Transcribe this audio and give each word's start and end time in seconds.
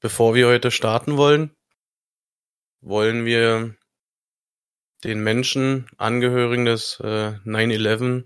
Bevor 0.00 0.34
wir 0.34 0.48
heute 0.48 0.70
starten 0.70 1.18
wollen, 1.18 1.54
wollen 2.80 3.26
wir 3.26 3.76
den 5.04 5.22
Menschen, 5.22 5.90
Angehörigen 5.98 6.64
des 6.64 6.98
äh, 7.00 7.38
9-11 7.44 8.24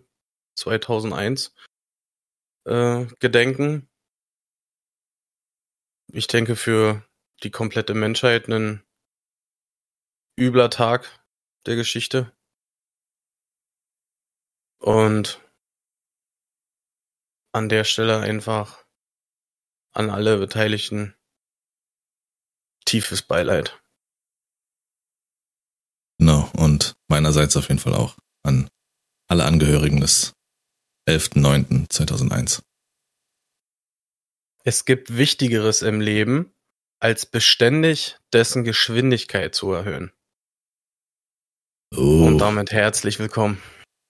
2001, 0.56 1.52
äh, 2.66 3.06
gedenken. 3.18 3.88
Ich 6.12 6.29
denke 6.29 6.54
für 6.54 7.04
die 7.42 7.50
komplette 7.50 7.95
Menschheit 7.95 8.48
ein 8.48 8.84
übler 10.38 10.70
Tag 10.70 11.25
der 11.66 11.75
Geschichte. 11.75 12.32
Und 14.79 15.41
an 17.52 17.68
der 17.68 17.82
Stelle 17.82 18.20
einfach 18.20 18.86
an 19.93 20.11
alle 20.11 20.38
Beteiligten 20.38 21.16
tiefes 22.85 23.23
Beileid. 23.23 23.80
Genau, 26.19 26.51
und 26.56 26.95
meinerseits 27.09 27.56
auf 27.56 27.69
jeden 27.69 27.80
Fall 27.80 27.95
auch 27.95 28.16
an 28.42 28.69
alle 29.29 29.45
Angehörigen 29.45 30.01
des 30.01 30.33
11.09.2001. 31.09 32.62
Es 34.65 34.84
gibt 34.84 35.16
Wichtigeres 35.16 35.83
im 35.83 36.01
Leben, 36.01 36.52
als 37.01 37.27
beständig 37.27 38.16
dessen 38.33 38.65
Geschwindigkeit 38.65 39.55
zu 39.55 39.73
erhöhen. 39.73 40.12
Oh, 41.95 42.27
Und 42.27 42.39
damit 42.39 42.73
herzlich 42.73 43.19
willkommen. 43.19 43.62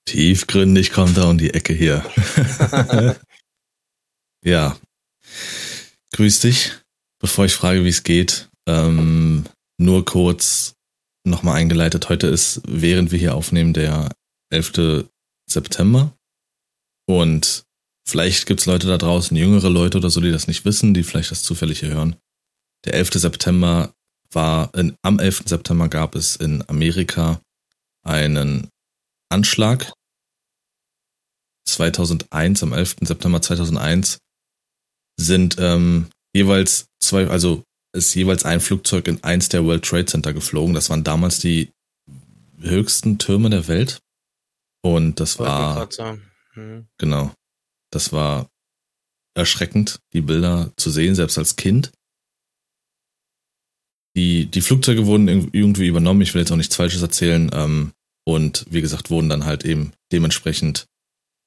tiefgründig 0.05 0.91
kommt 0.91 1.17
er 1.17 1.27
um 1.27 1.37
die 1.37 1.53
Ecke 1.53 1.73
hier. 1.73 2.05
ja. 4.45 4.77
Grüß 6.13 6.39
dich. 6.41 6.71
Bevor 7.19 7.45
ich 7.45 7.53
frage, 7.55 7.83
wie 7.83 7.89
es 7.89 8.03
geht, 8.03 8.49
ähm, 8.67 9.45
nur 9.77 10.05
kurz 10.05 10.75
nochmal 11.25 11.55
eingeleitet. 11.57 12.09
Heute 12.09 12.27
ist, 12.27 12.61
während 12.67 13.11
wir 13.11 13.19
hier 13.19 13.35
aufnehmen, 13.35 13.73
der 13.73 14.11
11. 14.51 15.07
September. 15.49 16.15
Und 17.07 17.63
vielleicht 18.07 18.45
gibt's 18.45 18.65
Leute 18.65 18.87
da 18.87 18.97
draußen, 18.97 19.35
jüngere 19.35 19.69
Leute 19.69 19.97
oder 19.97 20.09
so, 20.09 20.21
die 20.21 20.31
das 20.31 20.47
nicht 20.47 20.65
wissen, 20.65 20.93
die 20.93 21.03
vielleicht 21.03 21.31
das 21.31 21.43
zufällig 21.43 21.79
hier 21.79 21.93
hören. 21.93 22.15
Der 22.85 22.93
11. 22.93 23.13
September 23.13 23.93
war, 24.31 24.73
in, 24.75 24.95
am 25.01 25.19
11. 25.19 25.43
September 25.45 25.87
gab 25.87 26.15
es 26.15 26.35
in 26.35 26.67
Amerika 26.69 27.41
einen 28.03 28.69
Anschlag. 29.29 29.91
2001, 31.67 32.61
am 32.63 32.73
11. 32.73 32.97
September 33.01 33.41
2001 33.41 34.19
sind 35.19 35.57
ähm, 35.59 36.07
jeweils 36.33 36.87
zwei, 36.99 37.27
also 37.27 37.63
ist 37.95 38.13
jeweils 38.13 38.45
ein 38.45 38.59
Flugzeug 38.59 39.07
in 39.07 39.23
eins 39.23 39.49
der 39.49 39.65
World 39.65 39.85
Trade 39.85 40.05
Center 40.05 40.33
geflogen. 40.33 40.75
Das 40.75 40.89
waren 40.89 41.03
damals 41.03 41.39
die 41.39 41.71
höchsten 42.59 43.17
Türme 43.17 43.49
der 43.49 43.67
Welt. 43.67 43.99
Und 44.83 45.19
das 45.19 45.39
war, 45.39 45.75
Wolkenkratzer. 45.75 46.19
Hm. 46.53 46.87
genau, 46.99 47.33
das 47.91 48.13
war 48.13 48.47
erschreckend, 49.35 49.99
die 50.13 50.21
Bilder 50.21 50.71
zu 50.77 50.91
sehen, 50.91 51.15
selbst 51.15 51.37
als 51.37 51.55
Kind. 51.55 51.91
Die, 54.15 54.45
die 54.45 54.61
Flugzeuge 54.61 55.07
wurden 55.07 55.27
irg- 55.27 55.49
irgendwie 55.51 55.87
übernommen, 55.87 56.21
ich 56.21 56.33
will 56.33 56.41
jetzt 56.41 56.51
auch 56.51 56.55
nichts 56.55 56.75
Falsches 56.75 57.01
erzählen, 57.01 57.49
ähm, 57.53 57.93
und 58.27 58.65
wie 58.69 58.81
gesagt, 58.81 59.09
wurden 59.09 59.27
dann 59.27 59.45
halt 59.45 59.65
eben 59.65 59.91
dementsprechend 60.11 60.85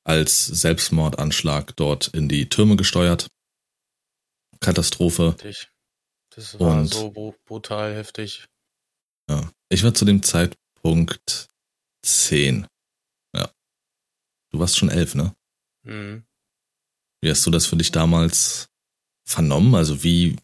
als 0.05 0.47
Selbstmordanschlag 0.47 1.75
dort 1.77 2.09
in 2.09 2.29
die 2.29 2.49
Türme 2.49 2.77
gesteuert. 2.77 3.29
Katastrophe. 4.61 5.31
Heftig. 5.33 5.69
Das 6.39 6.61
war 6.61 6.79
Und- 6.79 6.87
so 6.95 7.09
bru- 7.11 7.35
brutal 7.47 7.93
heftig. 7.97 8.47
Ja. 9.29 9.51
Ich 9.71 9.83
war 9.83 9.93
zu 9.93 10.05
dem 10.05 10.23
Zeitpunkt 10.23 11.49
10. 12.05 12.65
Ja. 13.35 13.51
Du 14.53 14.61
warst 14.61 14.79
schon 14.79 14.89
elf, 14.89 15.17
ne? 15.17 15.35
Hm. 15.85 16.25
Wie 17.21 17.29
hast 17.31 17.45
du 17.45 17.51
das 17.51 17.67
für 17.67 17.75
dich 17.77 17.91
damals 17.91 18.69
vernommen? 19.27 19.75
Also 19.75 20.05
wie, 20.05 20.37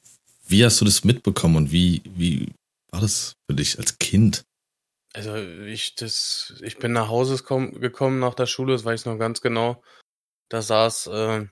wie 0.49 0.65
hast 0.65 0.81
du 0.81 0.85
das 0.85 1.05
mitbekommen 1.05 1.55
und 1.57 1.71
wie, 1.73 2.03
wie 2.07 2.53
war 2.91 3.01
das 3.01 3.37
für 3.49 3.55
dich 3.55 3.79
als 3.79 3.99
Kind? 3.99 4.45
Also 5.13 5.37
ich 5.37 5.95
das, 5.95 6.55
ich 6.65 6.79
bin 6.79 6.91
nach 6.93 7.07
Hause 7.07 7.37
kom- 7.37 7.79
gekommen 7.79 8.19
nach 8.19 8.35
der 8.35 8.47
Schule, 8.47 8.73
das 8.73 8.85
weiß 8.85 9.03
ich 9.03 9.07
noch 9.07 9.17
ganz 9.19 9.41
genau. 9.43 9.81
Da 10.49 10.61
saß 10.61 11.07
äh, 11.07 11.47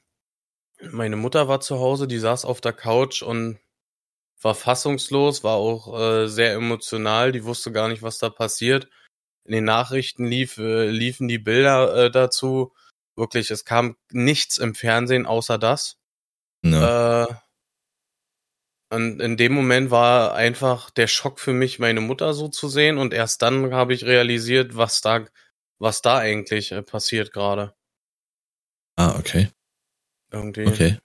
meine 0.91 1.15
Mutter 1.17 1.47
war 1.47 1.61
zu 1.61 1.79
Hause, 1.79 2.09
die 2.09 2.19
saß 2.19 2.45
auf 2.45 2.61
der 2.61 2.73
Couch 2.73 3.23
und 3.23 3.61
war 4.45 4.55
fassungslos, 4.55 5.45
war 5.45 5.57
auch 5.57 5.99
äh, 5.99 6.29
sehr 6.29 6.55
emotional, 6.55 7.33
die 7.33 7.45
wusste 7.45 7.73
gar 7.73 7.89
nicht, 7.89 8.03
was 8.03 8.19
da 8.19 8.31
passiert. 8.31 8.89
In 9.45 9.53
den 9.53 9.65
Nachrichten 9.65 10.27
lief, 10.27 10.59
äh, 10.59 10.89
liefen 10.89 11.29
die 11.29 11.39
Bilder 11.39 11.95
äh, 11.97 12.11
dazu. 12.11 12.73
Wirklich, 13.17 13.51
es 13.51 13.65
kam 13.65 13.97
nichts 14.11 14.59
im 14.59 14.75
Fernsehen 14.75 15.27
außer 15.27 15.59
das. 15.59 15.99
Ja. 16.65 17.25
Äh, 17.25 17.35
und 18.91 19.21
in 19.21 19.37
dem 19.37 19.53
Moment 19.53 19.91
war 19.91 20.35
einfach 20.35 20.91
der 20.91 21.07
Schock 21.07 21.41
für 21.41 21.55
mich, 21.55 21.79
meine 21.79 22.01
Mutter 22.01 22.35
so 22.35 22.49
zu 22.49 22.69
sehen. 22.69 22.99
Und 22.99 23.15
erst 23.15 23.41
dann 23.41 23.73
habe 23.73 23.95
ich 23.95 24.05
realisiert, 24.05 24.77
was 24.77 25.01
da, 25.01 25.25
was 25.79 26.03
da 26.03 26.19
eigentlich 26.19 26.73
äh, 26.73 26.83
passiert 26.83 27.33
gerade. 27.33 27.75
ah, 28.97 29.17
okay. 29.19 29.49
Irgendwie. 30.31 30.67
Okay. 30.67 30.99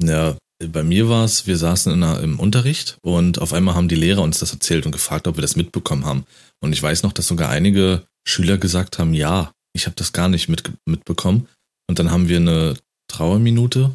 Ja, 0.00 0.36
bei 0.58 0.82
mir 0.82 1.08
war 1.08 1.24
es, 1.24 1.46
wir 1.46 1.56
saßen 1.58 1.92
in 1.92 2.02
einer, 2.02 2.20
im 2.20 2.40
Unterricht 2.40 2.98
und 3.02 3.40
auf 3.40 3.52
einmal 3.52 3.74
haben 3.74 3.88
die 3.88 3.94
Lehrer 3.94 4.22
uns 4.22 4.38
das 4.38 4.52
erzählt 4.52 4.86
und 4.86 4.92
gefragt, 4.92 5.28
ob 5.28 5.36
wir 5.36 5.42
das 5.42 5.56
mitbekommen 5.56 6.04
haben. 6.06 6.24
Und 6.60 6.72
ich 6.72 6.82
weiß 6.82 7.02
noch, 7.02 7.12
dass 7.12 7.26
sogar 7.26 7.50
einige 7.50 8.06
Schüler 8.26 8.56
gesagt 8.58 8.98
haben, 8.98 9.12
ja, 9.12 9.52
ich 9.74 9.86
habe 9.86 9.96
das 9.96 10.12
gar 10.12 10.28
nicht 10.28 10.48
mit, 10.48 10.72
mitbekommen. 10.86 11.48
Und 11.88 11.98
dann 11.98 12.10
haben 12.10 12.28
wir 12.28 12.38
eine 12.38 12.76
Trauerminute 13.08 13.94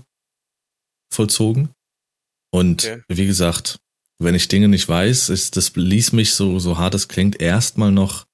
vollzogen. 1.11 1.69
Und 2.53 2.83
Okay. 2.83 3.03
wie 3.09 3.25
gesagt, 3.25 3.79
wenn 4.19 4.35
ich 4.35 4.47
Dinge 4.47 4.67
nicht 4.67 4.87
weiß, 4.87 5.29
ist, 5.29 5.57
das 5.57 5.75
ließ 5.75 6.11
mich 6.11 6.35
so, 6.35 6.59
so 6.59 6.77
hart 6.77 6.93
es 6.93 7.07
klingt, 7.07 7.41
erstmal 7.41 7.91
noch 7.91 8.25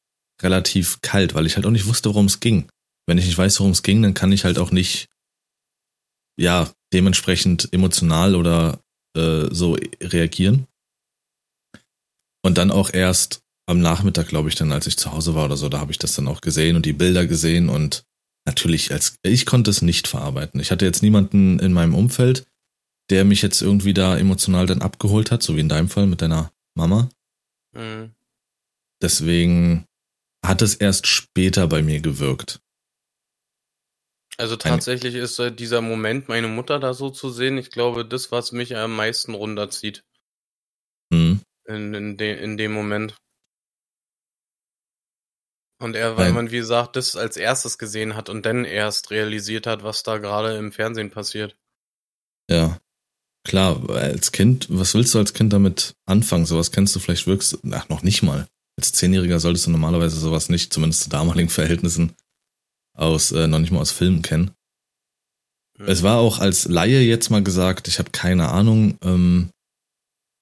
relativ 0.42 1.00
kalt, 1.02 1.34
weil 1.34 1.46
ich 1.46 1.56
halt 1.56 1.66
auch 1.66 1.72
nicht 1.72 1.88
wusste, 1.88 2.10
worum 2.10 2.26
es 2.26 2.40
ging. 2.42 2.68
Wenn 3.08 3.18
ich 3.18 3.26
nicht 3.26 3.38
weiß, 3.38 3.60
worum 3.60 3.72
es 3.72 3.84
ging, 3.84 4.02
dann 4.02 4.14
kann 4.14 4.32
ich 4.34 4.44
halt 4.44 4.60
auch 4.60 4.72
nicht, 4.72 5.08
ja, 6.38 6.70
dementsprechend 6.94 7.72
emotional 7.74 8.36
oder 8.36 8.80
äh, 9.16 9.48
so 9.52 9.78
reagieren. 10.02 10.68
Und 12.44 12.58
dann 12.58 12.72
auch 12.72 12.94
erst 12.94 13.42
am 13.68 13.80
Nachmittag, 13.80 14.28
glaube 14.28 14.50
ich, 14.50 14.56
dann, 14.56 14.72
als 14.72 14.88
ich 14.88 14.98
zu 14.98 15.12
Hause 15.12 15.36
war 15.36 15.46
oder 15.46 15.58
so, 15.58 15.68
da 15.68 15.80
habe 15.80 15.92
ich 15.92 16.00
das 16.00 16.14
dann 16.14 16.28
auch 16.28 16.42
gesehen 16.42 16.76
und 16.76 16.86
die 16.86 16.94
Bilder 16.94 17.28
gesehen 17.28 17.68
und 17.68 18.06
natürlich, 18.46 18.94
als 18.94 19.18
ich 19.24 19.46
konnte 19.46 19.70
es 19.70 19.82
nicht 19.82 20.08
verarbeiten. 20.08 20.60
Ich 20.62 20.72
hatte 20.72 20.86
jetzt 20.86 21.04
niemanden 21.04 21.60
in 21.60 21.74
meinem 21.74 21.94
Umfeld, 21.94 22.48
der 23.10 23.26
mich 23.26 23.42
jetzt 23.42 23.62
irgendwie 23.62 23.94
da 23.94 24.18
emotional 24.18 24.66
dann 24.66 24.82
abgeholt 24.82 25.32
hat, 25.32 25.44
so 25.44 25.56
wie 25.56 25.62
in 25.62 25.70
deinem 25.70 25.90
Fall 25.90 26.08
mit 26.08 26.22
deiner 26.22 26.52
Mama. 26.76 27.10
Mhm. 27.74 28.12
Deswegen 29.02 29.86
hat 30.46 30.62
es 30.62 30.76
erst 30.76 31.08
später 31.08 31.68
bei 31.68 31.82
mir 31.82 32.00
gewirkt. 32.00 32.62
Also 34.40 34.56
tatsächlich 34.56 35.16
ist 35.16 35.40
äh, 35.40 35.52
dieser 35.52 35.82
Moment, 35.82 36.28
meine 36.30 36.48
Mutter 36.48 36.80
da 36.80 36.94
so 36.94 37.10
zu 37.10 37.30
sehen, 37.32 37.58
ich 37.58 37.72
glaube, 37.72 38.06
das, 38.06 38.32
was 38.32 38.52
mich 38.52 38.76
am 38.76 38.96
meisten 38.96 39.34
runterzieht 39.34 40.04
Hm. 41.14 41.42
in, 41.68 41.94
in, 41.94 42.18
de, 42.18 42.38
in 42.44 42.58
dem 42.58 42.72
Moment. 42.74 43.16
Und 45.80 45.96
er, 45.96 46.18
weil 46.18 46.28
Weil- 46.28 46.34
man, 46.34 46.52
wie 46.52 46.58
gesagt, 46.58 46.96
das 46.96 47.16
als 47.16 47.38
erstes 47.38 47.78
gesehen 47.78 48.16
hat 48.16 48.30
und 48.30 48.46
dann 48.46 48.66
erst 48.66 49.12
realisiert 49.12 49.68
hat, 49.68 49.84
was 49.84 50.04
da 50.04 50.18
gerade 50.18 50.58
im 50.58 50.72
Fernsehen 50.72 51.12
passiert. 51.12 51.56
Ja. 52.50 52.80
Klar, 53.48 53.90
als 53.90 54.32
Kind, 54.34 54.68
was 54.70 54.94
willst 54.94 55.14
du 55.14 55.20
als 55.20 55.34
Kind 55.34 55.54
damit 55.54 55.94
anfangen? 56.06 56.46
Sowas 56.46 56.72
kennst 56.72 56.96
du 56.96 57.00
vielleicht 57.00 57.28
wirkst, 57.28 57.60
ach, 57.72 57.88
noch 57.90 58.04
nicht 58.04 58.22
mal. 58.24 58.48
Als 58.78 58.92
Zehnjähriger 58.92 59.40
solltest 59.40 59.68
du 59.68 59.72
normalerweise 59.72 60.20
sowas 60.20 60.50
nicht, 60.50 60.74
zumindest 60.74 61.04
zu 61.04 61.10
damaligen 61.10 61.50
Verhältnissen, 61.50 62.14
aus, 62.98 63.32
äh, 63.32 63.48
noch 63.48 63.60
nicht 63.60 63.72
mal 63.72 63.80
aus 63.80 63.92
Filmen 63.92 64.22
kennen. 64.22 64.52
Mhm. 65.78 65.88
Es 65.88 66.04
war 66.04 66.18
auch 66.18 66.40
als 66.40 66.68
Laie 66.68 67.02
jetzt 67.02 67.30
mal 67.30 67.44
gesagt, 67.44 67.88
ich 67.88 68.00
habe 68.00 68.12
keine 68.12 68.50
Ahnung, 68.50 68.98
ähm, 69.02 69.50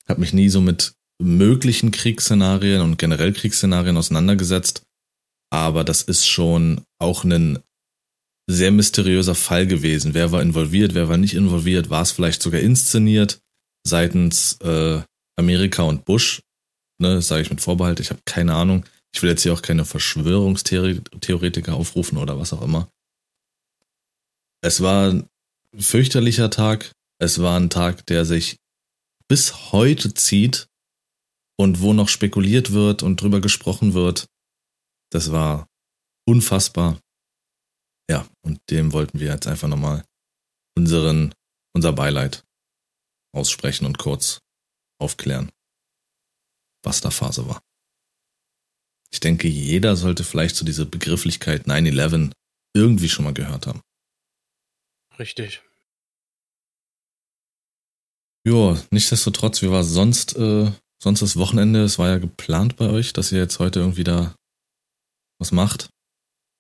habe 0.08 0.22
mich 0.22 0.34
nie 0.34 0.50
so 0.50 0.62
mit 0.62 0.94
möglichen 1.22 1.92
Kriegsszenarien 1.92 2.82
und 2.82 2.98
generell 2.98 3.34
Kriegsszenarien 3.34 3.98
auseinandergesetzt, 3.98 4.84
aber 5.52 5.84
das 5.84 6.02
ist 6.02 6.26
schon 6.28 6.82
auch 7.00 7.24
ein 7.24 7.60
sehr 8.48 8.72
mysteriöser 8.72 9.36
Fall 9.36 9.66
gewesen. 9.66 10.14
Wer 10.14 10.32
war 10.32 10.42
involviert, 10.42 10.94
wer 10.94 11.10
war 11.10 11.18
nicht 11.18 11.34
involviert, 11.34 11.90
war 11.90 12.04
es 12.04 12.12
vielleicht 12.12 12.42
sogar 12.42 12.62
inszeniert 12.62 13.40
seitens 13.88 14.58
äh, 14.62 15.02
Amerika 15.38 15.84
und 15.84 16.06
Bush, 16.06 16.42
ne, 17.00 17.22
sage 17.22 17.42
ich 17.42 17.50
mit 17.50 17.62
Vorbehalt, 17.62 18.00
ich 18.00 18.10
habe 18.10 18.22
keine 18.26 18.54
Ahnung. 18.54 18.86
Ich 19.16 19.24
will 19.24 19.30
jetzt 19.30 19.44
hier 19.44 19.54
auch 19.54 19.62
keine 19.62 19.86
Verschwörungstheoretiker 19.86 21.74
aufrufen 21.74 22.18
oder 22.18 22.38
was 22.38 22.52
auch 22.52 22.62
immer. 22.62 22.90
Es 24.62 24.82
war 24.82 25.10
ein 25.10 25.30
fürchterlicher 25.74 26.50
Tag. 26.50 26.92
Es 27.18 27.42
war 27.42 27.58
ein 27.58 27.70
Tag, 27.70 28.06
der 28.08 28.26
sich 28.26 28.58
bis 29.30 29.72
heute 29.72 30.14
zieht 30.14 30.68
und 31.58 31.80
wo 31.80 31.94
noch 31.94 32.10
spekuliert 32.10 32.74
wird 32.74 33.04
und 33.04 33.22
drüber 33.22 33.40
gesprochen 33.40 33.94
wird. 33.94 34.28
Das 35.12 35.32
war 35.32 35.66
unfassbar. 36.28 37.00
Ja, 38.10 38.28
und 38.42 38.60
dem 38.70 38.92
wollten 38.92 39.22
wir 39.22 39.28
jetzt 39.28 39.48
einfach 39.48 39.70
nochmal 39.70 40.04
unseren, 40.78 41.34
unser 41.74 41.94
Beileid 41.94 42.44
aussprechen 43.34 43.86
und 43.86 43.98
kurz 43.98 44.42
aufklären, 45.00 45.54
was 46.84 47.00
da 47.00 47.12
Phase 47.12 47.48
war. 47.48 47.62
Ich 49.12 49.20
denke, 49.20 49.48
jeder 49.48 49.96
sollte 49.96 50.24
vielleicht 50.24 50.56
so 50.56 50.66
diese 50.66 50.86
Begrifflichkeit 50.86 51.68
9-11 51.68 52.32
irgendwie 52.76 53.10
schon 53.10 53.26
mal 53.26 53.34
gehört 53.34 53.68
haben. 53.68 53.82
Richtig. 55.18 55.64
Ja, 58.46 58.78
nichtsdestotrotz, 58.92 59.62
wie 59.62 59.72
war 59.72 59.84
sonst, 59.84 60.36
äh, 60.38 60.72
sonst 61.02 61.22
das 61.22 61.38
Wochenende? 61.38 61.84
Es 61.84 61.98
war 61.98 62.10
ja 62.10 62.18
geplant 62.20 62.76
bei 62.76 62.90
euch, 62.90 63.14
dass 63.14 63.32
ihr 63.32 63.40
jetzt 63.40 63.60
heute 63.60 63.80
irgendwie 63.80 64.04
da 64.04 64.36
was 65.40 65.52
macht. 65.52 65.90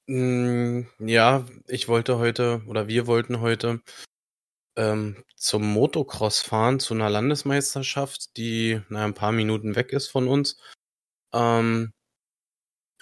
Mm, 0.07 0.81
ja, 0.99 1.45
ich 1.67 1.87
wollte 1.87 2.17
heute 2.17 2.63
oder 2.67 2.87
wir 2.87 3.07
wollten 3.07 3.39
heute 3.39 3.81
ähm, 4.77 5.23
zum 5.35 5.63
Motocross 5.63 6.41
fahren, 6.41 6.79
zu 6.79 6.93
einer 6.93 7.09
Landesmeisterschaft, 7.09 8.35
die 8.37 8.81
na, 8.89 9.05
ein 9.05 9.13
paar 9.13 9.31
Minuten 9.31 9.75
weg 9.75 9.93
ist 9.93 10.07
von 10.07 10.27
uns. 10.27 10.57
Ähm, 11.33 11.91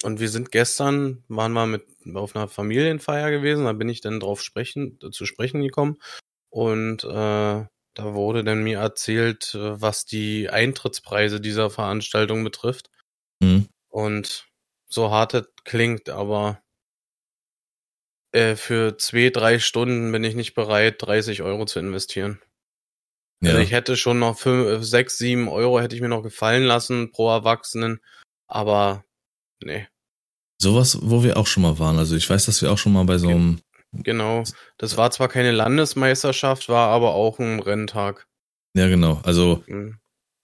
und 0.04 0.20
wir 0.20 0.30
sind 0.30 0.52
gestern, 0.52 1.24
waren 1.28 1.54
wir 1.54 1.66
mit 1.66 1.86
auf 2.14 2.36
einer 2.36 2.48
Familienfeier 2.48 3.32
gewesen, 3.32 3.66
da 3.66 3.74
bin 3.74 3.90
ich 3.90 4.02
dann 4.02 4.20
drauf 4.20 4.42
sprechen, 4.42 5.00
zu 5.12 5.26
sprechen 5.26 5.62
gekommen. 5.62 5.98
Und 6.50 7.04
äh, 7.04 7.08
da 7.08 8.14
wurde 8.14 8.44
dann 8.44 8.64
mir 8.64 8.80
erzählt, 8.80 9.54
äh, 9.56 9.82
was 9.82 10.06
die 10.06 10.50
Eintrittspreise 10.50 11.40
dieser 11.40 11.70
Veranstaltung 11.70 12.44
betrifft. 12.44 12.90
Mhm. 13.40 13.68
Und 13.90 14.48
so 14.88 15.12
hart 15.12 15.34
es 15.34 15.48
klingt, 15.64 16.10
aber 16.10 16.62
äh, 18.32 18.56
für 18.56 18.98
zwei, 18.98 19.30
drei 19.30 19.60
Stunden 19.60 20.12
bin 20.12 20.24
ich 20.24 20.36
nicht 20.36 20.54
bereit, 20.54 21.02
30 21.02 21.42
Euro 21.44 21.66
zu 21.66 21.80
investieren. 21.80 22.42
Ja. 23.42 23.52
Also 23.52 23.62
ich 23.62 23.72
hätte 23.72 23.98
schon 23.98 24.20
noch 24.20 24.38
fünf, 24.38 24.68
äh, 24.68 24.84
sechs, 24.84 25.18
sieben 25.18 25.48
Euro 25.50 25.80
hätte 25.80 25.96
ich 25.96 26.02
mir 26.02 26.10
noch 26.10 26.24
gefallen 26.24 26.64
lassen 26.64 27.12
pro 27.12 27.30
Erwachsenen, 27.30 28.00
aber 28.48 29.06
nee. 29.64 29.88
Sowas, 30.64 30.98
wo 31.02 31.24
wir 31.24 31.38
auch 31.38 31.46
schon 31.46 31.64
mal 31.64 31.78
waren. 31.78 31.98
Also 31.98 32.16
ich 32.16 32.30
weiß, 32.30 32.46
dass 32.46 32.62
wir 32.62 32.72
auch 32.72 32.78
schon 32.78 32.94
mal 32.94 33.04
bei 33.04 33.18
so 33.18 33.28
einem. 33.28 33.60
Genau. 33.92 34.44
Das 34.78 34.98
war 34.98 35.12
zwar 35.12 35.28
keine 35.28 35.52
Landesmeisterschaft, 35.52 36.70
war 36.70 36.88
aber 36.88 37.14
auch 37.14 37.38
ein 37.38 37.60
Renntag. 37.60 38.28
Ja, 38.76 38.88
genau. 38.88 39.20
Also, 39.24 39.62
mhm. 39.68 39.98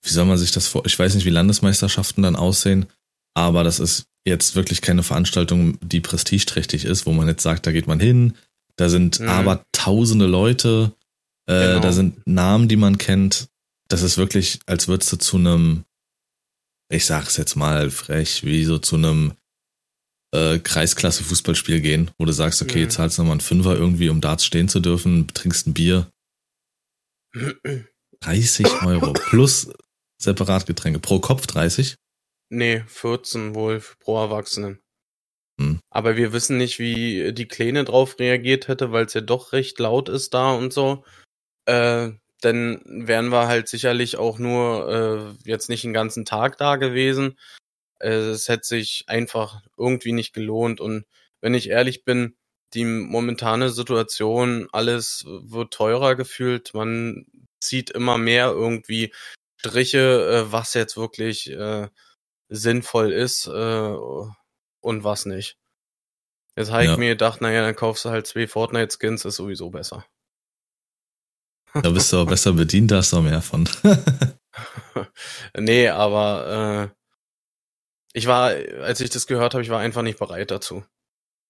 wie 0.04 0.10
soll 0.10 0.26
man 0.26 0.38
sich 0.38 0.52
das 0.52 0.68
vor? 0.68 0.86
Ich 0.86 1.00
weiß 1.00 1.16
nicht, 1.16 1.26
wie 1.26 1.32
Landesmeisterschaften 1.32 2.22
dann 2.22 2.36
aussehen, 2.36 2.86
aber 3.34 3.64
das 3.64 3.80
ist 3.80 4.08
jetzt 4.26 4.56
wirklich 4.56 4.82
keine 4.82 5.04
Veranstaltung, 5.04 5.80
die 5.82 6.02
prestigeträchtig 6.02 6.86
ist, 6.86 7.06
wo 7.06 7.14
man 7.14 7.28
jetzt 7.28 7.42
sagt, 7.42 7.66
da 7.66 7.72
geht 7.72 7.88
man 7.88 8.00
hin, 8.00 8.36
da 8.76 8.90
sind 8.90 9.20
mhm. 9.22 9.30
aber 9.30 9.66
tausende 9.72 10.26
Leute, 10.26 10.92
äh, 11.48 11.68
genau. 11.68 11.80
da 11.80 11.92
sind 11.92 12.28
Namen, 12.28 12.68
die 12.68 12.76
man 12.76 12.98
kennt. 12.98 13.48
Das 13.88 14.04
ist 14.04 14.18
wirklich, 14.18 14.60
als 14.68 14.88
würdest 14.88 15.12
du 15.14 15.18
zu 15.18 15.38
einem, 15.38 15.86
ich 16.90 17.06
sag's 17.06 17.38
jetzt 17.38 17.56
mal 17.56 17.90
frech, 17.90 18.44
wie 18.44 18.66
so 18.66 18.78
zu 18.78 18.98
einem 18.98 19.34
äh, 20.32 20.60
Kreisklasse-Fußballspiel 20.60 21.82
gehen, 21.82 22.12
wo 22.18 22.26
du 22.26 22.32
sagst, 22.32 22.62
okay, 22.62 22.86
mhm. 22.86 22.90
zahlst 22.90 23.18
nochmal 23.18 23.34
einen 23.34 23.42
Fünfer 23.42 23.76
irgendwie, 23.76 24.10
um 24.10 24.22
Darts 24.22 24.46
stehen 24.46 24.70
zu 24.70 24.80
dürfen, 24.80 25.28
trinkst 25.28 25.68
ein 25.68 25.74
Bier. 25.74 26.10
30 28.22 28.68
Euro 28.86 29.14
plus 29.14 29.72
Separatgetränke. 30.22 31.00
Pro 31.00 31.20
Kopf 31.20 31.48
30? 31.48 31.96
Nee, 32.50 32.84
14 32.88 33.56
wohl 33.56 33.82
pro 34.00 34.18
Erwachsenen. 34.18 34.80
Hm. 35.60 35.80
Aber 35.90 36.18
wir 36.18 36.34
wissen 36.34 36.58
nicht, 36.58 36.80
wie 36.80 37.34
die 37.34 37.48
Kleine 37.48 37.86
drauf 37.86 38.18
reagiert 38.20 38.68
hätte, 38.68 38.92
weil 38.92 39.06
es 39.06 39.14
ja 39.14 39.22
doch 39.22 39.54
recht 39.54 39.80
laut 39.80 40.10
ist 40.10 40.34
da 40.34 40.54
und 40.54 40.74
so. 40.74 41.04
Äh, 41.66 42.12
dann 42.42 42.82
wären 42.86 43.30
wir 43.30 43.48
halt 43.48 43.68
sicherlich 43.68 44.18
auch 44.18 44.40
nur 44.40 45.38
äh, 45.46 45.50
jetzt 45.50 45.70
nicht 45.70 45.84
den 45.84 45.94
ganzen 45.94 46.26
Tag 46.26 46.58
da 46.58 46.78
gewesen. 46.78 47.38
Äh, 48.00 48.32
es 48.32 48.48
hätte 48.48 48.68
sich 48.68 49.06
einfach 49.08 49.62
irgendwie 49.78 50.12
nicht 50.12 50.34
gelohnt. 50.34 50.82
Und 50.82 51.06
wenn 51.42 51.54
ich 51.54 51.70
ehrlich 51.70 52.04
bin, 52.04 52.36
die 52.74 52.86
momentane 52.86 53.70
Situation, 53.70 54.68
alles 54.72 55.26
wird 55.26 55.74
teurer 55.74 56.16
gefühlt. 56.16 56.74
Man 56.74 57.26
zieht 57.60 57.90
immer 57.90 58.18
mehr 58.18 58.48
irgendwie 58.48 59.14
Striche, 59.58 60.48
äh, 60.48 60.52
was 60.52 60.74
jetzt 60.74 60.96
wirklich 60.96 61.50
äh, 61.50 61.90
sinnvoll 62.50 63.12
ist 63.12 63.48
äh, 63.48 63.96
und 64.82 65.04
was 65.04 65.26
nicht. 65.26 65.58
Jetzt 66.56 66.72
habe 66.72 66.86
ich 66.86 66.98
mir 66.98 67.10
gedacht, 67.10 67.40
naja, 67.40 67.62
dann 67.62 67.76
kaufst 67.76 68.04
du 68.04 68.10
halt 68.10 68.28
zwei 68.28 68.46
Fortnite-Skins, 68.46 69.24
ist 69.24 69.38
sowieso 69.38 69.70
besser. 69.70 70.06
Da 71.74 71.90
bist 71.90 72.12
du 72.12 72.18
auch 72.18 72.26
besser 72.26 72.52
bedient, 72.54 72.92
da 72.92 72.98
hast 72.98 73.14
du 73.14 73.18
auch 73.18 73.22
mehr 73.22 73.42
von. 73.42 73.70
nee, 75.58 75.88
aber 75.88 76.92
äh, 76.92 76.99
ich 78.14 78.28
war, 78.28 78.52
als 78.82 79.02
ich 79.02 79.10
das 79.10 79.28
gehört 79.28 79.54
habe, 79.54 79.64
ich 79.64 79.70
war 79.70 79.80
einfach 79.80 80.02
nicht 80.02 80.20
bereit 80.20 80.52
dazu. 80.52 80.84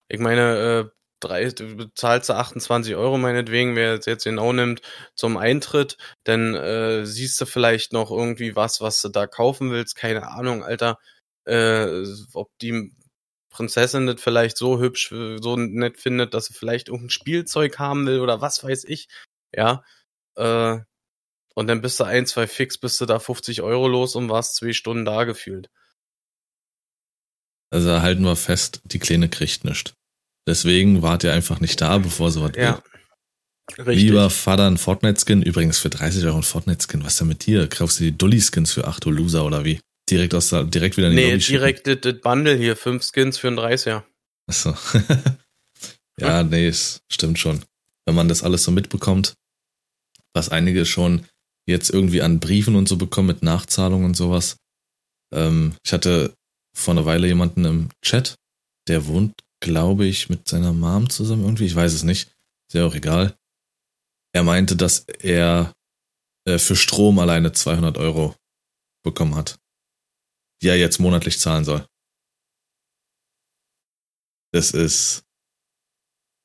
Ich 0.09 0.19
meine, 0.19 0.89
äh, 0.89 1.00
drei, 1.19 1.50
du 1.50 1.75
bezahlst 1.75 2.31
28 2.31 2.95
Euro 2.95 3.17
meinetwegen, 3.17 3.75
wer 3.75 3.94
es 3.94 4.06
jetzt 4.06 4.23
genau 4.25 4.53
nimmt, 4.53 4.81
zum 5.15 5.38
Eintritt, 5.38 5.97
dann 6.23 6.56
äh, 6.56 7.06
siehst 7.06 7.39
du 7.41 7.45
vielleicht 7.45 7.94
noch 7.94 8.11
irgendwie 8.11 8.56
was, 8.56 8.81
was 8.81 9.01
du 9.01 9.09
da 9.09 9.27
kaufen 9.27 9.71
willst, 9.71 9.95
keine 9.95 10.27
Ahnung, 10.29 10.63
Alter, 10.63 11.00
äh, 11.45 12.03
ob 12.33 12.50
die 12.61 12.94
Prinzessin 13.50 14.07
das 14.07 14.21
vielleicht 14.21 14.57
so 14.57 14.79
hübsch, 14.79 15.09
so 15.09 15.56
nett 15.57 15.97
findet, 15.97 16.33
dass 16.33 16.45
sie 16.45 16.53
vielleicht 16.53 16.88
irgendein 16.89 17.09
Spielzeug 17.09 17.79
haben 17.79 18.06
will 18.07 18.19
oder 18.21 18.41
was 18.41 18.63
weiß 18.63 18.85
ich, 18.85 19.07
ja, 19.53 19.83
äh, 20.35 20.79
und 21.56 21.67
dann 21.67 21.81
bist 21.81 22.00
du 22.00 22.06
ein, 22.06 22.25
zwei 22.25 22.47
fix, 22.47 22.77
bist 22.77 23.01
du 23.01 23.06
da 23.06 23.19
50 23.19 23.61
Euro 23.63 23.88
los 23.88 24.15
und 24.15 24.29
warst 24.29 24.56
zwei 24.56 24.73
Stunden 24.73 25.06
da 25.06 25.25
gefühlt. 25.25 25.69
Also 27.71 28.01
halten 28.01 28.24
wir 28.24 28.36
fest, 28.36 28.81
die 28.86 29.00
Kleine 29.00 29.30
kriegt 29.30 29.63
nichts. 29.63 29.94
Deswegen 30.48 31.01
wart 31.01 31.24
ihr 31.24 31.33
einfach 31.33 31.60
nicht 31.60 31.80
da, 31.81 31.98
bevor 32.00 32.31
so 32.31 32.42
was 32.42 32.51
ja. 32.56 32.81
Richtig. 33.77 33.98
Lieber 33.98 34.31
Vater 34.31 34.66
ein 34.66 34.80
Fortnite-Skin, 34.80 35.44
übrigens 35.44 35.77
für 35.77 35.92
30 35.92 36.25
Euro 36.25 36.38
ein 36.38 36.44
Fortnite-Skin, 36.44 37.04
was 37.04 37.13
ist 37.13 37.19
denn 37.19 37.27
mit 37.27 37.45
dir? 37.45 37.68
Kaufst 37.68 38.00
du 38.00 38.06
die 38.06 38.18
Dully-Skins 38.18 38.73
für 38.73 38.88
8 38.88 39.06
Loser 39.06 39.45
oder 39.45 39.64
wie? 39.64 39.80
Direkt 40.09 40.33
aus 40.33 40.49
der, 40.49 40.64
direkt 40.64 40.97
wieder 40.97 41.09
in 41.09 41.16
die 41.16 41.23
Nee, 41.23 41.31
Lobby 41.33 41.44
direkt 41.44 41.85
das, 41.85 41.97
das 42.02 42.19
Bundle 42.19 42.56
hier, 42.56 42.76
5 42.76 43.04
Skins 43.04 43.38
für 43.38 43.49
ein 43.49 43.59
30er. 43.59 44.02
Achso. 44.47 44.76
ja, 46.19 46.42
nee, 46.42 46.68
es 46.68 47.02
stimmt 47.11 47.38
schon. 47.38 47.61
Wenn 48.06 48.16
man 48.16 48.28
das 48.28 48.42
alles 48.42 48.64
so 48.64 48.71
mitbekommt, 48.71 49.35
was 50.33 50.49
einige 50.49 50.88
schon 50.88 51.26
jetzt 51.68 51.92
irgendwie 51.92 52.23
an 52.23 52.40
Briefen 52.40 52.76
und 52.76 52.90
so 52.90 52.97
bekommen 52.97 53.28
mit 53.28 53.44
Nachzahlungen 53.44 54.06
und 54.06 54.18
sowas. 54.18 54.57
Ähm, 55.31 55.76
ich 55.85 55.94
hatte 55.94 56.33
vor 56.80 56.94
einer 56.94 57.06
Weile 57.06 57.28
jemanden 57.28 57.66
im 57.66 57.90
Chat, 58.02 58.36
der 58.88 59.06
wohnt, 59.07 59.44
glaube 59.62 60.06
ich, 60.06 60.30
mit 60.30 60.48
seiner 60.48 60.74
Mom 60.74 61.09
zusammen 61.09 61.44
irgendwie. 61.44 61.66
Ich 61.66 61.76
weiß 61.76 61.94
es 61.94 62.04
nicht. 62.04 62.28
Ist 62.68 62.76
ja 62.76 62.86
auch 62.86 62.95
egal. 62.95 63.38
Er 64.33 64.44
meinte, 64.44 64.76
dass 64.76 65.00
er 65.00 65.74
äh, 66.45 66.57
für 66.57 66.76
Strom 66.76 67.19
alleine 67.19 67.52
200 67.52 67.98
Euro 67.98 68.36
bekommen 69.04 69.36
hat, 69.36 69.59
die 70.62 70.68
er 70.68 70.78
jetzt 70.78 71.00
monatlich 71.00 71.40
zahlen 71.40 71.66
soll. 71.66 71.86
Das 74.52 74.71
ist, 74.71 75.24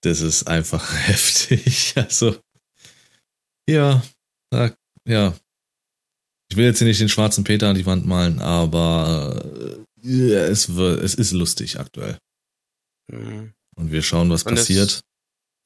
das 0.03 0.21
ist 0.21 0.49
einfach 0.49 0.93
heftig. 1.09 1.95
Also, 1.97 2.37
ja, 3.69 4.03
ja. 5.07 5.35
Ich 6.50 6.57
will 6.57 6.67
jetzt 6.67 6.79
hier 6.79 6.87
nicht 6.87 7.00
den 7.00 7.09
schwarzen 7.09 7.45
Peter 7.45 7.69
an 7.69 7.76
die 7.76 7.87
Wand 7.87 8.07
malen, 8.07 8.41
aber 8.41 9.84
ja, 10.04 10.44
es, 10.46 10.68
es 10.68 11.14
ist 11.14 11.32
lustig 11.32 11.80
aktuell. 11.80 12.18
Mhm. 13.11 13.54
Und 13.76 13.90
wir 13.90 14.02
schauen, 14.02 14.30
was 14.30 14.44
Und 14.44 14.56
passiert. 14.56 14.90
Es, 14.90 15.02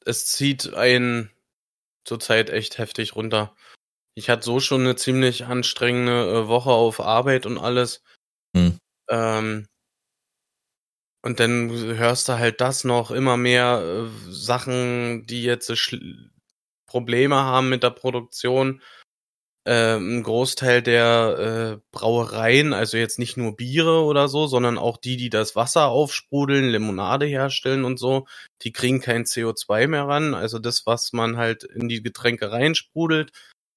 es 0.07 0.27
zieht 0.27 0.75
einen 0.75 1.31
zurzeit 2.05 2.51
echt 2.51 2.79
heftig 2.79 3.17
runter. 3.17 3.55
Ich 4.15 4.31
hatte 4.31 4.45
so 4.45 4.61
schon 4.61 4.83
eine 4.83 4.97
ziemlich 4.97 5.45
anstrengende 5.45 6.45
äh, 6.45 6.49
Woche 6.49 6.71
auf 6.71 7.01
Arbeit 7.01 7.47
und 7.47 7.59
alles. 7.59 8.03
Mhm. 8.55 8.79
Ähm, 9.11 9.67
und 11.23 11.41
dann 11.41 11.71
hörst 11.71 12.29
du 12.29 12.39
halt 12.39 12.61
das 12.61 12.85
noch 12.85 13.11
immer 13.11 13.37
mehr 13.37 13.83
äh, 13.83 14.31
Sachen, 14.31 15.27
die 15.27 15.43
jetzt 15.43 15.71
Probleme 16.87 17.37
haben 17.37 17.69
mit 17.69 17.83
der 17.83 17.91
Produktion. 17.91 18.83
Äh, 19.69 19.99
ein 19.99 20.23
Großteil 20.23 20.81
der 20.81 21.77
äh, 21.77 21.81
Brauereien, 21.93 22.73
also 22.73 22.97
jetzt 22.97 23.19
nicht 23.19 23.37
nur 23.37 23.55
Biere 23.55 24.03
oder 24.03 24.29
so, 24.29 24.47
sondern 24.47 24.79
auch 24.79 24.97
die, 24.97 25.19
die 25.19 25.29
das 25.29 25.57
Wasser 25.57 25.89
aufsprudeln, 25.89 26.71
Limonade 26.71 27.27
herstellen 27.27 27.85
und 27.85 27.99
so, 27.99 28.27
die 28.63 28.73
kriegen 28.73 29.01
kein 29.01 29.25
CO2 29.25 29.87
mehr 29.87 30.09
ran. 30.09 30.33
Also 30.33 30.59
das, 30.59 30.87
was 30.87 31.13
man 31.13 31.37
halt 31.37 31.65
in 31.65 31.89
die 31.89 32.03
Getränke 32.03 32.51
reinsprudelt, 32.51 33.33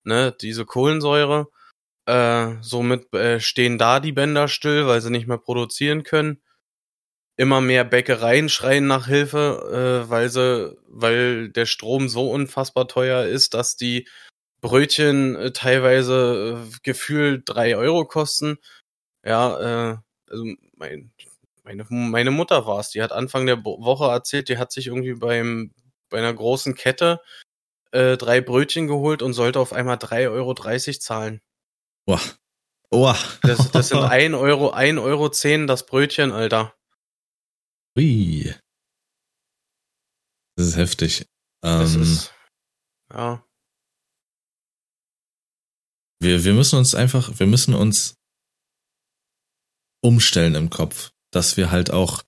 ne, 0.05 0.33
diese 0.39 0.65
Kohlensäure, 0.65 1.49
äh, 2.05 2.55
somit 2.61 3.13
äh, 3.13 3.41
stehen 3.41 3.77
da 3.77 3.99
die 3.99 4.13
Bänder 4.13 4.47
still, 4.47 4.87
weil 4.87 5.01
sie 5.01 5.11
nicht 5.11 5.27
mehr 5.27 5.37
produzieren 5.39 6.03
können. 6.03 6.41
Immer 7.37 7.59
mehr 7.59 7.83
Bäckereien 7.83 8.47
schreien 8.47 8.87
nach 8.87 9.07
Hilfe, 9.07 10.05
äh, 10.05 10.09
weil 10.09 10.29
sie, 10.29 10.77
weil 10.87 11.49
der 11.49 11.65
Strom 11.65 12.07
so 12.07 12.31
unfassbar 12.31 12.87
teuer 12.87 13.25
ist, 13.25 13.53
dass 13.53 13.75
die 13.75 14.07
Brötchen 14.61 15.35
äh, 15.35 15.51
teilweise 15.51 16.65
äh, 16.65 16.77
gefühlt 16.83 17.43
drei 17.45 17.75
Euro 17.75 18.05
kosten. 18.05 18.57
Ja, 19.25 19.93
äh, 19.93 19.97
also 20.29 20.45
mein, 20.77 21.11
meine, 21.63 21.85
meine 21.89 22.31
Mutter 22.31 22.65
war 22.65 22.79
es, 22.79 22.89
die 22.89 23.01
hat 23.01 23.11
Anfang 23.11 23.45
der 23.45 23.63
Woche 23.65 24.05
erzählt, 24.05 24.49
die 24.49 24.57
hat 24.57 24.71
sich 24.71 24.87
irgendwie 24.87 25.15
beim 25.15 25.73
bei 26.09 26.19
einer 26.19 26.33
großen 26.33 26.75
Kette 26.75 27.21
äh, 27.91 28.17
drei 28.17 28.41
Brötchen 28.41 28.87
geholt 28.87 29.21
und 29.21 29.33
sollte 29.33 29.59
auf 29.59 29.73
einmal 29.73 29.97
drei 29.97 30.29
Euro 30.29 30.53
dreißig 30.53 31.01
zahlen. 31.01 31.41
Boah. 32.05 32.21
Boah. 32.89 33.17
Das, 33.41 33.71
das 33.71 33.89
sind 33.89 33.99
ein 34.03 34.35
Euro, 34.35 34.71
ein 34.71 34.99
Euro 34.99 35.29
zehn 35.29 35.67
das 35.67 35.85
Brötchen, 35.85 36.31
Alter. 36.31 36.75
Ui. 37.97 38.53
Das 40.55 40.67
ist 40.67 40.77
heftig. 40.77 41.25
Das 41.61 41.95
ähm, 41.95 42.01
ist, 42.01 42.33
ja. 43.11 43.43
Wir, 46.21 46.43
wir 46.43 46.53
müssen 46.53 46.77
uns 46.77 46.93
einfach, 46.93 47.39
wir 47.39 47.47
müssen 47.47 47.73
uns 47.73 48.15
umstellen 50.03 50.55
im 50.55 50.69
Kopf, 50.69 51.11
dass 51.31 51.57
wir 51.57 51.71
halt 51.71 51.91
auch 51.91 52.23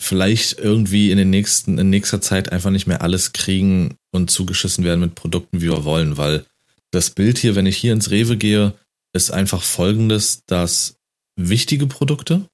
vielleicht 0.00 0.58
irgendwie 0.58 1.10
in 1.10 1.18
den 1.18 1.30
nächsten, 1.30 1.78
in 1.78 1.90
nächster 1.90 2.20
Zeit 2.20 2.50
einfach 2.50 2.70
nicht 2.70 2.86
mehr 2.86 3.02
alles 3.02 3.32
kriegen 3.32 3.96
und 4.12 4.30
zugeschissen 4.30 4.84
werden 4.84 5.00
mit 5.00 5.14
Produkten, 5.14 5.60
wie 5.60 5.70
wir 5.70 5.84
wollen, 5.84 6.16
weil 6.16 6.46
das 6.90 7.10
Bild 7.10 7.36
hier, 7.36 7.54
wenn 7.54 7.66
ich 7.66 7.76
hier 7.76 7.92
ins 7.92 8.10
Rewe 8.10 8.36
gehe, 8.36 8.72
ist 9.12 9.30
einfach 9.30 9.62
folgendes, 9.62 10.42
dass 10.46 10.96
wichtige 11.36 11.86
Produkte, 11.86 12.48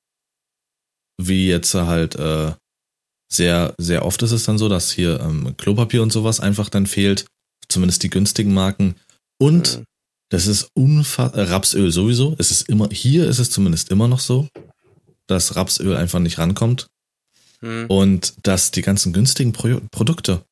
wie 1.20 1.48
jetzt 1.48 1.74
halt 1.74 2.16
äh, 2.16 2.52
sehr, 3.30 3.74
sehr 3.78 4.04
oft 4.04 4.22
ist 4.22 4.32
es 4.32 4.44
dann 4.44 4.58
so, 4.58 4.68
dass 4.68 4.90
hier 4.90 5.20
ähm, 5.20 5.56
Klopapier 5.56 6.02
und 6.02 6.12
sowas 6.12 6.40
einfach 6.40 6.68
dann 6.68 6.86
fehlt, 6.86 7.26
zumindest 7.68 8.02
die 8.02 8.10
günstigen 8.10 8.54
Marken, 8.54 8.96
und 9.40 9.78
Mhm. 9.78 9.84
das 10.30 10.46
ist 10.46 10.68
unfassbar. 10.74 11.48
Rapsöl 11.50 11.90
sowieso. 11.90 12.34
Es 12.38 12.50
ist 12.50 12.68
immer, 12.68 12.88
hier 12.90 13.28
ist 13.28 13.38
es 13.38 13.50
zumindest 13.50 13.90
immer 13.90 14.08
noch 14.08 14.20
so, 14.20 14.48
dass 15.26 15.56
Rapsöl 15.56 15.96
einfach 15.96 16.20
nicht 16.20 16.38
rankommt. 16.38 16.88
Hm. 17.60 17.86
Und 17.88 18.34
dass 18.46 18.70
die 18.72 18.82
ganzen 18.82 19.12
günstigen 19.12 19.52
Pro 19.52 19.80
Produkte 19.90 20.44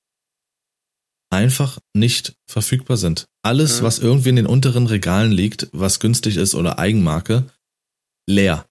einfach 1.30 1.78
nicht 1.94 2.34
verfügbar 2.46 2.96
sind. 2.96 3.26
Alles, 3.42 3.80
Mhm. 3.80 3.84
was 3.84 3.98
irgendwie 3.98 4.28
in 4.30 4.36
den 4.36 4.46
unteren 4.46 4.86
Regalen 4.86 5.32
liegt, 5.32 5.68
was 5.72 5.98
günstig 6.00 6.36
ist 6.36 6.54
oder 6.54 6.78
Eigenmarke, 6.78 7.44
leer. 8.28 8.66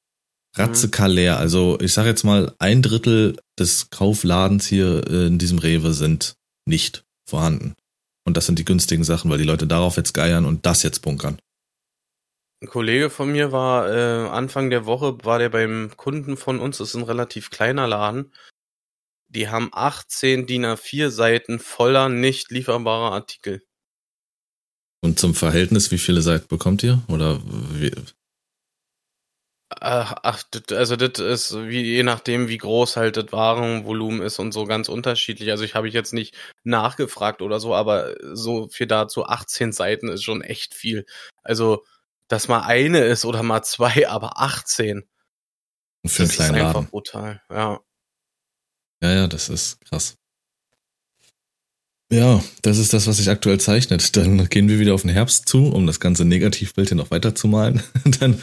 Ratzekall 0.55 1.13
leer. 1.13 1.37
Also 1.37 1.79
ich 1.79 1.93
sage 1.93 2.09
jetzt 2.09 2.23
mal, 2.23 2.53
ein 2.59 2.81
Drittel 2.81 3.37
des 3.57 3.89
Kaufladens 3.89 4.65
hier 4.67 5.07
äh, 5.09 5.27
in 5.27 5.37
diesem 5.37 5.59
Rewe 5.59 5.93
sind 5.93 6.35
nicht 6.65 7.03
vorhanden. 7.27 7.73
Und 8.23 8.37
das 8.37 8.45
sind 8.45 8.59
die 8.59 8.65
günstigen 8.65 9.03
Sachen, 9.03 9.31
weil 9.31 9.37
die 9.37 9.43
Leute 9.43 9.67
darauf 9.67 9.97
jetzt 9.97 10.13
geiern 10.13 10.45
und 10.45 10.65
das 10.65 10.83
jetzt 10.83 11.01
bunkern. 11.01 11.39
Ein 12.61 12.69
Kollege 12.69 13.09
von 13.09 13.31
mir 13.31 13.51
war 13.51 13.89
äh, 13.89 14.29
Anfang 14.29 14.69
der 14.69 14.85
Woche, 14.85 15.17
war 15.23 15.39
der 15.39 15.49
beim 15.49 15.91
Kunden 15.97 16.37
von 16.37 16.59
uns, 16.59 16.77
das 16.77 16.89
ist 16.89 16.95
ein 16.95 17.03
relativ 17.03 17.49
kleiner 17.49 17.87
Laden. 17.87 18.31
Die 19.29 19.47
haben 19.47 19.69
18 19.71 20.45
DIN 20.45 20.65
A4 20.65 21.09
Seiten 21.09 21.57
voller 21.57 22.09
nicht 22.09 22.51
lieferbarer 22.51 23.13
Artikel. 23.13 23.63
Und 25.03 25.17
zum 25.17 25.33
Verhältnis, 25.33 25.89
wie 25.89 25.97
viele 25.97 26.21
Seiten 26.21 26.47
bekommt 26.47 26.83
ihr? 26.83 27.01
Oder 27.07 27.41
wie, 27.43 27.91
Ach, 29.79 30.15
also 30.23 30.95
das 30.95 31.19
ist 31.19 31.55
wie 31.67 31.81
je 31.81 32.03
nachdem, 32.03 32.49
wie 32.49 32.57
groß 32.57 32.97
halt 32.97 33.15
das 33.15 33.31
Warenvolumen 33.31 34.21
ist 34.21 34.37
und 34.39 34.51
so 34.51 34.65
ganz 34.65 34.89
unterschiedlich. 34.89 35.49
Also 35.51 35.63
ich 35.63 35.75
habe 35.75 35.87
ich 35.87 35.93
jetzt 35.93 36.13
nicht 36.13 36.35
nachgefragt 36.63 37.41
oder 37.41 37.59
so, 37.59 37.73
aber 37.73 38.15
so 38.35 38.67
viel 38.67 38.87
dazu 38.87 39.25
18 39.25 39.71
Seiten 39.71 40.09
ist 40.09 40.23
schon 40.23 40.41
echt 40.41 40.73
viel. 40.73 41.05
Also 41.43 41.83
dass 42.27 42.47
mal 42.47 42.61
eine 42.61 42.99
ist 42.99 43.25
oder 43.25 43.43
mal 43.43 43.61
zwei, 43.63 44.07
aber 44.09 44.39
18. 44.41 45.03
für 46.05 46.23
einen 46.23 46.27
das 46.27 46.33
ist 46.33 46.39
einfach 46.41 46.73
Laden? 46.73 46.87
brutal. 46.87 47.41
Ja. 47.49 47.79
Ja, 49.03 49.11
ja, 49.11 49.27
das 49.27 49.49
ist 49.49 49.81
krass. 49.85 50.15
Ja, 52.11 52.43
das 52.61 52.77
ist 52.77 52.93
das, 52.93 53.07
was 53.07 53.17
sich 53.17 53.29
aktuell 53.29 53.59
zeichnet. 53.59 54.17
Dann 54.17 54.49
gehen 54.49 54.67
wir 54.67 54.79
wieder 54.79 54.93
auf 54.93 55.01
den 55.01 55.11
Herbst 55.11 55.47
zu, 55.47 55.67
um 55.67 55.87
das 55.87 56.01
ganze 56.01 56.25
Negativbild 56.25 56.89
hier 56.89 56.97
noch 56.97 57.09
weiter 57.09 57.35
zu 57.35 57.47
malen. 57.47 57.81
dann, 58.19 58.41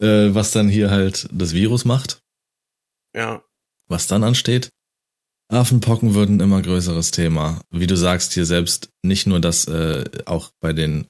äh, 0.00 0.34
was 0.34 0.52
dann 0.52 0.68
hier 0.68 0.90
halt 0.90 1.28
das 1.32 1.52
Virus 1.52 1.84
macht, 1.84 2.20
Ja. 3.14 3.42
was 3.88 4.06
dann 4.06 4.24
ansteht. 4.24 4.70
Affenpocken 5.50 6.14
würden 6.14 6.36
ein 6.36 6.40
immer 6.40 6.60
größeres 6.60 7.10
Thema. 7.10 7.62
Wie 7.70 7.86
du 7.86 7.96
sagst, 7.96 8.34
hier 8.34 8.44
selbst 8.44 8.90
nicht 9.02 9.26
nur 9.26 9.40
das, 9.40 9.66
äh, 9.66 10.04
auch 10.26 10.50
bei 10.60 10.72
den 10.74 11.06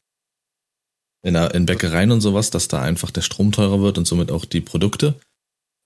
in, 1.25 1.35
der, 1.35 1.55
in 1.55 1.67
Bäckereien 1.67 2.13
und 2.13 2.21
sowas, 2.21 2.51
dass 2.51 2.69
da 2.69 2.81
einfach 2.81 3.11
der 3.11 3.23
Strom 3.23 3.51
teurer 3.51 3.81
wird 3.81 3.99
und 3.99 4.07
somit 4.07 4.31
auch 4.31 4.45
die 4.45 4.61
Produkte. 4.61 5.19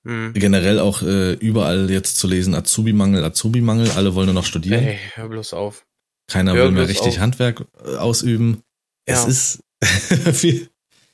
Hm. 0.07 0.35
Generell 0.35 0.79
auch 0.79 1.01
äh, 1.03 1.33
überall 1.35 1.91
jetzt 1.91 2.19
zu 2.19 2.27
lesen, 2.27 2.55
Azubi-Mangel, 2.55 3.25
Azubi-Mangel, 3.25 3.93
alle 3.93 4.15
wollen 4.15 4.27
nur 4.27 4.35
noch 4.35 4.45
studieren. 4.45 4.83
Ey, 4.85 4.99
hör 5.15 5.29
bloß 5.29 5.55
auf. 5.55 5.87
Keiner 6.31 6.53
Hör 6.55 6.65
will 6.67 6.73
mehr 6.73 6.89
richtig 6.89 7.15
auf. 7.15 7.19
Handwerk 7.19 7.65
äh, 7.85 7.97
ausüben. 7.97 8.63
Ja. 9.09 9.15
Es 9.15 9.27
ist 9.27 9.61
viel. 10.39 10.69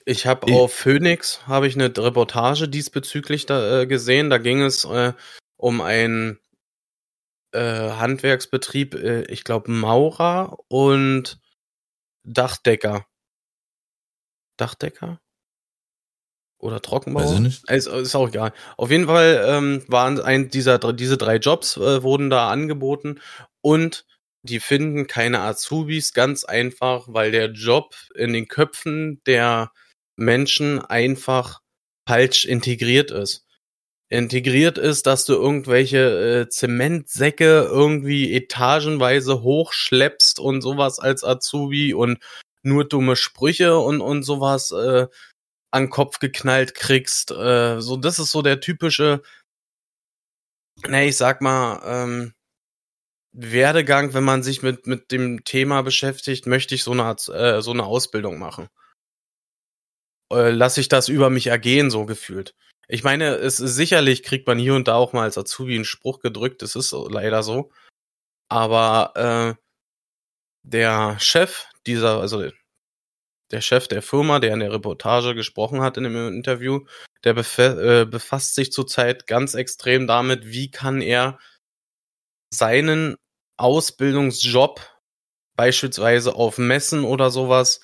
Ich 0.08 0.26
habe 0.26 0.50
auf 0.54 0.72
Phoenix 0.72 1.46
habe 1.46 1.66
ich 1.66 1.74
eine 1.74 1.94
Reportage 1.94 2.66
diesbezüglich 2.66 3.44
da, 3.44 3.82
äh, 3.82 3.86
gesehen. 3.86 4.30
Da 4.30 4.38
ging 4.38 4.62
es 4.62 4.86
äh, 4.86 5.12
um 5.58 5.82
einen 5.82 6.38
äh, 7.52 7.90
Handwerksbetrieb, 7.90 8.94
äh, 8.94 9.24
ich 9.24 9.44
glaube 9.44 9.70
Maurer 9.70 10.56
und 10.68 11.38
Dachdecker. 12.24 13.04
Dachdecker? 14.56 15.20
Oder 16.58 16.80
Trockenbauer? 16.80 17.24
Weiß 17.24 17.32
ich 17.32 17.40
nicht. 17.40 17.70
Ist, 17.70 17.86
ist 17.86 18.14
auch 18.14 18.28
egal. 18.28 18.54
Auf 18.78 18.90
jeden 18.90 19.08
Fall 19.08 19.44
ähm, 19.46 19.84
waren 19.88 20.22
ein 20.22 20.48
dieser 20.48 20.78
diese 20.94 21.18
drei 21.18 21.36
Jobs 21.36 21.76
äh, 21.76 22.02
wurden 22.02 22.30
da 22.30 22.48
angeboten 22.48 23.20
und 23.60 24.06
die 24.40 24.60
finden 24.60 25.06
keine 25.06 25.40
Azubis 25.40 26.14
ganz 26.14 26.44
einfach, 26.44 27.08
weil 27.08 27.30
der 27.30 27.50
Job 27.50 27.94
in 28.14 28.32
den 28.32 28.48
Köpfen 28.48 29.20
der 29.26 29.70
Menschen 30.18 30.80
einfach 30.80 31.60
falsch 32.06 32.44
integriert 32.44 33.10
ist. 33.10 33.44
Integriert 34.10 34.78
ist, 34.78 35.06
dass 35.06 35.26
du 35.26 35.34
irgendwelche 35.34 36.46
äh, 36.46 36.48
Zementsäcke 36.48 37.68
irgendwie 37.70 38.34
etagenweise 38.34 39.42
hochschleppst 39.42 40.40
und 40.40 40.62
sowas 40.62 40.98
als 40.98 41.24
Azubi 41.24 41.92
und 41.92 42.18
nur 42.62 42.88
dumme 42.88 43.16
Sprüche 43.16 43.78
und, 43.78 44.00
und 44.00 44.22
sowas 44.22 44.72
äh, 44.72 45.06
an 45.70 45.90
Kopf 45.90 46.18
geknallt 46.20 46.74
kriegst. 46.74 47.30
Äh, 47.30 47.80
so, 47.80 47.96
das 47.98 48.18
ist 48.18 48.32
so 48.32 48.40
der 48.40 48.60
typische, 48.60 49.22
ne, 50.86 51.06
ich 51.06 51.16
sag 51.16 51.42
mal, 51.42 51.82
ähm, 51.84 52.34
Werdegang, 53.32 54.14
wenn 54.14 54.24
man 54.24 54.42
sich 54.42 54.62
mit, 54.62 54.86
mit 54.86 55.12
dem 55.12 55.44
Thema 55.44 55.82
beschäftigt, 55.82 56.46
möchte 56.46 56.74
ich 56.74 56.82
so 56.82 56.92
eine, 56.92 57.14
äh, 57.28 57.60
so 57.62 57.70
eine 57.72 57.84
Ausbildung 57.84 58.38
machen. 58.38 58.68
Äh, 60.32 60.50
lass 60.50 60.78
ich 60.78 60.88
das 60.88 61.08
über 61.08 61.30
mich 61.30 61.46
ergehen, 61.48 61.90
so 61.90 62.06
gefühlt. 62.06 62.54
Ich 62.88 63.04
meine, 63.04 63.34
es 63.36 63.60
ist, 63.60 63.74
sicherlich 63.74 64.22
kriegt 64.22 64.46
man 64.46 64.58
hier 64.58 64.74
und 64.74 64.88
da 64.88 64.94
auch 64.94 65.12
mal 65.12 65.22
als 65.22 65.38
Azubi 65.38 65.74
einen 65.74 65.84
Spruch 65.84 66.20
gedrückt, 66.20 66.62
das 66.62 66.74
ist 66.74 66.92
leider 66.92 67.42
so. 67.42 67.70
Aber 68.48 69.56
äh, 69.56 69.62
der 70.62 71.18
Chef 71.20 71.66
dieser, 71.86 72.20
also 72.20 72.50
der 73.50 73.60
Chef 73.60 73.88
der 73.88 74.02
Firma, 74.02 74.38
der 74.40 74.54
in 74.54 74.60
der 74.60 74.72
Reportage 74.72 75.34
gesprochen 75.34 75.80
hat 75.80 75.96
in 75.96 76.04
dem 76.04 76.28
Interview, 76.28 76.84
der 77.24 77.36
äh, 77.36 78.04
befasst 78.04 78.54
sich 78.54 78.72
zurzeit 78.72 79.26
ganz 79.26 79.54
extrem 79.54 80.06
damit, 80.06 80.46
wie 80.46 80.70
kann 80.70 81.00
er 81.00 81.38
seinen 82.52 83.16
Ausbildungsjob 83.58 84.80
beispielsweise 85.56 86.34
auf 86.34 86.58
Messen 86.58 87.04
oder 87.04 87.30
sowas 87.30 87.80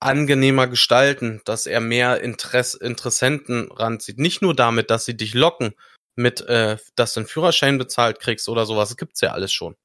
angenehmer 0.00 0.66
gestalten, 0.66 1.40
dass 1.44 1.66
er 1.66 1.80
mehr 1.80 2.20
Interess 2.20 2.74
Interessenten 2.74 3.70
ranzieht. 3.72 4.18
Nicht 4.18 4.42
nur 4.42 4.54
damit, 4.54 4.90
dass 4.90 5.04
sie 5.04 5.16
dich 5.16 5.34
locken 5.34 5.74
mit, 6.16 6.40
äh, 6.42 6.78
dass 6.94 7.14
du 7.14 7.20
einen 7.20 7.28
Führerschein 7.28 7.78
bezahlt 7.78 8.20
kriegst 8.20 8.48
oder 8.48 8.66
sowas. 8.66 8.90
Das 8.90 8.96
gibt's 8.96 9.20
ja 9.20 9.32
alles 9.32 9.52
schon. 9.52 9.76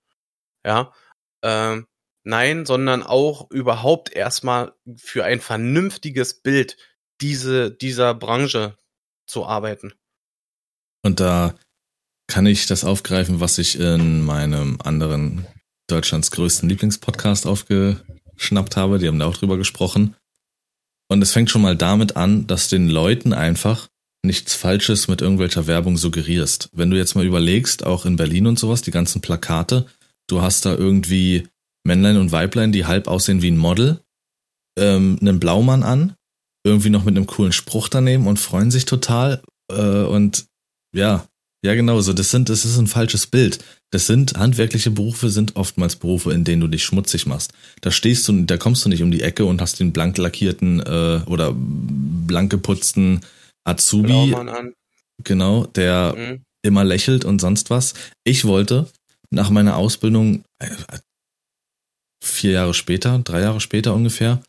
Ja. 0.65 0.93
Ähm, 1.41 1.87
Nein, 2.25 2.65
sondern 2.65 3.03
auch 3.03 3.51
überhaupt 3.51 4.13
erstmal 4.13 4.73
für 4.95 5.25
ein 5.25 5.41
vernünftiges 5.41 6.41
Bild 6.41 6.77
diese, 7.19 7.69
dieser 7.69 8.13
Branche 8.13 8.77
zu 9.27 9.45
arbeiten. 9.45 9.93
Und 11.03 11.19
da 11.19 11.55
kann 12.27 12.45
ich 12.45 12.65
das 12.65 12.85
aufgreifen, 12.85 13.41
was 13.41 13.57
ich 13.57 13.77
in 13.77 14.23
meinem 14.23 14.79
anderen 14.81 15.45
Deutschlands 15.87 16.31
größten 16.31 16.69
Lieblingspodcast 16.69 17.45
aufgeschnappt 18.33 18.77
habe. 18.77 18.99
Die 18.99 19.07
haben 19.07 19.19
da 19.19 19.25
auch 19.25 19.37
drüber 19.37 19.57
gesprochen. 19.57 20.15
Und 21.09 21.21
es 21.21 21.31
fängt 21.31 21.49
schon 21.49 21.61
mal 21.61 21.75
damit 21.75 22.15
an, 22.15 22.47
dass 22.47 22.69
den 22.69 22.89
Leuten 22.89 23.33
einfach 23.33 23.87
nichts 24.25 24.55
Falsches 24.55 25.07
mit 25.07 25.21
irgendwelcher 25.21 25.67
Werbung 25.67 25.97
suggerierst. 25.97 26.69
Wenn 26.73 26.89
du 26.89 26.97
jetzt 26.97 27.15
mal 27.15 27.25
überlegst, 27.25 27.85
auch 27.85 28.05
in 28.05 28.15
Berlin 28.15 28.47
und 28.47 28.57
sowas, 28.57 28.81
die 28.81 28.91
ganzen 28.91 29.21
Plakate, 29.21 29.85
du 30.27 30.41
hast 30.41 30.65
da 30.65 30.73
irgendwie 30.73 31.47
Männlein 31.83 32.17
und 32.17 32.31
Weiblein, 32.31 32.71
die 32.71 32.85
halb 32.85 33.07
aussehen 33.07 33.41
wie 33.41 33.51
ein 33.51 33.57
Model, 33.57 33.99
ähm, 34.79 35.17
einen 35.19 35.39
Blaumann 35.39 35.83
an, 35.83 36.15
irgendwie 36.63 36.89
noch 36.89 37.03
mit 37.03 37.17
einem 37.17 37.27
coolen 37.27 37.51
Spruch 37.51 37.89
daneben 37.89 38.25
und 38.25 38.39
freuen 38.39 38.71
sich 38.71 38.85
total. 38.85 39.43
Äh, 39.69 40.03
und 40.03 40.45
ja, 40.95 41.27
ja, 41.63 41.75
genau 41.75 42.01
so. 42.01 42.13
Das 42.13 42.29
sind, 42.29 42.49
das 42.49 42.65
ist 42.65 42.77
ein 42.77 42.87
falsches 42.87 43.25
Bild. 43.25 43.63
Das 43.91 44.05
sind 44.05 44.37
handwerkliche 44.37 44.91
Berufe, 44.91 45.29
sind 45.29 45.55
oftmals 45.55 45.95
Berufe, 45.95 46.33
in 46.33 46.43
denen 46.43 46.61
du 46.61 46.67
dich 46.67 46.83
schmutzig 46.83 47.25
machst. 47.25 47.53
Da 47.81 47.91
stehst 47.91 48.27
du, 48.27 48.43
da 48.43 48.57
kommst 48.57 48.83
du 48.83 48.89
nicht 48.89 49.01
um 49.01 49.11
die 49.11 49.21
Ecke 49.21 49.45
und 49.45 49.61
hast 49.61 49.79
den 49.79 49.93
blank 49.93 50.17
lackierten 50.17 50.81
äh, 50.81 51.21
oder 51.25 51.53
blank 51.55 52.51
geputzten 52.51 53.21
Azubi, 53.63 54.35
genau, 55.23 55.65
der 55.67 56.15
mhm. 56.17 56.41
immer 56.63 56.83
lächelt 56.83 57.23
und 57.23 57.39
sonst 57.39 57.69
was. 57.69 57.93
Ich 58.25 58.43
wollte 58.45 58.89
nach 59.29 59.49
meiner 59.49 59.77
Ausbildung 59.77 60.43
äh, 60.59 60.69
vier 62.21 62.51
Jahre 62.51 62.73
später, 62.73 63.19
drei 63.19 63.41
Jahre 63.41 63.61
später 63.61 63.93
ungefähr, 63.93 64.43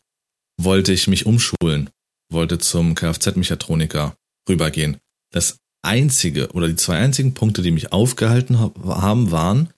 wollte 0.61 0.91
ich 0.91 1.07
mich 1.07 1.25
umschulen, 1.25 1.89
wollte 2.29 2.57
zum 2.57 2.95
Kfz-Mechatroniker 2.95 4.15
rübergehen. 4.49 4.97
Das 5.31 5.57
einzige 5.85 6.51
oder 6.51 6.67
die 6.67 6.75
zwei 6.75 6.97
einzigen 6.97 7.33
Punkte, 7.33 7.61
die 7.61 7.71
mich 7.71 7.91
aufgehalten 7.93 8.59
haben, 8.59 9.31
waren, 9.31 9.69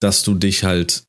dass 0.00 0.22
du 0.22 0.34
dich 0.34 0.64
halt 0.64 1.04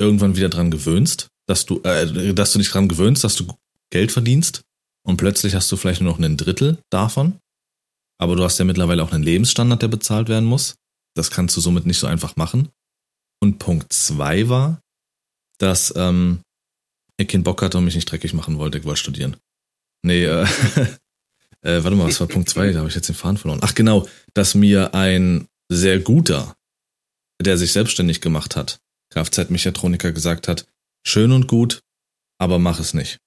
irgendwann 0.00 0.36
wieder 0.36 0.48
dran 0.48 0.70
gewöhnst, 0.70 1.28
dass 1.46 1.66
du, 1.66 1.80
äh, 1.82 2.34
dass 2.34 2.52
du 2.52 2.58
dich 2.58 2.70
dran 2.70 2.88
gewöhnst, 2.88 3.24
dass 3.24 3.34
du 3.34 3.46
Geld 3.90 4.12
verdienst 4.12 4.62
und 5.06 5.16
plötzlich 5.16 5.54
hast 5.54 5.72
du 5.72 5.76
vielleicht 5.76 6.00
nur 6.00 6.12
noch 6.12 6.18
ein 6.18 6.36
Drittel 6.36 6.78
davon. 6.90 7.38
Aber 8.20 8.36
du 8.36 8.44
hast 8.44 8.58
ja 8.58 8.64
mittlerweile 8.64 9.02
auch 9.02 9.12
einen 9.12 9.24
Lebensstandard, 9.24 9.80
der 9.80 9.88
bezahlt 9.88 10.28
werden 10.28 10.44
muss. 10.44 10.74
Das 11.14 11.30
kannst 11.30 11.56
du 11.56 11.60
somit 11.60 11.86
nicht 11.86 11.98
so 11.98 12.06
einfach 12.06 12.36
machen. 12.36 12.68
Und 13.40 13.58
Punkt 13.58 13.92
zwei 13.92 14.48
war, 14.48 14.80
dass 15.58 15.94
ähm, 15.96 16.40
ich 17.16 17.28
keinen 17.28 17.44
Bock 17.44 17.62
hatte 17.62 17.78
und 17.78 17.84
mich 17.84 17.94
nicht 17.94 18.10
dreckig 18.10 18.34
machen 18.34 18.58
wollte. 18.58 18.78
Ich 18.78 18.84
wollte 18.84 19.00
studieren. 19.00 19.36
Nee, 20.02 20.24
äh, 20.24 20.46
äh, 21.62 21.82
warte 21.82 21.96
mal, 21.96 22.06
was 22.06 22.20
war 22.20 22.26
Punkt 22.26 22.48
zwei? 22.48 22.72
Da 22.72 22.78
habe 22.80 22.88
ich 22.88 22.94
jetzt 22.94 23.08
den 23.08 23.14
Faden 23.14 23.36
verloren. 23.36 23.60
Ach 23.62 23.74
genau, 23.74 24.08
dass 24.34 24.54
mir 24.54 24.94
ein 24.94 25.48
sehr 25.68 25.98
guter, 25.98 26.56
der 27.40 27.58
sich 27.58 27.72
selbstständig 27.72 28.20
gemacht 28.20 28.56
hat, 28.56 28.80
Kfz-Mechatroniker 29.12 30.12
gesagt 30.12 30.48
hat, 30.48 30.66
schön 31.06 31.32
und 31.32 31.46
gut, 31.46 31.82
aber 32.38 32.58
mach 32.58 32.80
es 32.80 32.94
nicht 32.94 33.18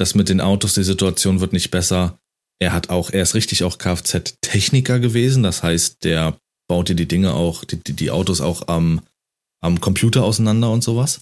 das 0.00 0.14
mit 0.14 0.28
den 0.28 0.40
Autos, 0.40 0.74
die 0.74 0.82
Situation 0.82 1.40
wird 1.40 1.52
nicht 1.52 1.70
besser. 1.70 2.18
Er 2.58 2.72
hat 2.72 2.88
auch, 2.88 3.10
er 3.10 3.22
ist 3.22 3.34
richtig 3.34 3.64
auch 3.64 3.78
Kfz-Techniker 3.78 4.98
gewesen. 4.98 5.42
Das 5.42 5.62
heißt, 5.62 6.04
der 6.04 6.38
baut 6.68 6.88
dir 6.88 6.94
die 6.94 7.08
Dinge 7.08 7.34
auch, 7.34 7.64
die, 7.64 7.76
die, 7.76 7.92
die 7.92 8.10
Autos 8.10 8.40
auch 8.40 8.68
am, 8.68 9.02
am 9.62 9.80
Computer 9.80 10.24
auseinander 10.24 10.70
und 10.70 10.82
sowas. 10.82 11.20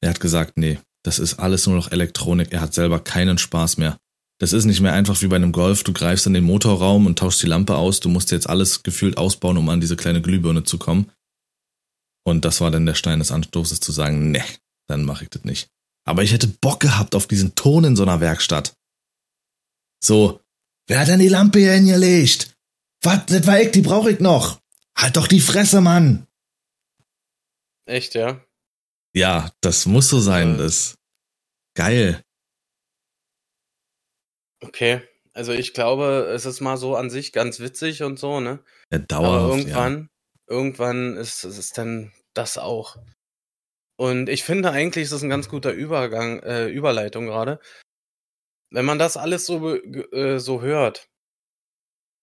Er 0.00 0.10
hat 0.10 0.20
gesagt, 0.20 0.56
nee, 0.56 0.78
das 1.02 1.18
ist 1.18 1.34
alles 1.34 1.66
nur 1.66 1.76
noch 1.76 1.90
Elektronik. 1.90 2.52
Er 2.52 2.60
hat 2.60 2.74
selber 2.74 3.00
keinen 3.00 3.38
Spaß 3.38 3.78
mehr. 3.78 3.98
Das 4.44 4.52
ist 4.52 4.66
nicht 4.66 4.82
mehr 4.82 4.92
einfach 4.92 5.22
wie 5.22 5.28
bei 5.28 5.36
einem 5.36 5.52
Golf. 5.52 5.84
Du 5.84 5.94
greifst 5.94 6.26
in 6.26 6.34
den 6.34 6.44
Motorraum 6.44 7.06
und 7.06 7.18
tauschst 7.18 7.42
die 7.42 7.46
Lampe 7.46 7.76
aus. 7.76 8.00
Du 8.00 8.10
musst 8.10 8.30
jetzt 8.30 8.46
alles 8.46 8.82
gefühlt 8.82 9.16
ausbauen, 9.16 9.56
um 9.56 9.70
an 9.70 9.80
diese 9.80 9.96
kleine 9.96 10.20
Glühbirne 10.20 10.64
zu 10.64 10.76
kommen. 10.76 11.10
Und 12.26 12.44
das 12.44 12.60
war 12.60 12.70
dann 12.70 12.84
der 12.84 12.94
Stein 12.94 13.20
des 13.20 13.32
Anstoßes 13.32 13.80
zu 13.80 13.90
sagen, 13.90 14.32
nee, 14.32 14.44
dann 14.86 15.02
mache 15.02 15.24
ich 15.24 15.30
das 15.30 15.44
nicht. 15.44 15.70
Aber 16.06 16.22
ich 16.22 16.32
hätte 16.34 16.46
Bock 16.46 16.80
gehabt 16.80 17.14
auf 17.14 17.26
diesen 17.26 17.54
Ton 17.54 17.84
in 17.84 17.96
so 17.96 18.02
einer 18.02 18.20
Werkstatt. 18.20 18.76
So, 20.02 20.42
wer 20.88 21.00
hat 21.00 21.08
denn 21.08 21.20
die 21.20 21.28
Lampe 21.28 21.60
hier 21.60 21.72
hingelegt? 21.72 22.54
Was, 23.00 23.24
das 23.24 23.46
war 23.46 23.58
ich, 23.58 23.70
die 23.70 23.80
brauche 23.80 24.10
ich 24.10 24.20
noch. 24.20 24.60
Halt 24.94 25.16
doch 25.16 25.26
die 25.26 25.40
Fresse, 25.40 25.80
Mann. 25.80 26.26
Echt, 27.86 28.14
ja? 28.14 28.44
Ja, 29.14 29.50
das 29.62 29.86
muss 29.86 30.10
so 30.10 30.20
sein, 30.20 30.58
das. 30.58 30.98
Geil. 31.74 32.22
Okay, 34.66 35.02
also 35.34 35.52
ich 35.52 35.74
glaube, 35.74 36.30
es 36.34 36.46
ist 36.46 36.60
mal 36.60 36.76
so 36.76 36.96
an 36.96 37.10
sich 37.10 37.32
ganz 37.32 37.60
witzig 37.60 38.02
und 38.02 38.18
so, 38.18 38.40
ne? 38.40 38.64
Ja, 38.90 38.98
dauerhaft, 38.98 39.42
Aber 39.42 39.56
irgendwann, 39.56 40.00
ja. 40.00 40.56
irgendwann 40.56 41.16
ist 41.16 41.44
es 41.44 41.70
dann 41.70 42.12
das 42.32 42.56
auch. 42.56 42.96
Und 43.96 44.28
ich 44.28 44.42
finde 44.42 44.70
eigentlich 44.70 45.04
ist 45.04 45.12
das 45.12 45.22
ein 45.22 45.30
ganz 45.30 45.48
guter 45.48 45.72
Übergang, 45.72 46.40
äh, 46.40 46.66
Überleitung 46.66 47.26
gerade. 47.26 47.60
Wenn 48.70 48.84
man 48.84 48.98
das 48.98 49.16
alles 49.16 49.46
so, 49.46 49.74
äh, 49.74 50.38
so 50.38 50.62
hört, 50.62 51.08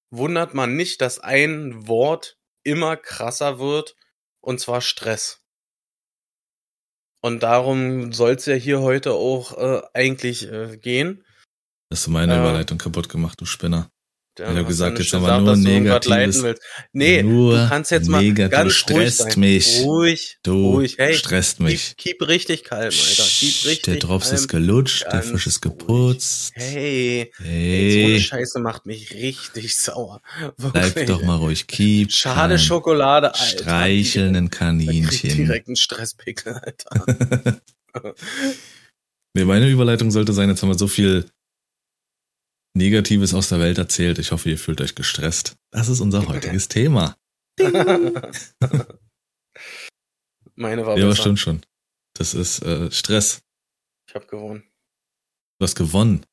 wundert 0.09 0.53
man 0.53 0.75
nicht, 0.75 0.99
dass 1.01 1.19
ein 1.19 1.87
Wort 1.87 2.37
immer 2.63 2.97
krasser 2.97 3.59
wird, 3.59 3.95
und 4.41 4.59
zwar 4.59 4.81
Stress. 4.81 5.41
Und 7.21 7.43
darum 7.43 8.11
soll 8.11 8.31
es 8.31 8.47
ja 8.47 8.55
hier 8.55 8.81
heute 8.81 9.13
auch 9.13 9.57
äh, 9.57 9.81
eigentlich 9.93 10.51
äh, 10.51 10.77
gehen. 10.77 11.23
Hast 11.91 12.07
du 12.07 12.11
meine 12.11 12.37
Überleitung 12.37 12.77
kaputt 12.77 13.09
gemacht, 13.09 13.39
du 13.41 13.45
Spinner. 13.45 13.89
Ja, 14.39 14.49
ich 14.49 14.57
habe 14.57 14.67
gesagt, 14.67 14.97
jetzt 14.97 15.13
aber 15.13 15.41
nur 15.41 15.57
negatives. 15.57 16.41
Nee, 16.93 17.21
nur 17.21 17.57
du 17.57 17.67
kannst 17.67 17.91
jetzt 17.91 18.07
mal 18.07 18.23
negativ. 18.23 18.51
ganz 18.51 18.67
du 18.67 18.73
stresst 18.73 19.25
ruhig 19.25 19.35
mich. 19.35 19.81
Ruhig, 19.83 20.37
du 20.41 20.71
ruhig. 20.71 20.95
Hey, 20.97 21.15
stresst 21.15 21.59
mich. 21.59 21.97
Keep, 21.97 22.19
keep 22.19 22.27
richtig 22.29 22.63
kalm, 22.63 22.93
Alter. 22.93 23.23
Keep 23.23 23.65
richtig 23.65 23.83
Der 23.83 23.95
Drops 23.97 24.27
kalm. 24.27 24.35
ist 24.35 24.47
gelutscht, 24.47 25.05
der 25.11 25.21
Fisch 25.21 25.47
ist 25.47 25.59
geputzt. 25.59 26.53
Hey, 26.55 27.29
hey. 27.39 27.91
so 27.91 28.07
eine 28.07 28.19
Scheiße 28.21 28.59
macht 28.61 28.85
mich 28.85 29.11
richtig 29.13 29.75
sauer. 29.75 30.21
Wirklich. 30.57 30.93
Bleib 30.93 31.07
doch 31.07 31.23
mal 31.23 31.35
ruhig. 31.35 31.67
Keep 31.67 32.13
Schade 32.13 32.55
calm. 32.55 32.57
Schokolade, 32.57 33.35
Alter. 33.35 33.63
Streicheln 33.63 34.37
ein 34.37 34.49
Kaninchen. 34.49 35.35
Direkt 35.35 35.67
ein 35.67 35.75
Stresspickel, 35.75 36.53
Alter. 36.53 37.61
nee, 39.33 39.43
meine 39.43 39.69
Überleitung 39.69 40.09
sollte 40.09 40.31
sein, 40.31 40.47
jetzt 40.47 40.61
haben 40.61 40.69
wir 40.69 40.77
so 40.77 40.87
viel 40.87 41.25
Negatives 42.73 43.33
aus 43.33 43.49
der 43.49 43.59
Welt 43.59 43.77
erzählt. 43.77 44.17
Ich 44.19 44.31
hoffe, 44.31 44.49
ihr 44.49 44.57
fühlt 44.57 44.81
euch 44.81 44.95
gestresst. 44.95 45.57
Das 45.71 45.89
ist 45.89 45.99
unser 45.99 46.27
heutiges 46.27 46.67
Thema. 46.67 47.17
Meine 50.55 50.85
war 50.85 50.97
Ja, 50.97 51.07
besser. 51.09 51.21
stimmt 51.21 51.39
schon. 51.39 51.61
Das 52.13 52.33
ist 52.33 52.61
äh, 52.63 52.91
Stress. 52.91 53.41
Ich 54.07 54.15
habe 54.15 54.25
gewonnen. 54.27 54.63
Du 55.59 55.63
hast 55.63 55.75
gewonnen. 55.75 56.25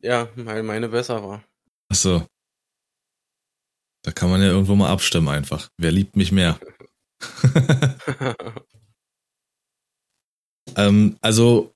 Ja, 0.00 0.28
weil 0.36 0.62
meine 0.62 0.88
besser 0.88 1.22
war. 1.22 1.44
Ach 1.88 1.96
so. 1.96 2.26
Da 4.02 4.12
kann 4.12 4.30
man 4.30 4.42
ja 4.42 4.48
irgendwo 4.48 4.74
mal 4.74 4.90
abstimmen 4.90 5.28
einfach. 5.28 5.70
Wer 5.78 5.92
liebt 5.92 6.16
mich 6.16 6.30
mehr? 6.30 6.60
ähm, 10.76 11.16
also 11.22 11.73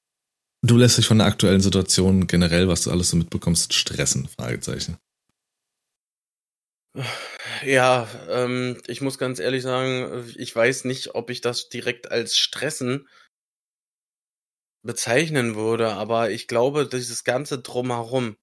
Du 0.63 0.77
lässt 0.77 0.99
dich 0.99 1.07
von 1.07 1.19
der 1.19 1.27
aktuellen 1.29 1.61
Situation 1.61 2.27
generell, 2.27 2.67
was 2.67 2.83
du 2.83 2.91
alles 2.91 3.11
so 3.11 3.17
mitbekommst, 3.17 3.75
stressen? 3.75 4.29
Fragezeichen. 4.29 4.99
Ja, 7.65 8.09
ähm, 8.29 8.81
ich 8.89 9.01
muss 9.01 9.19
ganz 9.19 9.39
ehrlich 9.39 9.63
sagen, 9.63 10.33
ich 10.37 10.55
weiß 10.55 10.85
nicht, 10.85 11.15
ob 11.15 11.31
ich 11.31 11.41
das 11.41 11.69
direkt 11.69 12.11
als 12.11 12.37
Stressen 12.37 13.09
bezeichnen 14.83 15.55
würde, 15.55 15.93
aber 15.93 16.31
ich 16.31 16.49
glaube, 16.49 16.89
dieses 16.89 17.23
ganze 17.23 17.61
drumherum, 17.61 18.37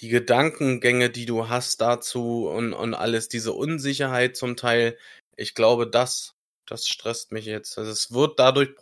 die 0.00 0.08
Gedankengänge, 0.08 1.10
die 1.10 1.26
du 1.26 1.48
hast 1.48 1.80
dazu 1.80 2.48
und, 2.48 2.72
und 2.72 2.94
alles, 2.94 3.28
diese 3.28 3.52
Unsicherheit 3.52 4.36
zum 4.36 4.56
Teil, 4.56 4.98
ich 5.36 5.54
glaube, 5.54 5.88
das, 5.88 6.34
das 6.66 6.88
stresst 6.88 7.32
mich 7.32 7.46
jetzt. 7.46 7.78
Also 7.78 7.90
es 7.92 8.12
wird 8.12 8.38
dadurch 8.38 8.74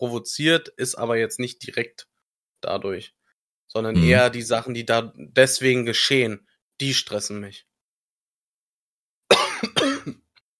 provoziert, 0.00 0.68
ist 0.78 0.94
aber 0.94 1.18
jetzt 1.18 1.38
nicht 1.38 1.64
direkt 1.64 2.08
dadurch, 2.62 3.14
sondern 3.68 3.96
mhm. 3.96 4.04
eher 4.04 4.30
die 4.30 4.42
Sachen, 4.42 4.72
die 4.72 4.86
da 4.86 5.12
deswegen 5.14 5.84
geschehen, 5.84 6.48
die 6.80 6.94
stressen 6.94 7.38
mich. 7.38 7.66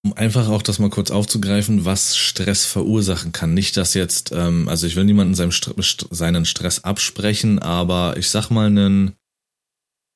Um 0.03 0.13
einfach 0.13 0.47
auch 0.47 0.61
das 0.61 0.77
mal 0.77 0.89
kurz 0.91 1.09
aufzugreifen, 1.09 1.85
was 1.85 2.17
Stress 2.17 2.65
verursachen 2.65 3.31
kann. 3.31 3.53
Nicht, 3.53 3.77
dass 3.77 3.95
jetzt, 3.95 4.31
ähm, 4.31 4.67
also 4.69 4.85
ich 4.87 4.95
will 4.95 5.05
niemanden 5.05 5.35
seinem 5.35 5.51
St 5.51 6.07
seinen 6.09 6.45
Stress 6.45 6.83
absprechen, 6.83 7.59
aber 7.59 8.17
ich 8.17 8.29
sag 8.29 8.49
mal 8.49 8.67
einen 8.67 9.15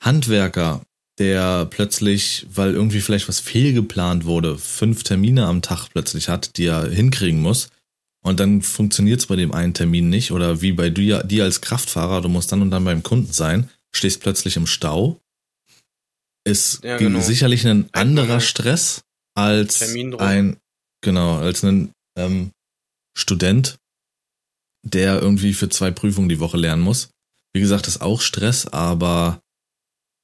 Handwerker, 0.03 0.81
der 1.17 1.65
plötzlich, 1.65 2.45
weil 2.49 2.73
irgendwie 2.73 3.01
vielleicht 3.01 3.27
was 3.27 3.39
fehlgeplant 3.39 4.25
wurde, 4.25 4.57
fünf 4.57 5.03
Termine 5.03 5.45
am 5.45 5.61
Tag 5.61 5.89
plötzlich 5.89 6.29
hat, 6.29 6.57
die 6.57 6.65
er 6.65 6.89
hinkriegen 6.89 7.41
muss, 7.41 7.69
Und 8.25 8.39
dann 8.39 8.63
funktioniert 8.63 9.19
es 9.19 9.27
bei 9.27 9.35
dem 9.35 9.51
einen 9.51 9.75
Termin 9.75 10.09
nicht. 10.09 10.31
Oder 10.31 10.61
wie 10.61 10.71
bei 10.71 10.89
dir, 10.89 11.21
dir 11.23 11.43
als 11.43 11.61
Kraftfahrer, 11.61 12.21
du 12.21 12.27
musst 12.27 12.51
dann 12.51 12.63
und 12.63 12.71
dann 12.71 12.83
beim 12.83 13.03
Kunden 13.03 13.31
sein, 13.31 13.69
stehst 13.95 14.21
plötzlich 14.21 14.57
im 14.57 14.65
Stau. 14.65 15.21
Ist 16.43 16.83
Ja, 16.83 16.97
genau. 16.97 17.19
sicherlich 17.19 17.67
ein 17.67 17.87
anderer 17.93 18.23
Einmal 18.23 18.41
Stress 18.41 19.03
als 19.35 19.79
ein, 20.17 20.57
genau, 21.01 21.37
als 21.37 21.63
ein 21.63 21.91
ähm, 22.17 22.49
Student, 23.15 23.77
der 24.83 25.21
irgendwie 25.21 25.53
für 25.53 25.69
zwei 25.69 25.91
Prüfungen 25.91 26.29
die 26.29 26.39
Woche 26.39 26.57
lernen 26.57 26.81
muss. 26.81 27.09
Wie 27.53 27.61
gesagt, 27.61 27.87
ist 27.87 28.01
auch 28.01 28.21
Stress, 28.21 28.65
aber 28.65 29.39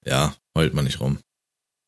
ja, 0.07 0.35
heult 0.57 0.73
man 0.73 0.85
nicht 0.85 1.01
rum. 1.01 1.19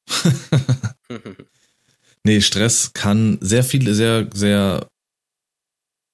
nee, 2.23 2.39
Stress 2.41 2.93
kann 2.93 3.39
sehr 3.41 3.63
viele, 3.63 3.95
sehr, 3.95 4.29
sehr, 4.31 4.87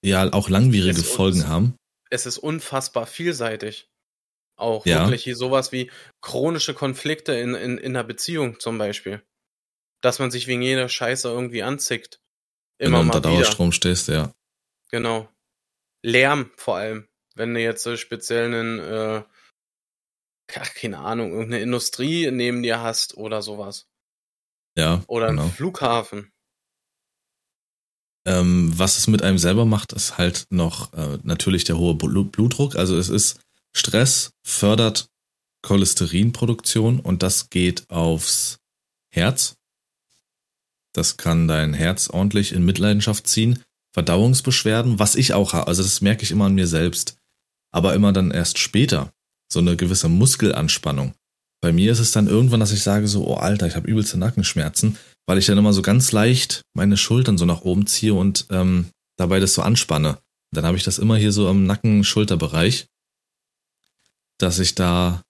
ja, 0.03 0.31
auch 0.33 0.49
langwierige 0.49 1.01
Folgen 1.03 1.47
haben. 1.47 1.75
es 2.09 2.25
ist 2.25 2.38
unfassbar 2.38 3.05
vielseitig. 3.05 3.88
Auch 4.57 4.85
Ja. 4.85 5.03
wirklich 5.05 5.23
hier 5.23 5.35
sowas 5.35 5.71
wie 5.71 5.89
chronische 6.21 6.73
Konflikte 6.73 7.33
in, 7.33 7.53
in, 7.55 7.77
in 7.77 7.95
einer 7.95 8.03
Beziehung 8.03 8.59
zum 8.59 8.77
Beispiel. 8.77 9.21
Dass 10.01 10.19
man 10.19 10.31
sich 10.31 10.47
wegen 10.47 10.62
jeder 10.62 10.89
Scheiße 10.89 11.27
irgendwie 11.27 11.63
anzickt. 11.63 12.19
Wenn 12.77 12.88
Immer 12.88 12.99
du 12.99 13.05
mal 13.05 13.15
unter. 13.17 13.29
Dauerstrom 13.29 13.71
stehst, 13.71 14.07
ja. 14.07 14.33
Genau. 14.91 15.29
Lärm 16.03 16.51
vor 16.57 16.77
allem. 16.77 17.07
Wenn 17.35 17.53
du 17.53 17.62
jetzt 17.62 17.85
äh, 17.85 17.95
speziell 17.97 18.45
einen, 18.45 18.79
äh, 18.79 19.23
ach, 20.55 20.73
keine 20.73 20.99
Ahnung, 20.99 21.31
irgendeine 21.31 21.62
Industrie 21.62 22.29
neben 22.31 22.63
dir 22.63 22.81
hast 22.81 23.15
oder 23.17 23.41
sowas. 23.41 23.88
Ja, 24.77 25.03
Oder 25.07 25.27
genau. 25.29 25.43
einen 25.43 25.51
Flughafen. 25.51 26.31
Ähm, 28.25 28.77
was 28.77 28.97
es 28.97 29.08
mit 29.08 29.21
einem 29.21 29.38
selber 29.38 29.65
macht, 29.65 29.93
ist 29.93 30.17
halt 30.17 30.45
noch 30.49 30.93
äh, 30.93 31.17
natürlich 31.23 31.63
der 31.63 31.77
hohe 31.77 31.93
Blu- 31.93 32.25
Blutdruck. 32.25 32.75
Also 32.75 32.97
es 32.97 33.10
ist 33.10 33.39
Stress 33.73 34.32
fördert 34.43 35.10
Cholesterinproduktion 35.62 36.99
und 36.99 37.23
das 37.23 37.49
geht 37.49 37.89
aufs 37.89 38.60
Herz. 39.10 39.55
Das 40.93 41.17
kann 41.17 41.47
dein 41.47 41.73
Herz 41.73 42.10
ordentlich 42.10 42.51
in 42.51 42.65
Mitleidenschaft 42.65 43.27
ziehen. 43.27 43.63
Verdauungsbeschwerden, 43.93 44.99
was 44.99 45.15
ich 45.15 45.34
auch 45.34 45.53
habe, 45.53 45.67
also 45.67 45.82
das 45.82 46.01
merke 46.01 46.23
ich 46.23 46.32
immer 46.32 46.45
an 46.45 46.55
mir 46.55 46.67
selbst, 46.67 47.15
aber 47.71 47.93
immer 47.93 48.13
dann 48.13 48.32
erst 48.32 48.60
später. 48.60 49.12
So 49.51 49.60
eine 49.60 49.75
gewisse 49.75 50.10
Muskelanspannung. 50.10 51.13
Bei 51.62 51.73
mir 51.73 51.91
ist 51.91 51.99
es 51.99 52.12
dann 52.12 52.27
irgendwann, 52.27 52.60
dass 52.60 52.71
ich 52.71 52.84
sage 52.84 53.08
so, 53.08 53.27
oh 53.27 53.36
Alter, 53.36 53.67
ich 53.67 53.75
habe 53.75 53.89
übelste 53.89 54.17
Nackenschmerzen, 54.17 54.97
weil 55.29 55.37
ich 55.37 55.45
dann 55.45 55.59
immer 55.59 55.73
so 55.73 55.83
ganz 55.83 56.11
leicht 56.11 56.63
meine 56.73 56.97
Schultern 56.97 57.37
so 57.37 57.45
nach 57.45 57.61
oben 57.61 57.85
ziehe 57.85 58.15
und 58.15 58.47
ähm, 58.49 58.89
dabei 59.15 59.39
das 59.39 59.53
so 59.53 59.61
anspanne. 59.61 60.17
Dann 60.51 60.65
habe 60.65 60.75
ich 60.75 60.83
das 60.83 60.97
immer 60.97 61.17
hier 61.17 61.31
so 61.31 61.47
im 61.51 61.67
Nacken-Schulterbereich, 61.67 62.87
dass 64.39 64.57
ich 64.57 64.73
da 64.73 65.21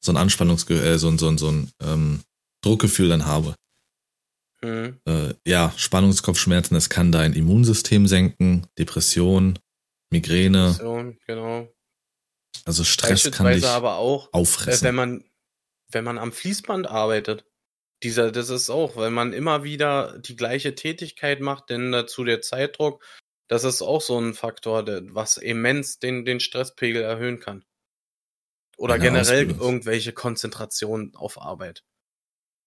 so 0.00 0.12
ein 0.12 0.16
Anspannungsge 0.16 0.80
äh, 0.80 0.96
so 0.96 1.08
ein, 1.08 1.18
so 1.18 1.26
ein, 1.26 1.38
so 1.38 1.50
ein 1.50 1.72
ähm, 1.82 2.20
Druckgefühl 2.62 3.08
dann 3.08 3.26
habe. 3.26 3.56
Hm. 4.62 5.00
Äh, 5.08 5.34
ja, 5.44 5.74
Spannungskopfschmerzen, 5.76 6.76
das 6.76 6.88
kann 6.88 7.10
dein 7.10 7.32
Immunsystem 7.32 8.06
senken, 8.06 8.68
Depression, 8.78 9.58
Migräne, 10.12 10.70
So, 10.70 11.12
genau. 11.26 11.68
also 12.64 12.84
Stress 12.84 13.28
kann 13.32 13.52
dich 13.52 13.66
aber 13.66 13.96
auch, 13.96 14.26
äh, 14.26 14.34
auffressen. 14.34 14.86
wenn 14.86 14.94
man, 14.94 15.24
wenn 15.90 16.04
man 16.04 16.16
am 16.16 16.30
Fließband 16.30 16.86
arbeitet. 16.86 17.44
Dieser, 18.02 18.32
das 18.32 18.50
ist 18.50 18.70
auch, 18.70 18.96
wenn 18.96 19.12
man 19.12 19.32
immer 19.32 19.64
wieder 19.64 20.18
die 20.18 20.36
gleiche 20.36 20.74
Tätigkeit 20.74 21.40
macht, 21.40 21.70
denn 21.70 21.92
dazu 21.92 22.24
der 22.24 22.42
Zeitdruck, 22.42 23.02
das 23.48 23.64
ist 23.64 23.82
auch 23.82 24.00
so 24.00 24.18
ein 24.18 24.34
Faktor, 24.34 24.84
der, 24.84 25.02
was 25.14 25.36
immens 25.36 25.98
den, 25.98 26.24
den 26.24 26.40
Stresspegel 26.40 27.02
erhöhen 27.02 27.40
kann. 27.40 27.64
Oder 28.76 28.98
Meine 28.98 29.04
generell 29.04 29.50
irgendwelche 29.50 30.12
Konzentrationen 30.12 31.14
auf 31.14 31.40
Arbeit. 31.40 31.84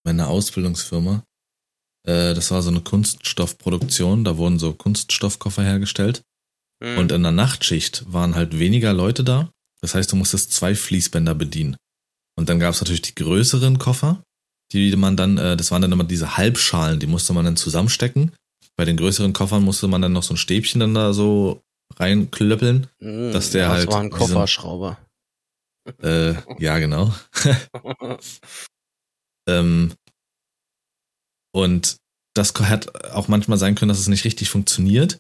meine 0.05 0.27
Ausbildungsfirma. 0.27 1.25
Äh, 2.07 2.33
das 2.33 2.51
war 2.51 2.61
so 2.61 2.69
eine 2.69 2.81
Kunststoffproduktion, 2.81 4.23
da 4.23 4.37
wurden 4.37 4.57
so 4.57 4.73
Kunststoffkoffer 4.73 5.63
hergestellt. 5.63 6.21
Hm. 6.81 6.97
Und 6.97 7.11
in 7.11 7.23
der 7.23 7.31
Nachtschicht 7.33 8.11
waren 8.11 8.35
halt 8.35 8.57
weniger 8.57 8.93
Leute 8.93 9.23
da. 9.23 9.51
Das 9.81 9.95
heißt, 9.95 10.11
du 10.11 10.15
musstest 10.15 10.53
zwei 10.53 10.75
Fließbänder 10.75 11.35
bedienen. 11.35 11.75
Und 12.37 12.49
dann 12.49 12.59
gab 12.59 12.73
es 12.73 12.81
natürlich 12.81 13.01
die 13.01 13.15
größeren 13.15 13.79
Koffer, 13.79 14.23
die 14.73 14.95
man 14.95 15.15
dann, 15.17 15.37
äh, 15.37 15.55
das 15.57 15.71
waren 15.71 15.81
dann 15.81 15.91
immer 15.91 16.03
diese 16.03 16.37
Halbschalen, 16.37 16.99
die 16.99 17.07
musste 17.07 17.33
man 17.33 17.45
dann 17.45 17.55
zusammenstecken. 17.57 18.31
Bei 18.75 18.85
den 18.85 18.97
größeren 18.97 19.33
Koffern 19.33 19.63
musste 19.63 19.87
man 19.87 20.01
dann 20.01 20.13
noch 20.13 20.23
so 20.23 20.33
ein 20.33 20.37
Stäbchen 20.37 20.79
dann 20.79 20.93
da 20.93 21.13
so 21.13 21.61
reinklöppeln. 21.95 22.87
Hm, 23.01 23.31
dass 23.31 23.51
der 23.51 23.67
das 23.69 23.77
halt 23.77 23.87
war 23.91 24.01
ein 24.01 24.09
diesen- 24.09 24.17
Kofferschrauber. 24.19 24.97
Äh, 26.03 26.33
ja, 26.59 26.79
genau. 26.79 27.13
Ähm, 29.47 29.93
und 31.53 31.97
das 32.35 32.53
hat 32.55 33.11
auch 33.13 33.27
manchmal 33.29 33.57
sein 33.57 33.75
können, 33.75 33.89
dass 33.89 33.99
es 33.99 34.07
nicht 34.09 34.25
richtig 34.25 34.49
funktioniert. 34.49 35.19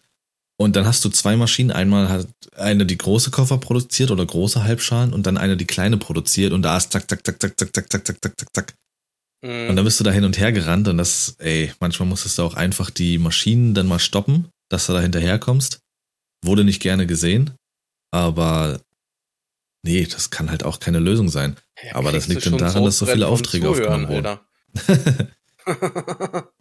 Und 0.59 0.75
dann 0.75 0.85
hast 0.85 1.05
du 1.05 1.09
zwei 1.09 1.35
Maschinen. 1.35 1.71
Einmal 1.71 2.09
hat 2.09 2.27
eine 2.55 2.85
die 2.85 2.97
große 2.97 3.31
Koffer 3.31 3.57
produziert 3.59 4.11
oder 4.11 4.25
große 4.25 4.63
Halbschalen 4.63 5.13
und 5.13 5.25
dann 5.25 5.37
eine 5.37 5.55
die 5.55 5.65
kleine 5.65 5.97
produziert 5.97 6.51
und 6.51 6.63
da 6.63 6.77
ist 6.77 6.91
zack, 6.91 7.09
zack, 7.09 7.25
zack, 7.25 7.39
zack, 7.39 7.57
zack, 7.57 7.73
zack, 7.73 7.89
zack, 7.91 8.05
zack, 8.05 8.21
zack, 8.21 8.33
zack, 8.39 8.49
zack. 8.53 8.73
Hm. 9.43 9.69
Und 9.69 9.75
dann 9.75 9.85
bist 9.85 9.99
du 9.99 10.03
da 10.03 10.11
hin 10.11 10.23
und 10.23 10.37
her 10.39 10.51
gerannt 10.51 10.87
und 10.87 10.97
das, 10.97 11.35
ey, 11.39 11.71
manchmal 11.79 12.07
musstest 12.07 12.37
du 12.37 12.43
auch 12.43 12.55
einfach 12.55 12.89
die 12.89 13.17
Maschinen 13.17 13.73
dann 13.73 13.87
mal 13.87 13.99
stoppen, 13.99 14.49
dass 14.69 14.87
du 14.87 14.93
da 14.93 15.01
hinterherkommst. 15.01 15.79
Wurde 16.43 16.63
nicht 16.63 16.81
gerne 16.81 17.07
gesehen, 17.07 17.55
aber 18.11 18.79
nee, 19.83 20.05
das 20.05 20.29
kann 20.29 20.49
halt 20.49 20.63
auch 20.63 20.79
keine 20.79 20.99
Lösung 20.99 21.29
sein. 21.29 21.55
Ja, 21.83 21.95
aber 21.95 22.11
das 22.11 22.27
liegt 22.27 22.45
dann 22.45 22.53
schon 22.53 22.59
daran, 22.59 22.83
dass 22.83 22.97
so 22.99 23.05
viele 23.05 23.27
Aufträge 23.27 23.69
aufgenommen 23.69 24.05
Alter. 24.07 24.45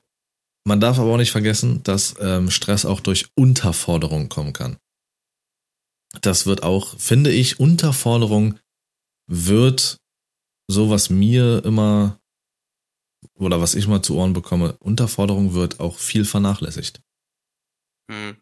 Man 0.64 0.80
darf 0.80 0.98
aber 0.98 1.12
auch 1.12 1.16
nicht 1.16 1.30
vergessen, 1.30 1.82
dass 1.84 2.16
ähm, 2.20 2.50
Stress 2.50 2.84
auch 2.84 3.00
durch 3.00 3.26
Unterforderung 3.36 4.28
kommen 4.28 4.52
kann. 4.52 4.78
Das 6.22 6.46
wird 6.46 6.62
auch, 6.62 6.98
finde 6.98 7.30
ich, 7.30 7.60
Unterforderung 7.60 8.58
wird 9.28 9.98
so, 10.68 10.90
was 10.90 11.08
mir 11.10 11.64
immer 11.64 12.18
oder 13.36 13.60
was 13.60 13.74
ich 13.74 13.86
mal 13.86 14.02
zu 14.02 14.16
Ohren 14.16 14.32
bekomme, 14.32 14.74
Unterforderung 14.78 15.54
wird 15.54 15.80
auch 15.80 15.98
viel 15.98 16.24
vernachlässigt. 16.24 17.00
hm. 18.10 18.36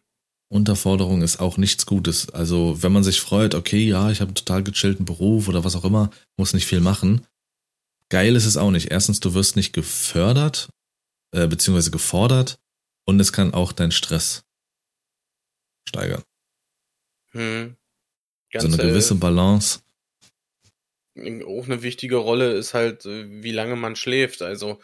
Unterforderung 0.47 1.21
ist 1.23 1.39
auch 1.39 1.57
nichts 1.57 1.85
Gutes. 1.85 2.29
Also 2.29 2.81
wenn 2.83 2.91
man 2.91 3.03
sich 3.03 3.19
freut, 3.19 3.55
okay, 3.55 3.87
ja, 3.87 4.11
ich 4.11 4.21
habe 4.21 4.29
einen 4.29 4.35
total 4.35 4.63
gechillten 4.63 5.03
Beruf 5.03 5.47
oder 5.47 5.63
was 5.63 5.75
auch 5.75 5.83
immer, 5.83 6.11
muss 6.37 6.53
nicht 6.53 6.67
viel 6.67 6.81
machen. 6.81 7.25
Geil 8.09 8.35
ist 8.35 8.45
es 8.45 8.55
auch 8.55 8.69
nicht. 8.69 8.91
Erstens, 8.91 9.19
du 9.19 9.33
wirst 9.33 9.55
nicht 9.55 9.73
gefördert, 9.73 10.69
äh, 11.31 11.47
beziehungsweise 11.47 11.89
gefordert 11.89 12.59
und 13.07 13.19
es 13.19 13.33
kann 13.33 13.53
auch 13.53 13.71
deinen 13.71 13.91
Stress 13.91 14.43
steigern. 15.89 16.23
Hm. 17.31 17.75
so 18.53 18.59
eine 18.59 18.77
Ganz, 18.77 18.77
gewisse 18.77 19.15
Balance. 19.15 19.79
Auch 21.17 21.65
eine 21.65 21.81
wichtige 21.83 22.17
Rolle 22.17 22.53
ist 22.53 22.73
halt, 22.73 23.05
äh, 23.05 23.43
wie 23.43 23.51
lange 23.51 23.75
man 23.75 23.95
schläft. 23.95 24.41
Also, 24.41 24.81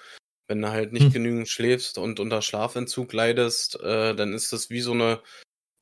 wenn 0.48 0.62
du 0.62 0.72
halt 0.72 0.94
nicht 0.94 1.06
Hm. 1.06 1.13
genügend 1.13 1.50
schläfst 1.50 1.98
und 1.98 2.20
unter 2.20 2.41
Schlafentzug 2.41 3.13
leidest, 3.13 3.80
äh, 3.82 4.15
dann 4.15 4.34
ist 4.34 4.54
das 4.54 4.70
wie 4.70 4.82
so 4.82 4.94
eine, 4.94 5.22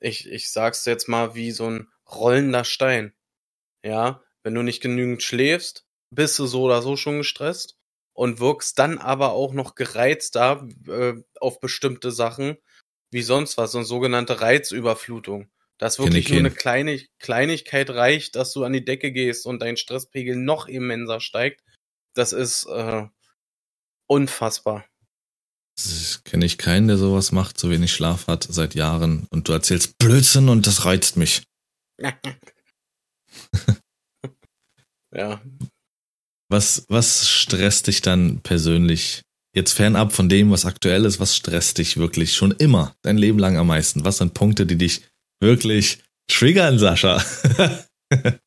ich, 0.00 0.28
ich 0.30 0.50
sag's 0.52 0.84
jetzt 0.86 1.08
mal, 1.08 1.34
wie 1.34 1.52
so 1.52 1.68
ein 1.70 1.88
rollender 2.10 2.64
Stein. 2.64 3.14
Ja, 3.84 4.22
wenn 4.42 4.54
du 4.54 4.62
nicht 4.62 4.80
genügend 4.82 5.22
schläfst, 5.22 5.86
bist 6.10 6.38
du 6.38 6.46
so 6.46 6.62
oder 6.64 6.82
so 6.82 6.96
schon 6.96 7.18
gestresst 7.18 7.76
und 8.14 8.40
wirkst 8.40 8.78
dann 8.78 8.98
aber 8.98 9.32
auch 9.32 9.52
noch 9.54 9.74
gereizter 9.74 10.68
äh, 10.88 11.14
auf 11.40 11.60
bestimmte 11.60 12.10
Sachen, 12.12 12.58
wie 13.10 13.22
sonst 13.22 13.56
was, 13.58 13.72
so 13.72 13.78
eine 13.78 13.86
sogenannte 13.86 14.40
Reizüberflutung. 14.40 15.50
Dass 15.80 15.98
wirklich 15.98 16.26
ich 16.26 16.30
nur 16.30 16.40
eine 16.40 16.48
jeden. 16.48 16.58
kleine 16.58 17.02
Kleinigkeit 17.18 17.88
reicht, 17.88 18.36
dass 18.36 18.52
du 18.52 18.64
an 18.64 18.74
die 18.74 18.84
Decke 18.84 19.12
gehst 19.12 19.46
und 19.46 19.60
dein 19.62 19.78
Stresspegel 19.78 20.36
noch 20.36 20.68
immenser 20.68 21.20
steigt. 21.20 21.62
Das 22.14 22.34
ist 22.34 22.66
äh, 22.66 23.06
unfassbar. 24.06 24.84
Kenne 26.24 26.44
ich 26.44 26.58
keinen, 26.58 26.88
der 26.88 26.98
sowas 26.98 27.32
macht, 27.32 27.58
so 27.58 27.70
wenig 27.70 27.94
Schlaf 27.94 28.26
hat 28.26 28.46
seit 28.50 28.74
Jahren 28.74 29.26
und 29.30 29.48
du 29.48 29.52
erzählst 29.52 29.96
Blödsinn 29.96 30.50
und 30.50 30.66
das 30.66 30.84
reizt 30.84 31.16
mich. 31.16 31.44
ja, 35.14 35.40
Was, 36.50 36.84
was 36.88 37.26
stresst 37.26 37.86
dich 37.86 38.02
dann 38.02 38.42
persönlich? 38.42 39.22
Jetzt 39.54 39.72
fernab 39.72 40.12
von 40.12 40.28
dem, 40.28 40.50
was 40.50 40.66
aktuell 40.66 41.06
ist, 41.06 41.20
was 41.20 41.34
stresst 41.34 41.78
dich 41.78 41.96
wirklich 41.96 42.34
schon 42.34 42.50
immer, 42.50 42.94
dein 43.00 43.16
Leben 43.16 43.38
lang 43.38 43.56
am 43.56 43.68
meisten? 43.68 44.04
Was 44.04 44.18
sind 44.18 44.34
Punkte, 44.34 44.66
die 44.66 44.76
dich 44.76 45.04
wirklich 45.40 46.02
triggern, 46.28 46.78
Sascha? 46.78 47.22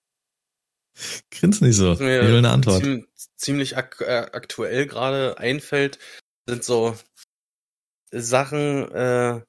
Grins 1.32 1.62
nicht 1.62 1.76
so. 1.76 1.94
Ich 1.94 2.00
will 2.00 2.38
eine 2.38 2.52
Antwort. 2.52 2.84
ziem- 2.84 3.08
ziemlich 3.36 3.78
ak 3.78 4.02
äh, 4.02 4.28
aktuell 4.32 4.86
gerade 4.86 5.38
einfällt, 5.38 6.00
sind 6.48 6.64
so 6.64 6.96
Sachen, 8.12 8.92
äh, 8.92 9.42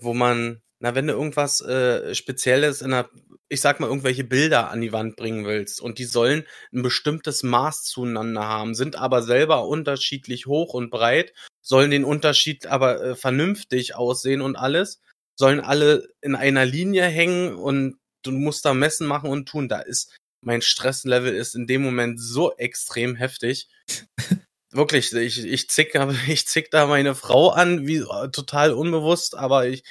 wo 0.00 0.14
man 0.14 0.60
na, 0.80 0.94
wenn 0.94 1.06
du 1.06 1.14
irgendwas 1.14 1.60
äh, 1.62 2.14
Spezielles 2.14 2.82
in 2.82 2.90
der, 2.90 3.08
ich 3.48 3.62
sag 3.62 3.80
mal, 3.80 3.86
irgendwelche 3.86 4.24
Bilder 4.24 4.70
an 4.70 4.82
die 4.82 4.92
Wand 4.92 5.16
bringen 5.16 5.46
willst 5.46 5.80
und 5.80 5.98
die 5.98 6.04
sollen 6.04 6.44
ein 6.74 6.82
bestimmtes 6.82 7.42
Maß 7.42 7.84
zueinander 7.84 8.42
haben, 8.46 8.74
sind 8.74 8.96
aber 8.96 9.22
selber 9.22 9.66
unterschiedlich 9.66 10.44
hoch 10.46 10.74
und 10.74 10.90
breit, 10.90 11.32
sollen 11.62 11.90
den 11.90 12.04
Unterschied 12.04 12.66
aber 12.66 13.02
äh, 13.02 13.16
vernünftig 13.16 13.94
aussehen 13.94 14.42
und 14.42 14.56
alles, 14.56 15.00
sollen 15.36 15.60
alle 15.60 16.08
in 16.20 16.34
einer 16.34 16.64
Linie 16.64 17.04
hängen 17.04 17.54
und 17.54 17.98
du 18.22 18.30
musst 18.32 18.64
da 18.64 18.74
messen 18.74 19.06
machen 19.06 19.30
und 19.30 19.48
tun. 19.48 19.68
Da 19.68 19.80
ist 19.80 20.14
mein 20.44 20.62
Stresslevel 20.62 21.34
ist 21.34 21.54
in 21.54 21.66
dem 21.66 21.82
Moment 21.82 22.20
so 22.20 22.54
extrem 22.56 23.16
heftig. 23.16 23.68
Wirklich, 24.70 25.12
ich, 25.12 25.44
ich 25.44 25.68
zick, 25.70 25.94
ich 26.28 26.46
zick 26.46 26.70
da 26.70 26.86
meine 26.86 27.14
Frau 27.14 27.50
an, 27.50 27.86
wie 27.86 28.00
total 28.32 28.72
unbewusst, 28.72 29.36
aber 29.36 29.66
ich, 29.66 29.84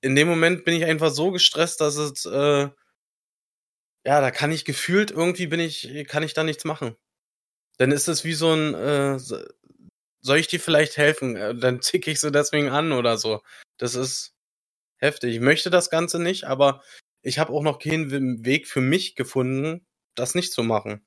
in 0.00 0.16
dem 0.16 0.28
Moment 0.28 0.64
bin 0.64 0.74
ich 0.74 0.84
einfach 0.84 1.10
so 1.10 1.30
gestresst, 1.30 1.80
dass 1.80 1.96
es, 1.96 2.24
äh, 2.26 2.68
ja, 4.06 4.20
da 4.20 4.30
kann 4.30 4.52
ich 4.52 4.64
gefühlt, 4.64 5.10
irgendwie 5.10 5.46
bin 5.46 5.60
ich, 5.60 6.06
kann 6.08 6.22
ich 6.22 6.34
da 6.34 6.44
nichts 6.44 6.64
machen. 6.64 6.96
Dann 7.78 7.90
ist 7.90 8.08
es 8.08 8.24
wie 8.24 8.34
so 8.34 8.52
ein, 8.52 8.74
äh, 8.74 9.18
soll 9.18 10.38
ich 10.38 10.48
dir 10.48 10.60
vielleicht 10.60 10.96
helfen? 10.96 11.36
Äh, 11.36 11.54
dann 11.54 11.82
zick 11.82 12.06
ich 12.06 12.20
sie 12.20 12.32
deswegen 12.32 12.68
an 12.68 12.92
oder 12.92 13.18
so. 13.18 13.42
Das 13.78 13.94
ist 13.94 14.33
heftig. 15.04 15.34
Ich 15.34 15.40
möchte 15.40 15.70
das 15.70 15.90
Ganze 15.90 16.18
nicht, 16.18 16.44
aber 16.44 16.82
ich 17.22 17.38
habe 17.38 17.52
auch 17.52 17.62
noch 17.62 17.78
keinen 17.78 18.44
Weg 18.44 18.66
für 18.66 18.80
mich 18.80 19.14
gefunden, 19.14 19.86
das 20.14 20.34
nicht 20.34 20.52
zu 20.52 20.62
machen. 20.62 21.06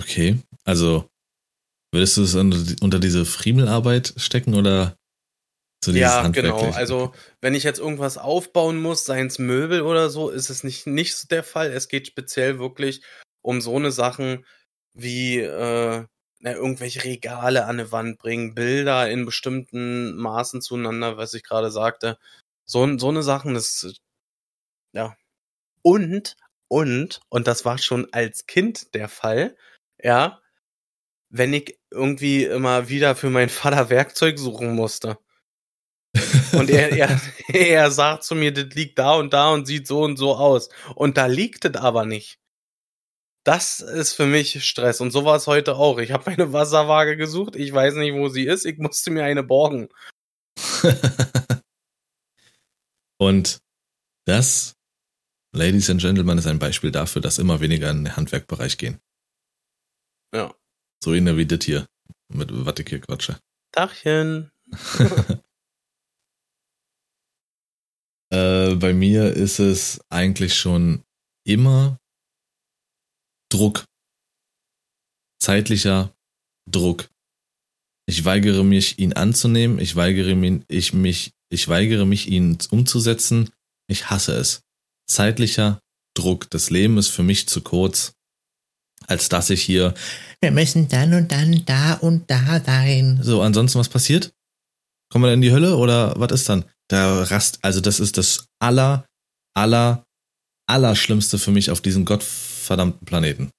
Okay, 0.00 0.38
also 0.64 1.08
würdest 1.92 2.16
du 2.16 2.22
es 2.22 2.34
unter 2.34 2.98
diese 2.98 3.24
Friemelarbeit 3.24 4.14
stecken 4.16 4.54
oder 4.54 4.96
so 5.84 5.92
ja, 5.92 6.26
genau. 6.28 6.70
Also 6.72 7.12
wenn 7.40 7.54
ich 7.54 7.62
jetzt 7.62 7.78
irgendwas 7.78 8.18
aufbauen 8.18 8.80
muss, 8.80 9.04
seien 9.04 9.28
es 9.28 9.38
Möbel 9.38 9.82
oder 9.82 10.10
so, 10.10 10.28
ist 10.28 10.50
es 10.50 10.64
nicht, 10.64 10.86
nicht 10.86 11.30
der 11.30 11.44
Fall. 11.44 11.72
Es 11.72 11.88
geht 11.88 12.08
speziell 12.08 12.58
wirklich 12.58 13.02
um 13.42 13.60
so 13.60 13.76
eine 13.76 13.92
Sachen 13.92 14.44
wie 14.94 15.38
äh, 15.38 16.04
na, 16.40 16.52
irgendwelche 16.52 17.04
Regale 17.04 17.64
an 17.64 17.80
eine 17.80 17.92
Wand 17.92 18.18
bringen, 18.18 18.54
Bilder 18.54 19.10
in 19.10 19.24
bestimmten 19.26 20.16
Maßen 20.16 20.62
zueinander, 20.62 21.16
was 21.16 21.34
ich 21.34 21.42
gerade 21.42 21.70
sagte. 21.70 22.18
So, 22.64 22.98
so 22.98 23.08
eine 23.08 23.22
Sachen, 23.22 23.54
das 23.54 23.94
ja. 24.92 25.16
Und, 25.82 26.36
und, 26.68 27.20
und 27.28 27.46
das 27.46 27.64
war 27.64 27.78
schon 27.78 28.12
als 28.12 28.46
Kind 28.46 28.94
der 28.94 29.08
Fall, 29.08 29.56
ja, 30.02 30.40
wenn 31.30 31.52
ich 31.52 31.78
irgendwie 31.90 32.44
immer 32.44 32.88
wieder 32.88 33.16
für 33.16 33.30
meinen 33.30 33.48
Vater 33.48 33.90
Werkzeug 33.90 34.38
suchen 34.38 34.74
musste. 34.74 35.18
Und 36.52 36.70
er, 36.70 36.92
er, 36.92 37.20
er 37.48 37.90
sagt 37.90 38.24
zu 38.24 38.34
mir, 38.34 38.52
das 38.52 38.74
liegt 38.74 38.98
da 38.98 39.14
und 39.14 39.32
da 39.32 39.50
und 39.50 39.66
sieht 39.66 39.86
so 39.86 40.02
und 40.02 40.16
so 40.16 40.36
aus. 40.36 40.68
Und 40.94 41.16
da 41.16 41.26
liegt 41.26 41.64
es 41.64 41.76
aber 41.76 42.04
nicht. 42.06 42.38
Das 43.48 43.80
ist 43.80 44.12
für 44.12 44.26
mich 44.26 44.62
Stress. 44.62 45.00
Und 45.00 45.10
so 45.10 45.24
war 45.24 45.34
es 45.34 45.46
heute 45.46 45.76
auch. 45.76 45.96
Ich 45.96 46.12
habe 46.12 46.30
meine 46.30 46.52
Wasserwaage 46.52 47.16
gesucht. 47.16 47.56
Ich 47.56 47.72
weiß 47.72 47.94
nicht, 47.94 48.12
wo 48.12 48.28
sie 48.28 48.44
ist. 48.44 48.66
Ich 48.66 48.76
musste 48.76 49.10
mir 49.10 49.24
eine 49.24 49.42
borgen. 49.42 49.88
und 53.16 53.62
das, 54.26 54.76
Ladies 55.56 55.88
and 55.88 56.02
Gentlemen, 56.02 56.36
ist 56.36 56.46
ein 56.46 56.58
Beispiel 56.58 56.90
dafür, 56.90 57.22
dass 57.22 57.38
immer 57.38 57.60
weniger 57.60 57.90
in 57.90 58.04
den 58.04 58.16
Handwerkbereich 58.18 58.76
gehen. 58.76 59.00
Ja. 60.34 60.54
So 61.02 61.14
in 61.14 61.24
der 61.24 61.38
wie 61.38 61.46
das 61.46 61.64
hier. 61.64 61.86
Mit 62.30 62.50
was 62.52 62.78
ich 62.78 62.88
hier 62.90 63.00
quatsche. 63.00 63.40
Dachchen. 63.72 64.50
Äh, 68.30 68.74
bei 68.74 68.92
mir 68.92 69.32
ist 69.32 69.58
es 69.58 70.02
eigentlich 70.10 70.54
schon 70.54 71.02
immer 71.46 71.98
Druck. 73.50 73.84
Zeitlicher 75.40 76.12
Druck. 76.70 77.08
Ich 78.06 78.24
weigere 78.24 78.64
mich, 78.64 78.98
ihn 78.98 79.12
anzunehmen. 79.12 79.78
Ich 79.78 79.96
weigere 79.96 80.34
mich, 80.34 80.62
ich 80.68 80.92
mich, 80.92 81.32
ich 81.50 81.68
weigere 81.68 82.06
mich, 82.06 82.28
ihn 82.28 82.58
umzusetzen. 82.70 83.50
Ich 83.86 84.10
hasse 84.10 84.32
es. 84.32 84.62
Zeitlicher 85.06 85.80
Druck. 86.14 86.50
Das 86.50 86.70
Leben 86.70 86.98
ist 86.98 87.08
für 87.08 87.22
mich 87.22 87.48
zu 87.48 87.60
kurz, 87.60 88.12
als 89.06 89.28
dass 89.28 89.50
ich 89.50 89.62
hier, 89.62 89.94
wir 90.40 90.50
müssen 90.50 90.88
dann 90.88 91.14
und 91.14 91.32
dann 91.32 91.64
da 91.64 91.94
und 91.94 92.30
da 92.30 92.60
sein. 92.64 93.20
So, 93.22 93.42
ansonsten 93.42 93.78
was 93.78 93.88
passiert? 93.88 94.32
Kommen 95.10 95.24
wir 95.24 95.32
in 95.32 95.40
die 95.40 95.52
Hölle 95.52 95.76
oder 95.76 96.18
was 96.18 96.32
ist 96.32 96.48
dann? 96.48 96.64
Da 96.88 97.22
rast, 97.24 97.58
also 97.62 97.80
das 97.80 98.00
ist 98.00 98.18
das 98.18 98.46
aller, 98.58 99.06
aller, 99.54 100.04
allerschlimmste 100.66 101.38
für 101.38 101.50
mich 101.50 101.70
auf 101.70 101.80
diesem 101.80 102.04
gottverdammten 102.68 103.06
Planeten. 103.06 103.50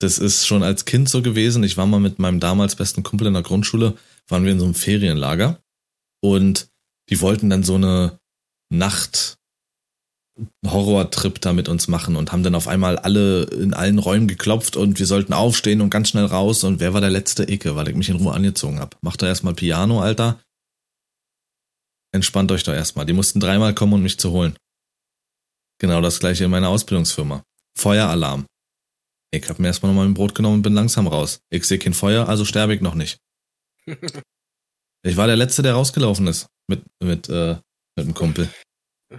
Das 0.00 0.18
ist 0.18 0.46
schon 0.46 0.62
als 0.62 0.84
Kind 0.84 1.08
so 1.08 1.22
gewesen. 1.22 1.62
Ich 1.64 1.76
war 1.76 1.86
mal 1.86 2.00
mit 2.00 2.18
meinem 2.18 2.40
damals 2.40 2.76
besten 2.76 3.02
Kumpel 3.02 3.26
in 3.26 3.34
der 3.34 3.42
Grundschule, 3.42 3.96
waren 4.28 4.44
wir 4.44 4.52
in 4.52 4.60
so 4.60 4.64
einem 4.64 4.74
Ferienlager 4.74 5.60
und 6.22 6.68
die 7.10 7.20
wollten 7.20 7.50
dann 7.50 7.64
so 7.64 7.74
eine 7.74 8.18
Nacht 8.72 9.36
Horrortrip 10.64 11.40
da 11.40 11.52
mit 11.52 11.68
uns 11.68 11.88
machen 11.88 12.14
und 12.14 12.30
haben 12.30 12.44
dann 12.44 12.54
auf 12.54 12.68
einmal 12.68 12.96
alle 12.96 13.42
in 13.44 13.74
allen 13.74 13.98
Räumen 13.98 14.28
geklopft 14.28 14.76
und 14.76 15.00
wir 15.00 15.06
sollten 15.06 15.32
aufstehen 15.32 15.80
und 15.80 15.90
ganz 15.90 16.10
schnell 16.10 16.26
raus 16.26 16.62
und 16.62 16.78
wer 16.78 16.94
war 16.94 17.00
der 17.00 17.10
letzte 17.10 17.50
Icke, 17.50 17.74
weil 17.74 17.88
ich 17.88 17.96
mich 17.96 18.08
in 18.08 18.16
Ruhe 18.16 18.32
angezogen 18.32 18.78
hab. 18.78 18.96
Macht 19.02 19.20
da 19.20 19.26
erstmal 19.26 19.54
Piano, 19.54 20.00
Alter 20.00 20.38
entspannt 22.14 22.52
euch 22.52 22.62
doch 22.62 22.72
erstmal. 22.72 23.04
Die 23.04 23.12
mussten 23.12 23.40
dreimal 23.40 23.74
kommen, 23.74 23.94
um 23.94 24.02
mich 24.02 24.18
zu 24.18 24.30
holen. 24.30 24.56
Genau 25.80 26.00
das 26.00 26.18
gleiche 26.18 26.44
in 26.44 26.50
meiner 26.50 26.68
Ausbildungsfirma. 26.68 27.44
Feueralarm. 27.76 28.46
Ich 29.30 29.48
hab 29.48 29.58
mir 29.58 29.68
erstmal 29.68 29.92
nochmal 29.92 30.06
ein 30.06 30.14
Brot 30.14 30.34
genommen 30.34 30.56
und 30.56 30.62
bin 30.62 30.74
langsam 30.74 31.06
raus. 31.06 31.40
Ich 31.50 31.64
sehe 31.64 31.78
kein 31.78 31.94
Feuer, 31.94 32.28
also 32.28 32.44
sterbe 32.44 32.74
ich 32.74 32.80
noch 32.80 32.94
nicht. 32.94 33.18
ich 33.86 35.16
war 35.16 35.26
der 35.26 35.36
Letzte, 35.36 35.62
der 35.62 35.74
rausgelaufen 35.74 36.26
ist. 36.26 36.46
Mit, 36.66 36.82
mit, 37.02 37.28
äh, 37.28 37.56
mit 37.96 38.06
einem 38.06 38.14
Kumpel. 38.14 38.48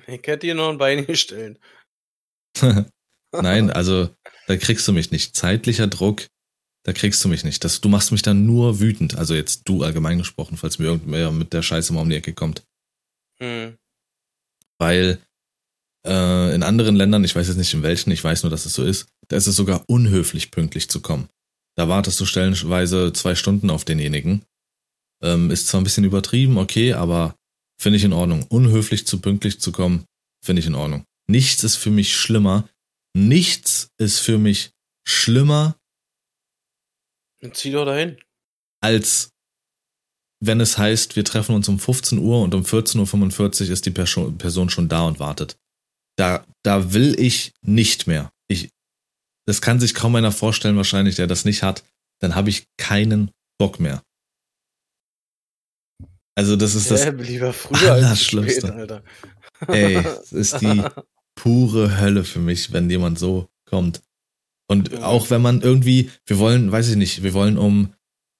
Ich 0.07 0.21
hätte 0.25 0.39
dir 0.39 0.55
noch 0.55 0.69
ein 0.69 0.77
Bein 0.77 1.05
gestellt. 1.05 1.59
Nein, 3.31 3.69
also 3.69 4.09
da 4.47 4.57
kriegst 4.57 4.87
du 4.87 4.93
mich 4.93 5.11
nicht. 5.11 5.35
Zeitlicher 5.35 5.87
Druck, 5.87 6.27
da 6.83 6.93
kriegst 6.93 7.23
du 7.23 7.29
mich 7.29 7.43
nicht. 7.43 7.63
Das, 7.63 7.81
du 7.81 7.89
machst 7.89 8.11
mich 8.11 8.21
dann 8.21 8.45
nur 8.45 8.79
wütend. 8.79 9.15
Also 9.15 9.35
jetzt 9.35 9.67
du 9.67 9.83
allgemein 9.83 10.17
gesprochen, 10.17 10.57
falls 10.57 10.79
mir 10.79 10.85
irgendwer 10.85 11.31
mit 11.31 11.53
der 11.53 11.61
Scheiße 11.61 11.93
mal 11.93 12.01
um 12.01 12.09
die 12.09 12.15
Ecke 12.15 12.33
kommt. 12.33 12.63
Mhm. 13.39 13.77
Weil 14.79 15.21
äh, 16.09 16.55
in 16.55 16.63
anderen 16.63 16.95
Ländern, 16.95 17.23
ich 17.23 17.35
weiß 17.35 17.47
jetzt 17.47 17.57
nicht 17.57 17.73
in 17.73 17.83
welchen, 17.83 18.11
ich 18.11 18.23
weiß 18.23 18.43
nur, 18.43 18.49
dass 18.49 18.65
es 18.65 18.73
so 18.73 18.83
ist, 18.83 19.07
da 19.27 19.37
ist 19.37 19.47
es 19.47 19.55
sogar 19.55 19.83
unhöflich, 19.87 20.51
pünktlich 20.51 20.89
zu 20.89 21.01
kommen. 21.01 21.29
Da 21.77 21.87
wartest 21.87 22.19
du 22.19 22.25
stellenweise 22.25 23.13
zwei 23.13 23.35
Stunden 23.35 23.69
auf 23.69 23.85
denjenigen. 23.85 24.43
Ähm, 25.21 25.51
ist 25.51 25.67
zwar 25.67 25.79
ein 25.79 25.83
bisschen 25.83 26.03
übertrieben, 26.03 26.57
okay, 26.57 26.93
aber 26.93 27.35
finde 27.79 27.97
ich 27.97 28.03
in 28.03 28.13
Ordnung. 28.13 28.45
Unhöflich 28.49 29.05
zu 29.05 29.21
pünktlich 29.21 29.61
zu 29.61 29.71
kommen, 29.71 30.05
finde 30.43 30.61
ich 30.61 30.65
in 30.65 30.75
Ordnung. 30.75 31.05
Nichts 31.29 31.63
ist 31.63 31.75
für 31.75 31.91
mich 31.91 32.15
schlimmer. 32.15 32.67
Nichts 33.15 33.91
ist 33.97 34.19
für 34.19 34.37
mich 34.37 34.71
schlimmer. 35.07 35.77
Zieh 37.53 37.71
doch 37.71 37.85
dahin. 37.85 38.17
Als 38.81 39.31
wenn 40.41 40.61
es 40.61 40.77
heißt, 40.77 41.15
wir 41.15 41.25
treffen 41.25 41.53
uns 41.53 41.67
um 41.67 41.79
15 41.79 42.17
Uhr 42.17 42.41
und 42.41 42.55
um 42.55 42.63
14.45 42.63 43.65
Uhr 43.65 43.71
ist 43.71 43.85
die 43.85 43.91
Person 43.91 44.69
schon 44.69 44.87
da 44.87 45.03
und 45.03 45.19
wartet. 45.19 45.57
Da, 46.19 46.45
da 46.63 46.91
will 46.91 47.17
ich 47.17 47.53
nicht 47.61 48.05
mehr. 48.05 48.33
Ich, 48.49 48.71
das 49.45 49.61
kann 49.61 49.79
sich 49.79 49.93
kaum 49.93 50.15
einer 50.15 50.33
vorstellen, 50.33 50.75
wahrscheinlich, 50.75 51.15
der 51.15 51.27
das 51.27 51.45
nicht 51.45 51.63
hat. 51.63 51.85
Dann 52.19 52.35
habe 52.35 52.49
ich 52.49 52.67
keinen 52.75 53.31
Bock 53.57 53.79
mehr. 53.79 54.03
Also, 56.35 56.57
das 56.57 56.75
ist 56.75 56.91
das 56.91 57.05
ja, 57.05 57.11
lieber 57.11 57.53
früher 57.53 57.93
Allerschlimmste. 57.93 58.67
Spät, 58.67 58.71
Alter. 58.71 59.03
Ey, 59.67 59.95
es 60.23 60.33
ist 60.33 60.59
die 60.59 60.83
pure 61.35 62.01
Hölle 62.01 62.25
für 62.25 62.39
mich, 62.39 62.73
wenn 62.73 62.89
jemand 62.89 63.17
so 63.17 63.47
kommt. 63.63 64.01
Und 64.67 65.01
auch 65.01 65.29
wenn 65.29 65.41
man 65.41 65.61
irgendwie, 65.61 66.11
wir 66.25 66.37
wollen, 66.37 66.69
weiß 66.69 66.89
ich 66.89 66.95
nicht, 66.97 67.23
wir 67.23 67.33
wollen 67.33 67.57
um 67.57 67.93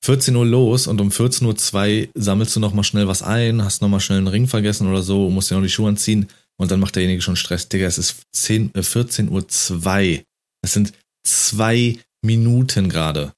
14 0.03 0.35
Uhr 0.35 0.45
los 0.45 0.85
und 0.85 0.99
um 0.99 1.09
14.02 1.09 2.07
Uhr 2.07 2.09
sammelst 2.13 2.57
du 2.57 2.59
nochmal 2.59 2.83
schnell 2.83 3.07
was 3.07 3.23
ein, 3.23 3.63
hast 3.63 3.81
nochmal 3.81 4.01
schnell 4.01 4.17
einen 4.17 4.27
Ring 4.27 4.47
vergessen 4.47 4.89
oder 4.89 5.01
so, 5.01 5.29
musst 5.29 5.49
dir 5.49 5.55
noch 5.55 5.63
die 5.63 5.69
Schuhe 5.69 5.87
anziehen 5.87 6.27
und 6.59 6.71
dann 6.71 6.79
macht 6.79 6.95
derjenige 6.95 7.21
schon 7.21 7.37
Stress. 7.37 7.69
Digga, 7.69 7.87
es 7.87 7.97
ist 7.97 8.23
10, 8.33 8.75
äh, 8.75 8.83
14 8.83 9.29
Uhr 9.29 9.47
2. 9.47 10.25
Das 10.61 10.73
sind 10.73 10.93
zwei 11.25 11.97
Minuten 12.21 12.89
gerade. 12.89 13.33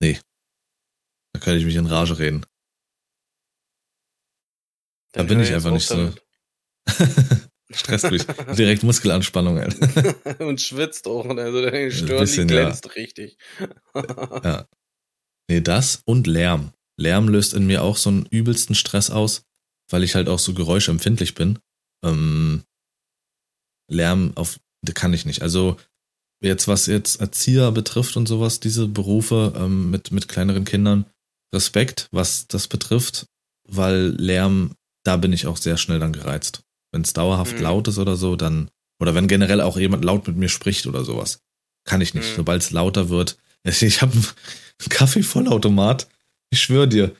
Nee. 0.00 0.20
Da 1.32 1.40
könnte 1.40 1.58
ich 1.58 1.66
mich 1.66 1.74
in 1.74 1.86
Rage 1.86 2.18
reden. 2.18 2.46
Da 5.12 5.24
bin 5.24 5.40
ich 5.40 5.52
einfach 5.52 5.72
nicht 5.72 5.86
so. 5.86 6.12
Stresst 7.72 8.10
mich. 8.10 8.24
Direkt 8.56 8.84
Muskelanspannung, 8.84 9.58
Alter. 9.58 10.38
Und 10.46 10.60
schwitzt 10.60 11.08
auch. 11.08 11.24
Also 11.26 11.60
der 11.60 11.90
Stirn, 11.90 12.20
bisschen, 12.20 12.46
die 12.46 12.54
glänzt 12.54 12.84
ja. 12.84 12.92
richtig. 12.92 13.36
ja. 13.94 14.68
Nee, 15.48 15.60
das 15.60 16.02
und 16.04 16.26
Lärm. 16.26 16.72
Lärm 16.96 17.28
löst 17.28 17.52
in 17.52 17.66
mir 17.66 17.82
auch 17.82 17.96
so 17.96 18.10
einen 18.10 18.26
übelsten 18.26 18.74
Stress 18.74 19.10
aus, 19.10 19.44
weil 19.94 20.02
ich 20.02 20.16
halt 20.16 20.28
auch 20.28 20.40
so 20.40 20.54
geräuschempfindlich 20.54 21.36
bin. 21.36 21.60
Ähm, 22.04 22.64
Lärm 23.88 24.32
auf, 24.34 24.58
kann 24.92 25.12
ich 25.12 25.24
nicht. 25.24 25.40
Also 25.40 25.76
jetzt 26.42 26.66
was 26.66 26.86
jetzt 26.86 27.20
Erzieher 27.20 27.70
betrifft 27.70 28.16
und 28.16 28.26
sowas, 28.26 28.58
diese 28.58 28.88
Berufe 28.88 29.52
ähm, 29.56 29.92
mit 29.92 30.10
mit 30.10 30.26
kleineren 30.26 30.64
Kindern, 30.64 31.06
Respekt, 31.54 32.08
was 32.10 32.48
das 32.48 32.66
betrifft, 32.66 33.26
weil 33.68 34.16
Lärm, 34.18 34.72
da 35.04 35.16
bin 35.16 35.32
ich 35.32 35.46
auch 35.46 35.58
sehr 35.58 35.76
schnell 35.76 36.00
dann 36.00 36.12
gereizt. 36.12 36.64
Wenn 36.90 37.02
es 37.02 37.12
dauerhaft 37.12 37.58
mhm. 37.58 37.62
laut 37.62 37.86
ist 37.86 37.98
oder 37.98 38.16
so, 38.16 38.34
dann 38.34 38.72
oder 39.00 39.14
wenn 39.14 39.28
generell 39.28 39.60
auch 39.60 39.76
jemand 39.76 40.04
laut 40.04 40.26
mit 40.26 40.36
mir 40.36 40.48
spricht 40.48 40.88
oder 40.88 41.04
sowas, 41.04 41.38
kann 41.84 42.00
ich 42.00 42.14
nicht. 42.14 42.32
Mhm. 42.32 42.36
Sobald 42.38 42.62
es 42.62 42.72
lauter 42.72 43.10
wird, 43.10 43.38
ich 43.62 44.02
habe 44.02 44.12
einen 44.12 44.88
Kaffeevollautomat, 44.88 46.08
ich 46.50 46.60
schwöre 46.60 46.88
dir, 46.88 47.14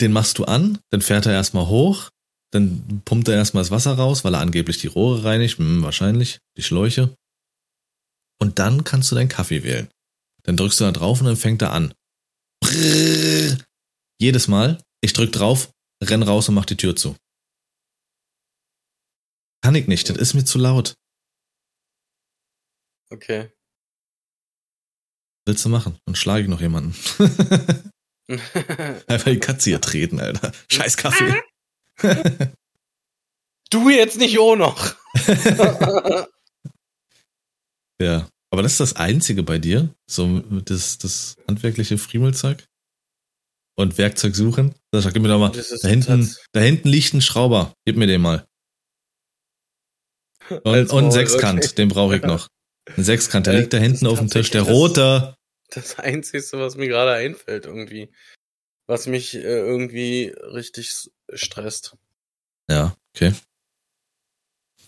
den 0.00 0.12
machst 0.12 0.38
du 0.38 0.44
an, 0.44 0.78
dann 0.90 1.00
fährt 1.02 1.26
er 1.26 1.32
erstmal 1.32 1.66
hoch, 1.66 2.10
dann 2.52 3.02
pumpt 3.04 3.28
er 3.28 3.34
erstmal 3.34 3.62
das 3.62 3.70
Wasser 3.70 3.94
raus, 3.94 4.24
weil 4.24 4.34
er 4.34 4.40
angeblich 4.40 4.78
die 4.78 4.86
Rohre 4.86 5.24
reinigt, 5.24 5.58
hm, 5.58 5.82
wahrscheinlich, 5.82 6.38
die 6.56 6.62
Schläuche. 6.62 7.14
Und 8.40 8.58
dann 8.58 8.84
kannst 8.84 9.10
du 9.10 9.14
deinen 9.14 9.28
Kaffee 9.28 9.62
wählen. 9.62 9.88
Dann 10.42 10.56
drückst 10.56 10.80
du 10.80 10.84
da 10.84 10.92
drauf 10.92 11.20
und 11.20 11.26
dann 11.26 11.36
fängt 11.36 11.62
er 11.62 11.72
an. 11.72 11.92
Brrr. 12.60 13.58
Jedes 14.20 14.48
Mal, 14.48 14.82
ich 15.02 15.12
drück 15.12 15.32
drauf, 15.32 15.70
renn 16.02 16.22
raus 16.22 16.48
und 16.48 16.54
mach 16.54 16.64
die 16.64 16.76
Tür 16.76 16.96
zu. 16.96 17.16
Kann 19.62 19.74
ich 19.74 19.88
nicht, 19.88 20.08
das 20.08 20.16
ist 20.16 20.34
mir 20.34 20.44
zu 20.44 20.58
laut. 20.58 20.94
Okay. 23.10 23.50
Willst 25.46 25.64
du 25.64 25.68
machen? 25.68 25.98
Dann 26.06 26.16
schlage 26.16 26.42
ich 26.42 26.48
noch 26.48 26.60
jemanden. 26.60 26.94
Einfach 29.06 29.30
die 29.30 29.38
Katze 29.38 29.70
hier 29.70 29.80
treten, 29.80 30.20
Alter. 30.20 30.52
Scheiß 30.68 30.96
Kaffee. 30.96 31.42
du 33.70 33.90
jetzt 33.90 34.18
nicht 34.18 34.38
auch 34.38 34.56
noch. 34.56 34.94
ja. 38.00 38.28
Aber 38.50 38.62
das 38.62 38.72
ist 38.72 38.80
das 38.80 38.96
Einzige 38.96 39.42
bei 39.42 39.58
dir? 39.58 39.94
So 40.08 40.40
das, 40.40 40.98
das 40.98 41.36
handwerkliche 41.48 41.98
Friemelzeug? 41.98 42.64
Und 43.76 43.98
Werkzeug 43.98 44.34
suchen? 44.34 44.74
Sascha, 44.92 45.10
gib 45.10 45.22
mir 45.22 45.28
doch 45.28 45.38
mal. 45.38 45.52
Da 45.82 45.88
hinten, 45.88 46.34
da 46.52 46.60
hinten 46.60 46.88
liegt 46.88 47.12
ein 47.12 47.20
Schrauber. 47.20 47.74
Gib 47.84 47.96
mir 47.96 48.06
den 48.06 48.22
mal. 48.22 48.46
Und, 50.48 50.90
und 50.90 50.92
einen 50.92 51.12
Sechskant, 51.12 51.64
okay. 51.64 51.74
den 51.74 51.88
brauche 51.88 52.16
ich 52.16 52.22
noch. 52.22 52.48
Ein 52.96 53.04
Sechskant, 53.04 53.46
der 53.46 53.54
liegt 53.54 53.72
da 53.72 53.78
hinten 53.78 54.06
auf 54.06 54.18
dem 54.18 54.30
Tisch. 54.30 54.50
Der 54.50 54.62
rote 54.62 55.35
das 55.70 55.98
Einzige, 55.98 56.44
was 56.52 56.76
mir 56.76 56.88
gerade 56.88 57.12
einfällt, 57.12 57.66
irgendwie. 57.66 58.12
Was 58.86 59.06
mich 59.06 59.34
äh, 59.34 59.40
irgendwie 59.40 60.32
richtig 60.42 61.10
stresst. 61.32 61.96
Ja, 62.70 62.96
okay. 63.14 63.34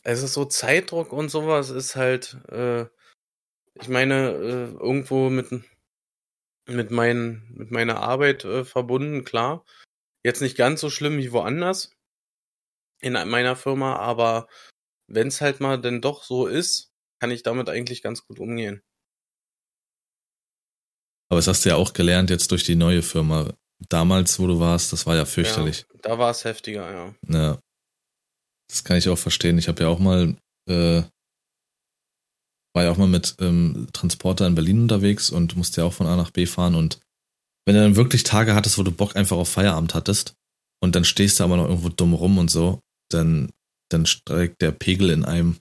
Also 0.05 0.27
so 0.27 0.45
Zeitdruck 0.45 1.13
und 1.13 1.29
sowas 1.29 1.71
ist 1.71 1.97
halt, 1.97 2.35
äh, 2.49 2.87
ich 3.75 3.89
meine, 3.89 4.31
äh, 4.31 4.73
irgendwo 4.73 5.29
mit, 5.31 5.51
mit, 6.67 6.91
mein, 6.91 7.47
mit 7.51 7.71
meiner 7.71 8.01
Arbeit 8.01 8.45
äh, 8.45 8.65
verbunden, 8.65 9.25
klar. 9.25 9.65
Jetzt 10.25 10.41
nicht 10.41 10.57
ganz 10.57 10.81
so 10.81 10.91
schlimm 10.91 11.19
wie 11.19 11.33
woanders 11.33 11.97
in 13.01 13.13
meiner 13.13 13.57
Firma, 13.57 13.97
aber 13.97 14.49
wenn 15.07 15.29
es 15.29 15.41
halt 15.41 15.61
mal 15.61 15.81
denn 15.81 16.01
doch 16.01 16.23
so 16.23 16.47
ist, 16.47 16.93
kann 17.21 17.31
ich 17.31 17.43
damit 17.43 17.69
eigentlich 17.69 18.03
ganz 18.03 18.25
gut 18.27 18.39
umgehen. 18.39 18.83
Aber 21.29 21.39
das 21.39 21.47
hast 21.47 21.65
du 21.65 21.69
ja 21.71 21.77
auch 21.77 21.93
gelernt 21.93 22.31
jetzt 22.31 22.51
durch 22.51 22.65
die 22.65 22.77
neue 22.77 23.03
Firma. 23.03 23.53
Damals, 23.89 24.39
wo 24.41 24.47
du 24.47 24.59
warst, 24.59 24.93
das 24.93 25.07
war 25.07 25.15
ja 25.15 25.25
fürchterlich. 25.25 25.87
Ja, 25.93 25.99
da 26.03 26.19
war 26.19 26.31
es 26.31 26.45
heftiger, 26.45 26.91
ja. 26.91 27.15
Ja. 27.29 27.59
Das 28.69 28.85
kann 28.85 28.97
ich 28.97 29.09
auch 29.09 29.19
verstehen. 29.19 29.59
Ich 29.59 29.69
habe 29.69 29.83
ja 29.83 29.89
auch 29.89 29.99
mal, 29.99 30.37
äh, 30.69 31.03
war 32.75 32.85
ja 32.85 32.91
auch 32.91 32.97
mal 32.97 33.09
mit 33.09 33.37
ähm, 33.41 33.89
Transporter 33.93 34.47
in 34.47 34.55
Berlin 34.55 34.83
unterwegs 34.83 35.31
und 35.31 35.57
musste 35.57 35.81
ja 35.81 35.87
auch 35.87 35.93
von 35.93 36.07
A 36.07 36.17
nach 36.17 36.31
B 36.31 36.47
fahren. 36.47 36.75
Und 36.75 37.01
wenn 37.67 37.75
du 37.75 37.83
dann 37.83 37.97
wirklich 37.97 38.25
Tage 38.25 38.55
hattest, 38.55 38.79
wo 38.79 38.83
du 38.83 38.91
Bock 38.91 39.17
einfach 39.17 39.37
auf 39.37 39.49
Feierabend 39.49 39.95
hattest 39.95 40.35
und 40.83 40.95
dann 40.95 41.05
stehst 41.05 41.39
du 41.39 41.45
aber 41.45 41.57
noch 41.57 41.69
irgendwo 41.69 41.89
dumm 41.89 42.15
rum 42.15 42.39
und 42.39 42.51
so, 42.51 42.81
dann, 43.11 43.53
dann 43.91 44.07
steigt 44.07 44.61
der 44.61 44.73
Pegel 44.73 45.11
in 45.11 45.25
einem. 45.25 45.59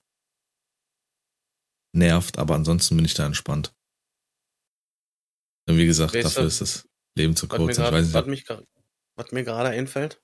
Nervt, 1.96 2.38
aber 2.38 2.54
ansonsten 2.54 2.96
bin 2.96 3.06
ich 3.06 3.14
da 3.14 3.24
entspannt. 3.24 3.72
Wie 5.76 5.86
gesagt, 5.86 6.14
weißt 6.14 6.24
dafür 6.24 6.46
ist 6.46 6.60
das 6.60 6.88
Leben 7.16 7.36
zu 7.36 7.46
kurz. 7.48 7.76
Grad, 7.76 7.92
was, 7.92 8.14
was 9.16 9.32
mir 9.32 9.44
gerade 9.44 9.68
einfällt. 9.68 10.22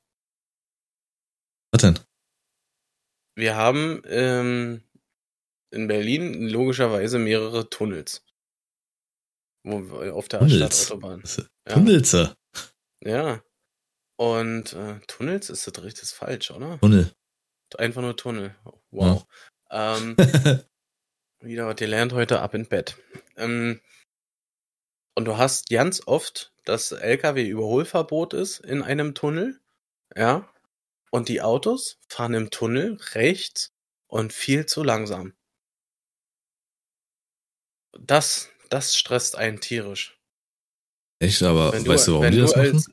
Was 1.72 1.82
denn? 1.82 1.98
Wir 3.36 3.56
haben 3.56 4.00
ähm, 4.06 4.82
in 5.70 5.88
Berlin 5.88 6.48
logischerweise 6.48 7.18
mehrere 7.18 7.68
Tunnels. 7.68 8.24
Wo, 9.64 9.78
auf 10.12 10.28
der 10.28 10.40
Tunnels. 10.40 10.84
Stadtautobahn. 10.84 11.22
Ja. 11.68 11.74
Tunnelse. 11.74 12.36
Ja. 13.02 13.42
Und 14.16 14.72
äh, 14.74 15.00
Tunnels 15.08 15.50
ist 15.50 15.66
das 15.66 15.82
richtig 15.82 16.08
falsch, 16.10 16.50
oder? 16.52 16.78
Tunnel. 16.78 17.12
Einfach 17.76 18.02
nur 18.02 18.16
Tunnel. 18.16 18.54
Wow. 18.92 19.26
Ja. 19.70 19.96
Ähm, 19.96 20.16
wieder 21.40 21.66
was 21.66 21.80
ihr 21.80 21.88
lernt 21.88 22.12
heute 22.12 22.40
ab 22.40 22.54
in 22.54 22.66
Bett. 22.66 22.96
Ähm, 23.36 23.80
und 25.14 25.24
du 25.24 25.36
hast 25.36 25.68
ganz 25.68 26.02
oft, 26.06 26.52
dass 26.64 26.92
Lkw-Überholverbot 26.92 28.34
ist 28.34 28.60
in 28.60 28.82
einem 28.82 29.14
Tunnel, 29.14 29.60
ja, 30.16 30.52
und 31.10 31.28
die 31.28 31.42
Autos 31.42 32.00
fahren 32.08 32.34
im 32.34 32.50
Tunnel 32.50 32.98
rechts 33.12 33.72
und 34.08 34.32
viel 34.32 34.66
zu 34.66 34.82
langsam. 34.82 35.34
Das, 37.92 38.50
das 38.70 38.96
stresst 38.96 39.36
einen 39.36 39.60
tierisch. 39.60 40.18
Echt, 41.20 41.42
aber 41.42 41.72
wenn 41.72 41.86
weißt 41.86 42.08
du, 42.08 42.12
du 42.12 42.18
warum 42.18 42.32
die 42.32 42.40
das 42.40 42.56
machen? 42.56 42.74
Als, 42.74 42.90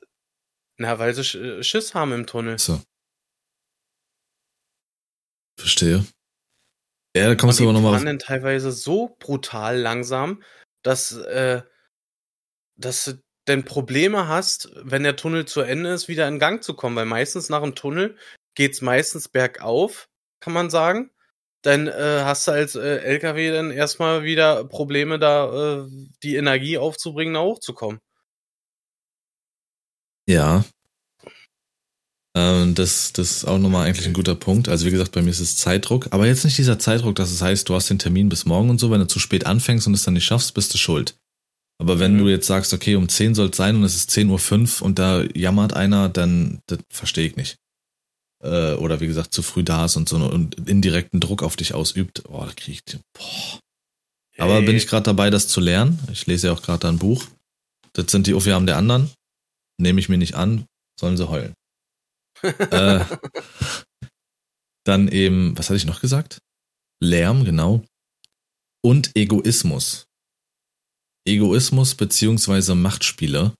na, 0.77 0.99
weil 0.99 1.13
sie 1.13 1.63
Schiss 1.63 1.93
haben 1.95 2.11
im 2.11 2.27
Tunnel. 2.27 2.59
So. 2.59 2.81
Verstehe. 5.59 6.05
Ja, 7.15 7.27
da 7.27 7.35
kommst 7.35 7.59
du 7.59 7.63
aber 7.63 7.73
nochmal. 7.73 7.91
Die 7.91 7.97
fahren 7.97 8.05
dann 8.05 8.19
teilweise 8.19 8.71
so 8.71 9.15
brutal 9.19 9.77
langsam, 9.77 10.43
dass 10.81 11.11
äh, 11.13 11.61
dass 12.81 13.05
du 13.05 13.21
denn 13.47 13.65
Probleme 13.65 14.27
hast, 14.27 14.69
wenn 14.75 15.03
der 15.03 15.15
Tunnel 15.15 15.45
zu 15.45 15.61
Ende 15.61 15.91
ist, 15.91 16.07
wieder 16.07 16.27
in 16.27 16.39
Gang 16.39 16.63
zu 16.63 16.73
kommen, 16.73 16.95
weil 16.95 17.05
meistens 17.05 17.49
nach 17.49 17.61
dem 17.61 17.75
Tunnel 17.75 18.17
geht's 18.55 18.81
meistens 18.81 19.29
bergauf, 19.29 20.07
kann 20.39 20.53
man 20.53 20.69
sagen. 20.69 21.11
Dann 21.63 21.87
äh, 21.87 22.21
hast 22.23 22.47
du 22.47 22.51
als 22.51 22.75
äh, 22.75 22.97
LKW 22.97 23.51
dann 23.51 23.71
erstmal 23.71 24.23
wieder 24.23 24.63
Probleme, 24.65 25.19
da 25.19 25.83
äh, 25.83 25.87
die 26.23 26.35
Energie 26.35 26.77
aufzubringen, 26.77 27.35
da 27.35 27.41
hochzukommen. 27.41 27.99
Ja. 30.27 30.65
Ähm, 32.35 32.73
das, 32.73 33.13
das 33.13 33.31
ist 33.31 33.45
auch 33.45 33.59
nochmal 33.59 33.87
eigentlich 33.87 34.07
ein 34.07 34.13
guter 34.13 34.35
Punkt. 34.35 34.69
Also 34.69 34.85
wie 34.85 34.91
gesagt, 34.91 35.11
bei 35.11 35.21
mir 35.21 35.29
ist 35.29 35.39
es 35.39 35.57
Zeitdruck, 35.57 36.07
aber 36.11 36.25
jetzt 36.25 36.45
nicht 36.45 36.57
dieser 36.57 36.79
Zeitdruck, 36.79 37.15
dass 37.15 37.31
es 37.31 37.41
heißt, 37.41 37.67
du 37.69 37.75
hast 37.75 37.89
den 37.89 37.99
Termin 37.99 38.29
bis 38.29 38.45
morgen 38.45 38.69
und 38.69 38.79
so, 38.79 38.89
wenn 38.89 39.01
du 39.01 39.07
zu 39.07 39.19
spät 39.19 39.45
anfängst 39.45 39.85
und 39.85 39.93
es 39.93 40.03
dann 40.03 40.13
nicht 40.13 40.25
schaffst, 40.25 40.53
bist 40.53 40.73
du 40.73 40.77
schuld. 40.77 41.20
Aber 41.81 41.97
wenn 41.97 42.13
mhm. 42.13 42.19
du 42.19 42.29
jetzt 42.29 42.45
sagst, 42.45 42.73
okay, 42.73 42.95
um 42.95 43.09
10 43.09 43.33
soll 43.33 43.49
es 43.49 43.57
sein 43.57 43.75
und 43.75 43.83
es 43.83 43.95
ist 43.95 44.11
10.05 44.11 44.81
Uhr 44.81 44.85
und 44.85 44.99
da 44.99 45.23
jammert 45.33 45.73
einer, 45.73 46.09
dann 46.09 46.59
das 46.67 46.77
verstehe 46.89 47.25
ich 47.25 47.35
nicht. 47.35 47.57
Äh, 48.43 48.73
oder 48.73 48.99
wie 48.99 49.07
gesagt, 49.07 49.33
zu 49.33 49.41
früh 49.41 49.63
da 49.63 49.85
ist 49.85 49.95
und 49.95 50.07
so 50.07 50.17
einen 50.17 50.51
indirekten 50.67 51.19
Druck 51.19 51.41
auf 51.41 51.55
dich 51.55 51.73
ausübt. 51.73 52.21
Oh, 52.29 52.45
da 52.45 52.51
krieg 52.55 52.83
ich. 52.85 52.99
Boah. 53.13 53.59
Hey. 54.33 54.43
Aber 54.43 54.61
bin 54.61 54.75
ich 54.75 54.85
gerade 54.85 55.05
dabei, 55.05 55.31
das 55.31 55.47
zu 55.47 55.59
lernen. 55.59 55.97
Ich 56.11 56.27
lese 56.27 56.47
ja 56.47 56.53
auch 56.53 56.61
gerade 56.61 56.87
ein 56.87 56.99
Buch. 56.99 57.25
Das 57.93 58.11
sind 58.11 58.27
die 58.27 58.35
Aufgaben 58.35 58.67
der 58.67 58.77
anderen. 58.77 59.09
Nehme 59.79 59.99
ich 59.99 60.07
mir 60.07 60.19
nicht 60.19 60.35
an, 60.35 60.65
sollen 60.99 61.17
sie 61.17 61.29
heulen. 61.29 61.55
äh, 62.43 63.03
dann 64.83 65.07
eben, 65.07 65.57
was 65.57 65.69
hatte 65.69 65.77
ich 65.77 65.85
noch 65.85 65.99
gesagt? 65.99 66.37
Lärm, 66.99 67.43
genau. 67.43 67.83
Und 68.83 69.15
Egoismus. 69.15 70.05
Egoismus 71.25 71.95
beziehungsweise 71.95 72.75
Machtspiele. 72.75 73.53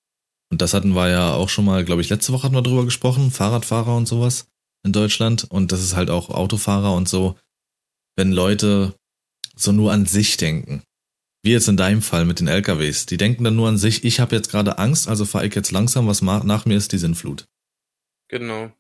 Und 0.52 0.62
das 0.62 0.74
hatten 0.74 0.94
wir 0.94 1.10
ja 1.10 1.34
auch 1.34 1.50
schon 1.50 1.66
mal, 1.66 1.86
glaube 1.86 2.02
ich, 2.02 2.10
letzte 2.10 2.34
Woche 2.34 2.44
hatten 2.44 2.56
wir 2.56 2.62
drüber 2.62 2.86
gesprochen, 2.86 3.32
Fahrradfahrer 3.32 3.96
und 3.96 4.08
sowas 4.08 4.48
in 4.84 4.92
Deutschland. 4.92 5.46
Und 5.50 5.72
das 5.72 5.82
ist 5.82 5.96
halt 5.96 6.10
auch 6.10 6.30
Autofahrer 6.30 6.94
und 6.94 7.08
so, 7.08 7.38
wenn 8.16 8.32
Leute 8.32 8.94
so 9.56 9.72
nur 9.72 9.92
an 9.92 10.06
sich 10.06 10.38
denken. 10.38 10.84
Wie 11.44 11.52
jetzt 11.52 11.68
in 11.68 11.78
deinem 11.78 12.02
Fall 12.02 12.26
mit 12.26 12.40
den 12.40 12.48
LKWs. 12.48 13.08
Die 13.08 13.18
denken 13.18 13.44
dann 13.44 13.56
nur 13.56 13.68
an 13.68 13.78
sich, 13.78 14.04
ich 14.04 14.20
habe 14.20 14.36
jetzt 14.36 14.52
gerade 14.52 14.78
Angst, 14.78 15.08
also 15.08 15.26
fahre 15.26 15.48
ich 15.48 15.56
jetzt 15.56 15.72
langsam, 15.72 16.08
was 16.08 16.22
nach 16.22 16.66
mir 16.66 16.78
ist 16.78 16.92
die 16.92 17.00
Sinnflut. 17.00 17.48
Genau. 18.28 18.72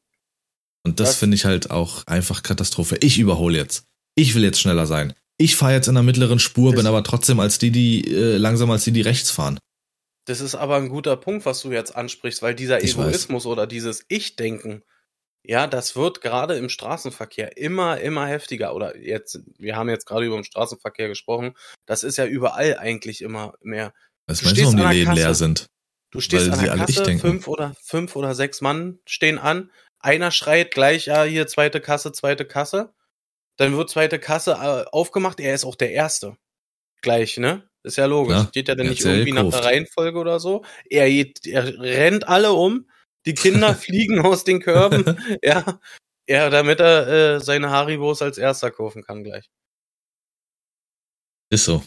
Und 0.83 0.99
das 0.99 1.15
finde 1.15 1.35
ich 1.35 1.45
halt 1.45 1.71
auch 1.71 2.05
einfach 2.07 2.43
Katastrophe. 2.43 2.97
Ich 2.97 3.17
überhole 3.19 3.57
jetzt. 3.57 3.85
Ich 4.15 4.35
will 4.35 4.43
jetzt 4.43 4.59
schneller 4.59 4.85
sein. 4.85 5.13
Ich 5.41 5.55
fahre 5.55 5.73
jetzt 5.73 5.87
in 5.87 5.95
der 5.95 6.03
mittleren 6.03 6.37
Spur, 6.39 6.71
das 6.71 6.79
bin 6.79 6.87
aber 6.87 7.03
trotzdem 7.03 7.39
als 7.39 7.57
die, 7.57 7.71
die 7.71 8.07
äh, 8.07 8.37
langsamer 8.37 8.73
als 8.73 8.83
die, 8.83 8.91
die 8.91 9.01
rechts 9.01 9.31
fahren. 9.31 9.57
Das 10.25 10.39
ist 10.39 10.53
aber 10.53 10.75
ein 10.77 10.89
guter 10.89 11.17
Punkt, 11.17 11.45
was 11.47 11.61
du 11.61 11.71
jetzt 11.71 11.95
ansprichst, 11.95 12.43
weil 12.43 12.53
dieser 12.53 12.83
Ich 12.83 12.95
weiß. 12.95 13.07
Egoismus 13.07 13.47
oder 13.47 13.65
dieses 13.65 14.05
Ich-Denken, 14.07 14.83
ja, 15.43 15.65
das 15.65 15.95
wird 15.95 16.21
gerade 16.21 16.55
im 16.55 16.69
Straßenverkehr 16.69 17.57
immer, 17.57 17.99
immer 17.99 18.27
heftiger. 18.27 18.75
Oder 18.75 18.95
jetzt, 18.97 19.39
wir 19.57 19.75
haben 19.75 19.89
jetzt 19.89 20.05
gerade 20.05 20.25
über 20.27 20.35
den 20.35 20.43
Straßenverkehr 20.43 21.07
gesprochen. 21.07 21.55
Das 21.87 22.03
ist 22.03 22.17
ja 22.17 22.27
überall 22.27 22.77
eigentlich 22.77 23.23
immer 23.23 23.55
mehr. 23.61 23.93
Was 24.27 24.41
Du 24.41 24.45
meinst 24.45 24.61
du, 24.61 24.65
warum 24.65 24.77
die 24.91 24.97
Läden 24.97 25.15
leer 25.15 25.27
Kasse. 25.27 25.39
sind? 25.39 25.65
Du 26.11 26.19
stehst 26.19 26.51
Weil 26.51 26.69
an 26.69 26.77
der 26.77 26.85
Kasse, 26.85 27.17
fünf 27.17 27.47
oder 27.47 27.73
fünf 27.81 28.15
oder 28.15 28.35
sechs 28.35 28.61
Mann 28.61 28.99
stehen 29.07 29.39
an. 29.39 29.71
Einer 29.99 30.29
schreit 30.29 30.71
gleich, 30.71 31.07
ja, 31.07 31.23
hier 31.23 31.47
zweite 31.47 31.81
Kasse, 31.81 32.11
zweite 32.11 32.45
Kasse. 32.45 32.93
Dann 33.57 33.75
wird 33.77 33.89
zweite 33.89 34.19
Kasse 34.19 34.51
äh, 34.51 34.85
aufgemacht. 34.91 35.39
Er 35.39 35.53
ist 35.53 35.65
auch 35.65 35.75
der 35.75 35.91
Erste. 35.91 36.37
Gleich, 37.01 37.37
ne? 37.37 37.69
Ist 37.83 37.97
ja 37.97 38.05
logisch. 38.05 38.37
Ja, 38.37 38.47
Steht 38.47 38.67
ja 38.67 38.75
dann 38.75 38.87
nicht 38.87 39.03
irgendwie 39.03 39.31
nach 39.31 39.41
der 39.41 39.51
gekauft. 39.51 39.65
Reihenfolge 39.65 40.19
oder 40.19 40.39
so. 40.39 40.63
Er, 40.89 41.09
geht, 41.09 41.45
er 41.45 41.79
rennt 41.79 42.27
alle 42.27 42.53
um. 42.53 42.89
Die 43.25 43.33
Kinder 43.33 43.75
fliegen 43.75 44.19
aus 44.19 44.43
den 44.43 44.61
Körben. 44.61 45.17
ja, 45.43 45.79
ja, 46.27 46.49
damit 46.49 46.79
er 46.79 47.07
äh, 47.07 47.39
seine 47.39 47.71
Haribos 47.71 48.21
als 48.21 48.37
Erster 48.37 48.71
kaufen 48.71 49.03
kann 49.03 49.23
gleich. 49.23 49.49
Ist 51.51 51.65
so. 51.65 51.83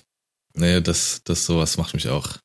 Nee, 0.55 0.81
das, 0.81 1.23
das 1.25 1.47
sowas 1.47 1.77
macht 1.77 1.95
mich 1.95 2.09
auch 2.09 2.39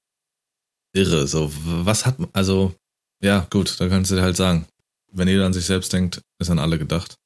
irre. 0.94 1.28
So, 1.28 1.52
was 1.54 2.06
hat, 2.06 2.16
also, 2.34 2.74
ja, 3.22 3.48
gut, 3.50 3.80
da 3.80 3.90
kannst 3.90 4.12
du 4.12 4.16
dir 4.16 4.22
halt 4.22 4.38
sagen. 4.38 4.68
Wenn 5.12 5.28
jeder 5.28 5.46
an 5.46 5.54
sich 5.54 5.66
selbst 5.66 5.92
denkt, 5.92 6.22
ist 6.40 6.50
an 6.52 6.60
alle 6.60 6.78
gedacht. 6.78 7.19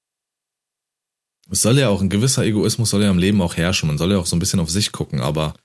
Es 1.49 1.61
soll 1.61 1.77
ja 1.77 1.89
auch, 1.89 2.01
ein 2.01 2.09
gewisser 2.09 2.43
Egoismus 2.43 2.89
soll 2.89 3.03
ja 3.03 3.11
im 3.11 3.17
Leben 3.17 3.41
auch 3.41 3.57
herrschen. 3.57 3.87
Man 3.87 3.97
soll 3.97 4.11
ja 4.11 4.17
auch 4.17 4.25
so 4.25 4.35
ein 4.35 4.39
bisschen 4.39 4.59
auf 4.59 4.69
sich 4.69 4.91
gucken, 4.91 5.21
aber 5.21 5.55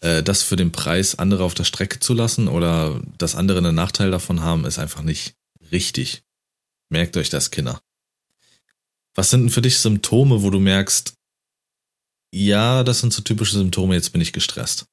äh, 0.00 0.22
das 0.22 0.42
für 0.42 0.56
den 0.56 0.72
Preis 0.72 1.18
andere 1.18 1.44
auf 1.44 1.54
der 1.54 1.64
Strecke 1.64 1.98
zu 1.98 2.14
lassen 2.14 2.48
oder 2.48 3.00
dass 3.16 3.34
andere 3.34 3.58
einen 3.58 3.74
Nachteil 3.74 4.10
davon 4.10 4.42
haben, 4.42 4.64
ist 4.64 4.78
einfach 4.78 5.02
nicht 5.02 5.34
richtig. 5.72 6.22
Merkt 6.90 7.16
euch 7.16 7.30
das, 7.30 7.50
Kinder. 7.50 7.80
Was 9.14 9.30
sind 9.30 9.42
denn 9.42 9.50
für 9.50 9.62
dich 9.62 9.78
Symptome, 9.78 10.42
wo 10.42 10.50
du 10.50 10.60
merkst, 10.60 11.14
ja, 12.32 12.84
das 12.84 13.00
sind 13.00 13.12
so 13.12 13.22
typische 13.22 13.56
Symptome, 13.56 13.94
jetzt 13.94 14.12
bin 14.12 14.20
ich 14.20 14.32
gestresst. 14.32 14.86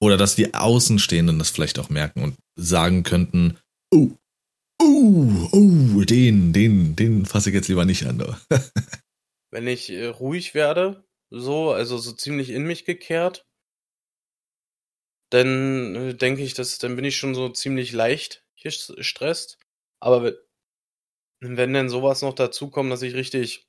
Oder 0.00 0.16
dass 0.16 0.36
die 0.36 0.54
Außenstehenden 0.54 1.38
das 1.38 1.50
vielleicht 1.50 1.78
auch 1.78 1.88
merken 1.88 2.22
und 2.22 2.36
sagen 2.56 3.02
könnten, 3.02 3.56
oh, 3.92 4.10
oh, 4.80 5.48
oh, 5.52 6.04
den, 6.04 6.52
den, 6.52 6.94
den 6.94 7.26
fasse 7.26 7.50
ich 7.50 7.54
jetzt 7.54 7.68
lieber 7.68 7.84
nicht 7.84 8.06
an. 8.06 8.22
Wenn 9.50 9.66
ich 9.66 9.90
äh, 9.90 10.06
ruhig 10.06 10.54
werde, 10.54 11.04
so, 11.30 11.70
also 11.72 11.98
so 11.98 12.12
ziemlich 12.12 12.50
in 12.50 12.64
mich 12.64 12.84
gekehrt, 12.86 13.46
dann 15.30 15.94
äh, 15.94 16.14
denke 16.14 16.42
ich, 16.42 16.54
dass 16.54 16.78
dann 16.78 16.96
bin 16.96 17.04
ich 17.04 17.16
schon 17.16 17.34
so 17.34 17.48
ziemlich 17.48 17.92
leicht 17.92 18.44
gestresst. 18.60 19.58
Aber 20.00 20.22
wenn, 20.22 20.34
wenn 21.40 21.72
denn 21.72 21.88
sowas 21.88 22.22
noch 22.22 22.34
dazu 22.34 22.70
kommt, 22.70 22.92
dass 22.92 23.02
ich 23.02 23.14
richtig 23.14 23.66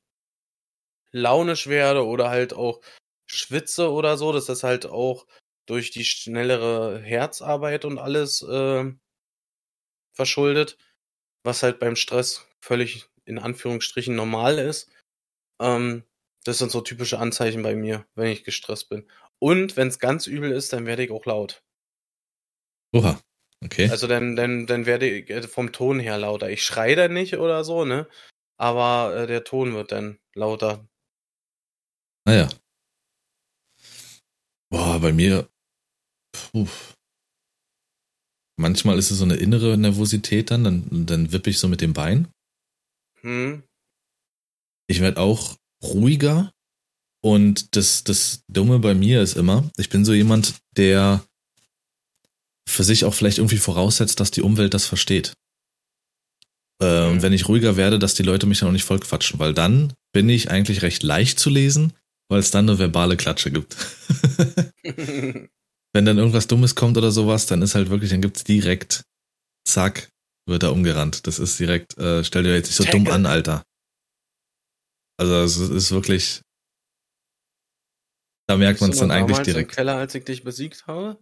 launisch 1.11 1.67
werde 1.67 2.05
oder 2.05 2.29
halt 2.29 2.53
auch 2.53 2.81
schwitze 3.27 3.91
oder 3.91 4.17
so, 4.17 4.31
dass 4.31 4.45
das 4.45 4.63
halt 4.63 4.85
auch 4.87 5.27
durch 5.67 5.91
die 5.91 6.03
schnellere 6.05 6.99
Herzarbeit 7.01 7.85
und 7.85 7.99
alles 7.99 8.41
äh, 8.41 8.91
verschuldet, 10.13 10.77
was 11.43 11.63
halt 11.63 11.79
beim 11.79 11.95
Stress 11.95 12.45
völlig 12.61 13.07
in 13.25 13.39
Anführungsstrichen 13.39 14.15
normal 14.15 14.59
ist. 14.59 14.89
Ähm, 15.59 16.03
das 16.43 16.57
sind 16.57 16.71
so 16.71 16.81
typische 16.81 17.19
Anzeichen 17.19 17.61
bei 17.63 17.75
mir, 17.75 18.05
wenn 18.15 18.27
ich 18.27 18.43
gestresst 18.43 18.89
bin. 18.89 19.05
Und 19.39 19.77
wenn 19.77 19.87
es 19.87 19.99
ganz 19.99 20.27
übel 20.27 20.51
ist, 20.51 20.73
dann 20.73 20.85
werde 20.85 21.03
ich 21.03 21.11
auch 21.11 21.25
laut. 21.25 21.63
Oha, 22.93 23.21
okay. 23.63 23.89
Also 23.89 24.07
dann, 24.07 24.35
dann, 24.35 24.65
dann 24.65 24.85
werde 24.85 25.09
ich 25.09 25.29
äh, 25.29 25.43
vom 25.43 25.71
Ton 25.71 25.99
her 25.99 26.17
lauter. 26.17 26.49
Ich 26.49 26.63
schreie 26.63 26.95
dann 26.95 27.13
nicht 27.13 27.37
oder 27.37 27.63
so, 27.63 27.85
ne? 27.85 28.07
Aber 28.57 29.15
äh, 29.15 29.27
der 29.27 29.43
Ton 29.43 29.73
wird 29.73 29.91
dann 29.91 30.19
lauter. 30.33 30.87
Naja. 32.25 32.49
Boah, 34.71 34.99
bei 34.99 35.13
mir, 35.13 35.49
puh. 36.31 36.67
Manchmal 38.57 38.97
ist 38.97 39.09
es 39.09 39.19
so 39.19 39.23
eine 39.23 39.37
innere 39.37 39.77
Nervosität 39.77 40.51
dann, 40.51 40.63
dann, 40.63 41.05
dann 41.05 41.31
wippe 41.31 41.49
ich 41.49 41.59
so 41.59 41.67
mit 41.67 41.81
dem 41.81 41.93
Bein. 41.93 42.27
Hm? 43.21 43.63
Ich 44.89 44.99
werde 45.01 45.21
auch 45.21 45.55
ruhiger. 45.83 46.51
Und 47.21 47.75
das, 47.75 48.03
das 48.03 48.43
Dumme 48.47 48.79
bei 48.79 48.93
mir 48.93 49.21
ist 49.21 49.37
immer, 49.37 49.69
ich 49.77 49.89
bin 49.89 50.05
so 50.05 50.13
jemand, 50.13 50.55
der 50.77 51.23
für 52.67 52.83
sich 52.83 53.03
auch 53.05 53.13
vielleicht 53.13 53.39
irgendwie 53.39 53.57
voraussetzt, 53.57 54.19
dass 54.19 54.31
die 54.31 54.41
Umwelt 54.41 54.73
das 54.73 54.85
versteht. 54.85 55.33
Äh, 56.81 57.11
Mhm. 57.11 57.21
Wenn 57.21 57.33
ich 57.33 57.47
ruhiger 57.47 57.75
werde, 57.77 57.99
dass 57.99 58.13
die 58.13 58.23
Leute 58.23 58.45
mich 58.45 58.59
dann 58.59 58.69
auch 58.69 58.73
nicht 58.73 58.85
voll 58.85 58.99
quatschen, 58.99 59.39
weil 59.39 59.53
dann 59.53 59.93
bin 60.13 60.29
ich 60.29 60.49
eigentlich 60.49 60.81
recht 60.81 61.03
leicht 61.03 61.39
zu 61.39 61.49
lesen, 61.49 61.93
weil 62.29 62.39
es 62.39 62.51
dann 62.51 62.69
eine 62.69 62.79
verbale 62.79 63.17
Klatsche 63.17 63.51
gibt. 63.51 63.75
wenn 64.83 66.05
dann 66.05 66.17
irgendwas 66.17 66.47
Dummes 66.47 66.75
kommt 66.75 66.97
oder 66.97 67.11
sowas, 67.11 67.47
dann 67.47 67.61
ist 67.61 67.75
halt 67.75 67.89
wirklich, 67.89 68.11
dann 68.11 68.21
gibt's 68.21 68.43
direkt, 68.43 69.03
zack, 69.67 70.09
wird 70.47 70.63
da 70.63 70.69
umgerannt. 70.69 71.27
Das 71.27 71.37
ist 71.37 71.59
direkt, 71.59 71.97
äh, 71.97 72.23
stell 72.23 72.43
dir 72.43 72.55
jetzt 72.55 72.67
nicht 72.67 72.77
so 72.77 72.85
dumm 72.85 73.05
Tackle. 73.05 73.13
an, 73.13 73.25
Alter. 73.25 73.63
Also 75.19 75.35
es 75.43 75.57
ist 75.57 75.91
wirklich, 75.91 76.41
da 78.47 78.55
merkt 78.55 78.79
man 78.79 78.91
es 78.91 78.99
dann 78.99 79.11
eigentlich 79.11 79.37
damals 79.37 79.47
im 79.49 79.53
direkt. 79.53 79.75
Keller, 79.75 79.97
als 79.97 80.15
ich 80.15 80.23
dich 80.23 80.45
besiegt 80.45 80.87
habe? 80.87 81.19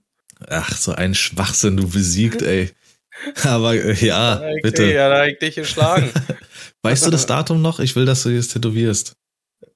Ach, 0.48 0.78
so 0.78 0.91
ein 0.91 1.16
Schwachsinn, 1.16 1.78
du 1.78 1.89
besiegt, 1.89 2.43
ey. 2.43 2.72
Aber 3.43 3.74
äh, 3.74 3.93
ja, 3.95 4.43
bitte. 4.62 4.93
Ja, 4.93 5.10
da 5.10 5.22
hab 5.22 5.28
ich 5.28 5.39
dich 5.39 5.56
geschlagen. 5.56 6.12
Weißt 6.84 7.08
du 7.08 7.10
das 7.10 7.26
Datum 7.26 7.64
noch? 7.64 7.80
Ich 7.80 7.95
will, 7.95 8.06
dass 8.06 8.22
du 8.22 8.36
das 8.36 8.50
tätowierst. 8.50 9.16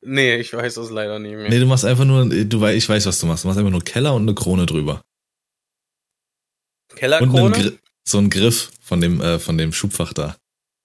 nee, 0.02 0.36
ich 0.36 0.54
weiß 0.54 0.78
es 0.78 0.92
leider 0.92 1.18
nicht 1.18 1.34
mehr. 1.34 1.50
Nee, 1.50 1.60
du 1.60 1.66
machst 1.66 1.84
einfach 1.84 2.06
nur, 2.06 2.30
du 2.30 2.68
ich 2.68 2.88
weiß, 2.88 3.08
was 3.08 3.20
du 3.20 3.26
machst. 3.26 3.44
Du 3.44 3.48
machst 3.48 3.58
einfach 3.58 3.72
nur 3.72 3.84
Keller 3.84 4.14
und 4.14 4.22
eine 4.22 4.36
Krone 4.36 4.68
drüber. 4.68 5.02
Und 6.92 7.00
Kellerkrone? 7.00 7.52
Gri 7.52 7.80
so 8.08 8.20
ein 8.20 8.30
Griff 8.30 8.72
von 8.82 9.02
dem, 9.02 9.20
äh, 9.20 9.40
von 9.40 9.58
dem 9.58 9.74
Schubfach 9.74 10.14
da. 10.14 10.38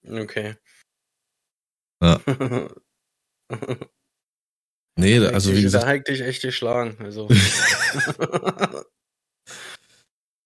Okay. 0.09 0.57
Ja. 2.03 2.21
Nee, 4.99 5.19
Da 5.21 5.29
also 5.31 5.51
wie 5.51 5.57
dich- 5.57 5.65
gesagt, 5.65 5.85
Da 5.87 5.95
ich 5.95 6.05
dich 6.05 6.21
echt 6.23 6.43
geschlagen. 6.43 6.97
Also. 7.01 7.29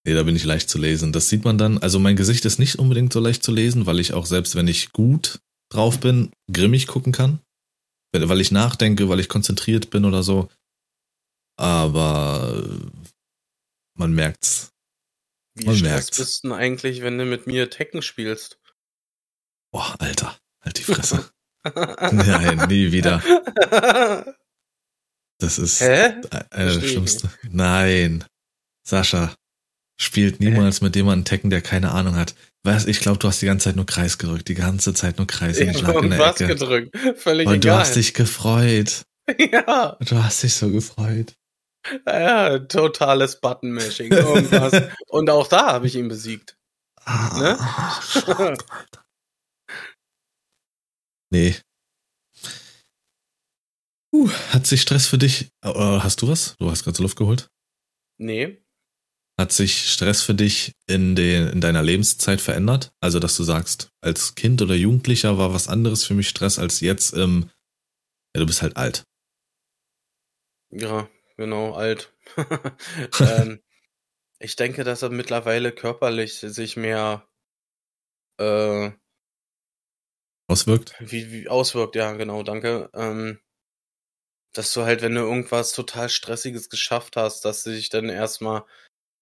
Nee, 0.07 0.15
da 0.15 0.23
bin 0.23 0.35
ich 0.35 0.45
leicht 0.45 0.71
zu 0.71 0.79
lesen. 0.79 1.13
Das 1.13 1.29
sieht 1.29 1.45
man 1.45 1.59
dann. 1.59 1.77
Also 1.77 1.99
mein 1.99 2.17
Gesicht 2.17 2.47
ist 2.47 2.59
nicht 2.59 2.79
unbedingt 2.79 3.13
so 3.13 3.21
leicht 3.21 3.43
zu 3.45 3.53
lesen, 3.53 3.85
weil 3.85 4.01
ich 4.01 4.15
auch 4.15 4.25
selbst, 4.25 4.55
wenn 4.57 4.67
ich 4.67 4.93
gut 4.93 5.41
drauf 5.71 6.01
bin, 6.01 6.33
grimmig 6.51 6.87
gucken 6.87 7.13
kann. 7.13 7.41
Weil 8.13 8.41
ich 8.41 8.51
nachdenke, 8.51 9.11
weil 9.11 9.21
ich 9.21 9.29
konzentriert 9.29 9.91
bin 9.91 10.07
oder 10.07 10.23
so. 10.23 10.49
Aber 11.59 12.67
man 13.95 14.13
merkt's. 14.15 14.71
Wie 15.55 15.67
Man 15.67 15.79
merkt's. 15.81 16.17
bist 16.17 16.45
du 16.45 16.49
denn 16.49 16.57
eigentlich, 16.57 17.03
wenn 17.03 17.19
du 17.19 17.27
mit 17.27 17.47
mir 17.47 17.69
Tekken 17.69 18.01
spielst? 18.01 18.59
Boah, 19.71 19.95
Alter, 19.99 20.39
halt 20.65 20.79
die 20.79 20.83
Fresse. 20.85 21.31
Nein, 21.65 22.67
nie 22.69 22.93
wieder. 22.93 23.23
Das 25.39 25.59
ist 25.59 25.81
Hä? 25.81 26.05
eine 26.05 26.21
der 26.31 26.47
Versteh 26.51 26.85
ich 26.87 26.91
schlimmste. 26.93 27.31
Nein. 27.51 28.25
Sascha 28.87 29.35
spielt 30.01 30.41
niemals 30.41 30.81
mit 30.81 30.97
jemandem 30.97 31.25
Tekken, 31.25 31.51
der 31.51 31.63
keine 31.63 31.93
Ahnung 31.93 32.17
hat. 32.17 32.35
Weißt, 32.63 32.89
ich 32.89 33.01
glaube, 33.01 33.19
du 33.19 33.29
hast 33.29 33.41
die 33.41 33.47
ganze 33.47 33.65
Zeit 33.65 33.77
nur 33.77 33.87
Kreis 33.87 34.19
gedrückt, 34.19 34.49
die 34.49 34.55
ganze 34.55 34.93
Zeit 34.95 35.17
nur 35.19 35.27
Kreis 35.27 35.59
und 35.59 35.69
Ich 35.69 35.81
lag 35.81 35.95
in 36.03 36.11
der 36.11 36.19
was 36.19 36.41
Ecke. 36.41 36.55
gedrückt. 36.55 36.97
Völlig 37.17 37.47
Und 37.47 37.65
du 37.65 37.69
egal. 37.69 37.81
hast 37.81 37.97
dich 37.97 38.13
gefreut. 38.15 39.03
ja, 39.39 39.97
Du 40.01 40.23
hast 40.23 40.43
dich 40.43 40.55
so 40.55 40.71
gefreut. 40.71 41.35
ja, 42.07 42.59
totales 42.59 43.41
Button-Mashing. 43.41 44.13
Irgendwas. 44.13 44.83
Und 45.09 45.31
auch 45.31 45.47
da 45.47 45.69
habe 45.73 45.87
ich 45.87 45.95
ihn 45.97 46.09
besiegt. 46.09 46.57
Ne? 47.07 47.57
Ah, 47.59 48.01
Schade, 48.03 48.57
Alter. 48.69 49.00
Nee. 51.31 51.57
Uh, 54.13 54.29
hat 54.53 54.67
sich 54.67 54.83
Stress 54.83 55.07
für 55.07 55.19
dich, 55.19 55.51
äh, 55.63 55.71
hast 55.73 56.23
du 56.23 56.29
was? 56.29 56.57
Du 56.59 56.71
hast 56.71 56.85
gerade 56.85 57.01
Luft 57.03 57.17
geholt. 57.17 57.49
nee. 58.19 58.63
Hat 59.39 59.53
sich 59.53 59.91
Stress 59.91 60.21
für 60.21 60.35
dich 60.35 60.75
in, 60.87 61.17
den, 61.17 61.49
in 61.49 61.63
deiner 61.63 61.83
Lebenszeit 61.83 62.43
verändert? 62.43 62.93
Also, 63.01 63.21
dass 63.21 63.39
du 63.39 63.43
sagst, 63.43 63.89
als 64.03 64.35
Kind 64.35 64.61
oder 64.61 64.75
Jugendlicher 64.75 65.39
war 65.39 65.55
was 65.55 65.67
anderes 65.67 66.05
für 66.05 66.13
mich 66.13 66.29
Stress 66.29 66.59
als 66.59 66.81
jetzt 66.81 67.15
im, 67.15 67.49
ja, 68.37 68.41
du 68.41 68.47
bist 68.47 68.61
halt 68.61 68.77
alt. 68.77 69.05
Ja, 70.71 71.09
genau, 71.39 71.73
alt. 71.73 72.13
ähm, 73.21 73.63
ich 74.41 74.57
denke, 74.57 74.85
dass 74.85 75.01
er 75.01 75.09
mittlerweile 75.09 75.73
körperlich 75.73 76.35
sich 76.41 76.77
mehr 76.77 77.27
äh, 78.39 78.91
Auswirkt? 80.51 80.95
wie, 80.99 81.31
wie 81.31 81.49
auswirkt, 81.49 81.95
ja, 81.95 82.13
genau, 82.13 82.43
danke. 82.43 82.91
Ähm, 82.95 83.39
dass 84.53 84.73
du 84.73 84.83
halt, 84.83 85.01
wenn 85.03 85.15
du 85.15 85.21
irgendwas 85.21 85.73
total 85.73 86.09
Stressiges 86.09 86.69
geschafft 86.69 87.17
hast, 87.17 87.45
dass 87.45 87.63
du 87.63 87.71
dich 87.71 87.89
dann 87.89 88.09
erstmal 88.09 88.65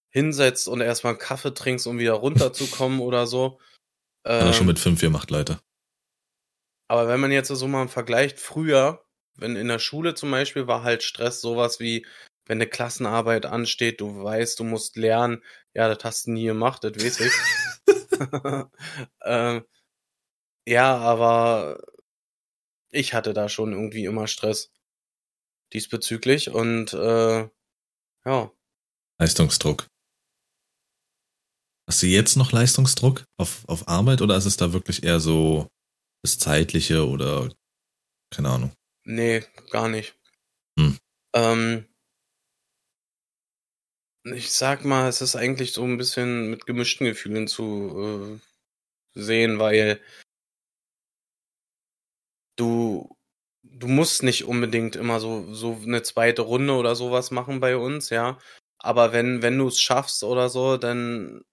hinsetzt 0.09 0.67
und 0.67 0.81
erstmal 0.81 1.13
einen 1.13 1.19
Kaffee 1.19 1.53
trinkst, 1.53 1.85
um 1.85 1.99
wieder 1.99 2.13
runterzukommen 2.13 2.99
oder 2.99 3.27
so. 3.27 3.59
Ähm, 4.25 4.47
er 4.47 4.53
schon 4.53 4.65
mit 4.67 4.79
fünf 4.79 5.01
gemacht, 5.01 5.29
Leute. 5.29 5.59
Aber 6.87 7.07
wenn 7.07 7.19
man 7.19 7.31
jetzt 7.31 7.49
so 7.49 7.67
mal 7.67 7.87
vergleicht, 7.87 8.39
früher, 8.39 9.05
wenn 9.35 9.55
in 9.55 9.67
der 9.67 9.79
Schule 9.79 10.15
zum 10.15 10.31
Beispiel 10.31 10.65
war 10.65 10.83
halt 10.83 11.03
Stress 11.03 11.41
sowas 11.41 11.79
wie, 11.79 12.05
wenn 12.47 12.57
eine 12.57 12.67
Klassenarbeit 12.67 13.45
ansteht, 13.45 14.01
du 14.01 14.23
weißt, 14.23 14.59
du 14.59 14.63
musst 14.63 14.97
lernen, 14.97 15.43
ja, 15.75 15.93
das 15.93 16.03
hast 16.03 16.25
du 16.25 16.31
nie 16.31 16.45
gemacht, 16.45 16.83
das 16.83 16.95
weiß 16.95 17.19
ich. 17.19 17.33
ähm, 19.23 19.63
ja, 20.67 20.97
aber 20.97 21.81
ich 22.91 23.13
hatte 23.13 23.33
da 23.33 23.49
schon 23.49 23.73
irgendwie 23.73 24.05
immer 24.05 24.27
Stress 24.27 24.71
diesbezüglich 25.73 26.49
und 26.49 26.93
äh, 26.93 27.49
ja. 28.25 28.51
Leistungsdruck. 29.19 29.87
Hast 31.87 32.03
du 32.03 32.07
jetzt 32.07 32.35
noch 32.35 32.51
Leistungsdruck 32.51 33.25
auf, 33.37 33.63
auf 33.67 33.87
Arbeit 33.87 34.21
oder 34.21 34.37
ist 34.37 34.45
es 34.45 34.57
da 34.57 34.73
wirklich 34.73 35.03
eher 35.03 35.19
so 35.19 35.67
das 36.23 36.37
Zeitliche 36.37 37.07
oder 37.07 37.51
keine 38.31 38.49
Ahnung? 38.49 38.73
Nee, 39.05 39.43
gar 39.71 39.87
nicht. 39.87 40.15
Hm. 40.79 40.97
Ähm, 41.33 41.85
ich 44.23 44.51
sag 44.51 44.85
mal, 44.85 45.07
es 45.07 45.21
ist 45.21 45.35
eigentlich 45.35 45.73
so 45.73 45.83
ein 45.83 45.97
bisschen 45.97 46.49
mit 46.49 46.65
gemischten 46.65 47.05
Gefühlen 47.05 47.47
zu 47.47 48.39
äh, 49.15 49.19
sehen, 49.19 49.59
weil 49.59 49.99
du 52.59 53.15
du 53.63 53.87
musst 53.87 54.23
nicht 54.23 54.45
unbedingt 54.45 54.95
immer 54.95 55.19
so 55.19 55.53
so 55.53 55.77
eine 55.85 56.01
zweite 56.03 56.41
Runde 56.43 56.73
oder 56.75 56.95
sowas 56.95 57.31
machen 57.31 57.59
bei 57.59 57.77
uns, 57.77 58.09
ja. 58.09 58.37
Aber 58.79 59.13
wenn 59.13 59.41
wenn 59.41 59.57
du 59.57 59.67
es 59.67 59.79
schaffst 59.81 60.23
oder 60.23 60.49
so, 60.49 60.77
dann 60.77 61.43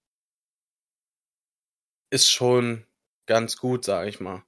ist 2.09 2.31
schon 2.31 2.85
ganz 3.25 3.57
gut, 3.57 3.85
sag 3.85 4.07
ich 4.07 4.19
mal. 4.19 4.43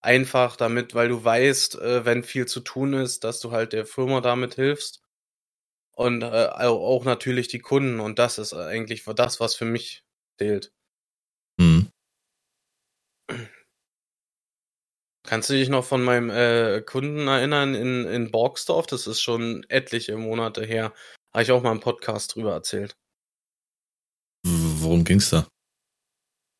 Einfach 0.00 0.56
damit, 0.56 0.94
weil 0.94 1.08
du 1.08 1.22
weißt, 1.24 1.76
äh, 1.76 2.04
wenn 2.04 2.24
viel 2.24 2.46
zu 2.46 2.60
tun 2.60 2.92
ist, 2.94 3.24
dass 3.24 3.40
du 3.40 3.52
halt 3.52 3.72
der 3.72 3.86
Firma 3.86 4.20
damit 4.20 4.54
hilfst. 4.56 5.02
Und 5.92 6.22
äh, 6.22 6.48
auch 6.58 7.04
natürlich 7.04 7.48
die 7.48 7.60
Kunden. 7.60 8.00
Und 8.00 8.18
das 8.18 8.38
ist 8.38 8.54
eigentlich 8.54 9.04
das, 9.16 9.40
was 9.40 9.54
für 9.56 9.66
mich 9.66 10.04
zählt. 10.38 10.72
Mhm. 11.58 11.88
Kannst 15.32 15.48
du 15.48 15.54
dich 15.54 15.70
noch 15.70 15.82
von 15.86 16.04
meinem 16.04 16.28
äh, 16.28 16.82
Kunden 16.82 17.26
erinnern 17.26 17.74
in, 17.74 18.04
in 18.04 18.30
Borgsdorf? 18.30 18.86
Das 18.86 19.06
ist 19.06 19.22
schon 19.22 19.64
etliche 19.70 20.18
Monate 20.18 20.62
her. 20.62 20.92
Habe 21.32 21.42
ich 21.42 21.50
auch 21.50 21.62
mal 21.62 21.72
im 21.72 21.80
Podcast 21.80 22.34
drüber 22.34 22.52
erzählt. 22.52 22.98
Worum 24.44 25.04
ging's 25.04 25.30
da? 25.30 25.48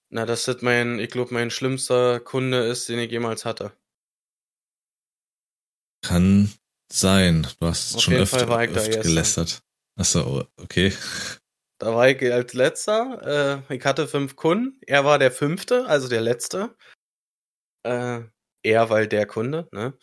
Na, 0.08 0.24
dass 0.24 0.46
das 0.46 0.62
mein, 0.62 0.98
ich 1.00 1.10
glaube, 1.10 1.34
mein 1.34 1.50
schlimmster 1.50 2.18
Kunde 2.18 2.66
ist, 2.66 2.88
den 2.88 2.98
ich 2.98 3.10
jemals 3.10 3.44
hatte. 3.44 3.76
Kann 6.02 6.50
sein. 6.90 7.46
Du 7.60 7.66
hast 7.66 7.96
Auf 7.96 8.00
schon 8.00 8.14
öfter, 8.14 8.48
öfter 8.48 9.02
gelästert. 9.02 9.60
Achso, 10.00 10.48
okay. 10.56 10.94
Da 11.78 11.94
war 11.94 12.08
ich 12.08 12.22
als 12.32 12.54
letzter. 12.54 13.66
Äh, 13.68 13.76
ich 13.76 13.84
hatte 13.84 14.08
fünf 14.08 14.34
Kunden. 14.34 14.80
Er 14.86 15.04
war 15.04 15.18
der 15.18 15.30
fünfte, 15.30 15.84
also 15.84 16.08
der 16.08 16.22
letzte. 16.22 16.74
Äh, 17.82 18.22
er, 18.62 18.90
weil 18.90 19.08
der 19.08 19.26
Kunde, 19.26 19.68
ne? 19.72 19.96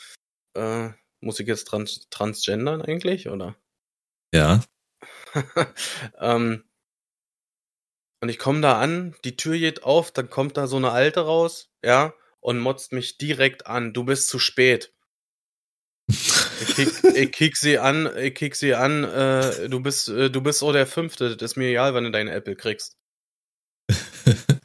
Äh, 0.55 0.89
muss 1.21 1.39
ich 1.39 1.47
jetzt 1.47 1.65
trans 1.65 2.07
transgendern 2.09 2.81
eigentlich, 2.81 3.29
oder? 3.29 3.55
Ja. 4.33 4.61
ähm, 6.19 6.63
und 8.21 8.29
ich 8.29 8.37
komme 8.37 8.61
da 8.61 8.79
an, 8.79 9.15
die 9.23 9.37
Tür 9.37 9.57
geht 9.57 9.83
auf, 9.83 10.11
dann 10.11 10.29
kommt 10.29 10.57
da 10.57 10.67
so 10.67 10.77
eine 10.77 10.91
Alte 10.91 11.21
raus, 11.21 11.69
ja, 11.83 12.13
und 12.41 12.59
motzt 12.59 12.91
mich 12.91 13.17
direkt 13.17 13.67
an. 13.67 13.93
Du 13.93 14.03
bist 14.03 14.27
zu 14.27 14.39
spät. 14.39 14.93
Ich 16.07 16.75
kick, 16.75 17.03
ich 17.15 17.31
kick 17.31 17.57
sie 17.57 17.77
an, 17.77 18.09
ich 18.17 18.35
kick 18.35 18.55
sie 18.55 18.75
an, 18.75 19.03
äh, 19.03 19.69
du 19.69 19.79
bist, 19.81 20.09
äh, 20.09 20.29
du 20.29 20.41
bist 20.41 20.59
so 20.59 20.71
der 20.71 20.87
Fünfte, 20.87 21.37
das 21.37 21.51
ist 21.51 21.57
mir 21.57 21.69
egal, 21.69 21.93
wenn 21.93 22.03
du 22.03 22.11
deinen 22.11 22.29
Apple 22.29 22.55
kriegst. 22.55 22.97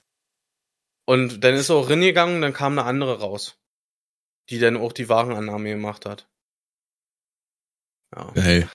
und 1.07 1.45
dann 1.45 1.55
ist 1.55 1.69
er 1.69 1.77
auch 1.77 1.89
reingegangen, 1.89 2.43
dann 2.43 2.53
kam 2.53 2.79
eine 2.79 2.89
andere 2.89 3.21
raus, 3.21 3.57
die 4.51 4.59
dann 4.59 4.77
auch 4.77 4.93
die 4.93 5.09
Warenannahme 5.09 5.71
gemacht 5.71 6.07
hat. 6.07 6.29
Ja. 8.15 8.33
Hey, 8.35 8.69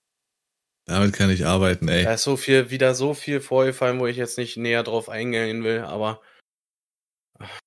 damit 0.86 1.14
kann 1.14 1.30
ich 1.30 1.46
arbeiten, 1.46 1.88
ey. 1.88 2.04
Da 2.04 2.14
ist 2.14 2.24
so 2.24 2.36
viel, 2.36 2.72
wieder 2.72 2.96
so 2.96 3.14
viel 3.14 3.42
vorgefallen, 3.42 4.00
wo 4.00 4.08
ich 4.08 4.18
jetzt 4.18 4.38
nicht 4.38 4.58
näher 4.58 4.84
drauf 4.84 5.08
eingehen 5.08 5.64
will, 5.64 5.82
aber 5.82 6.22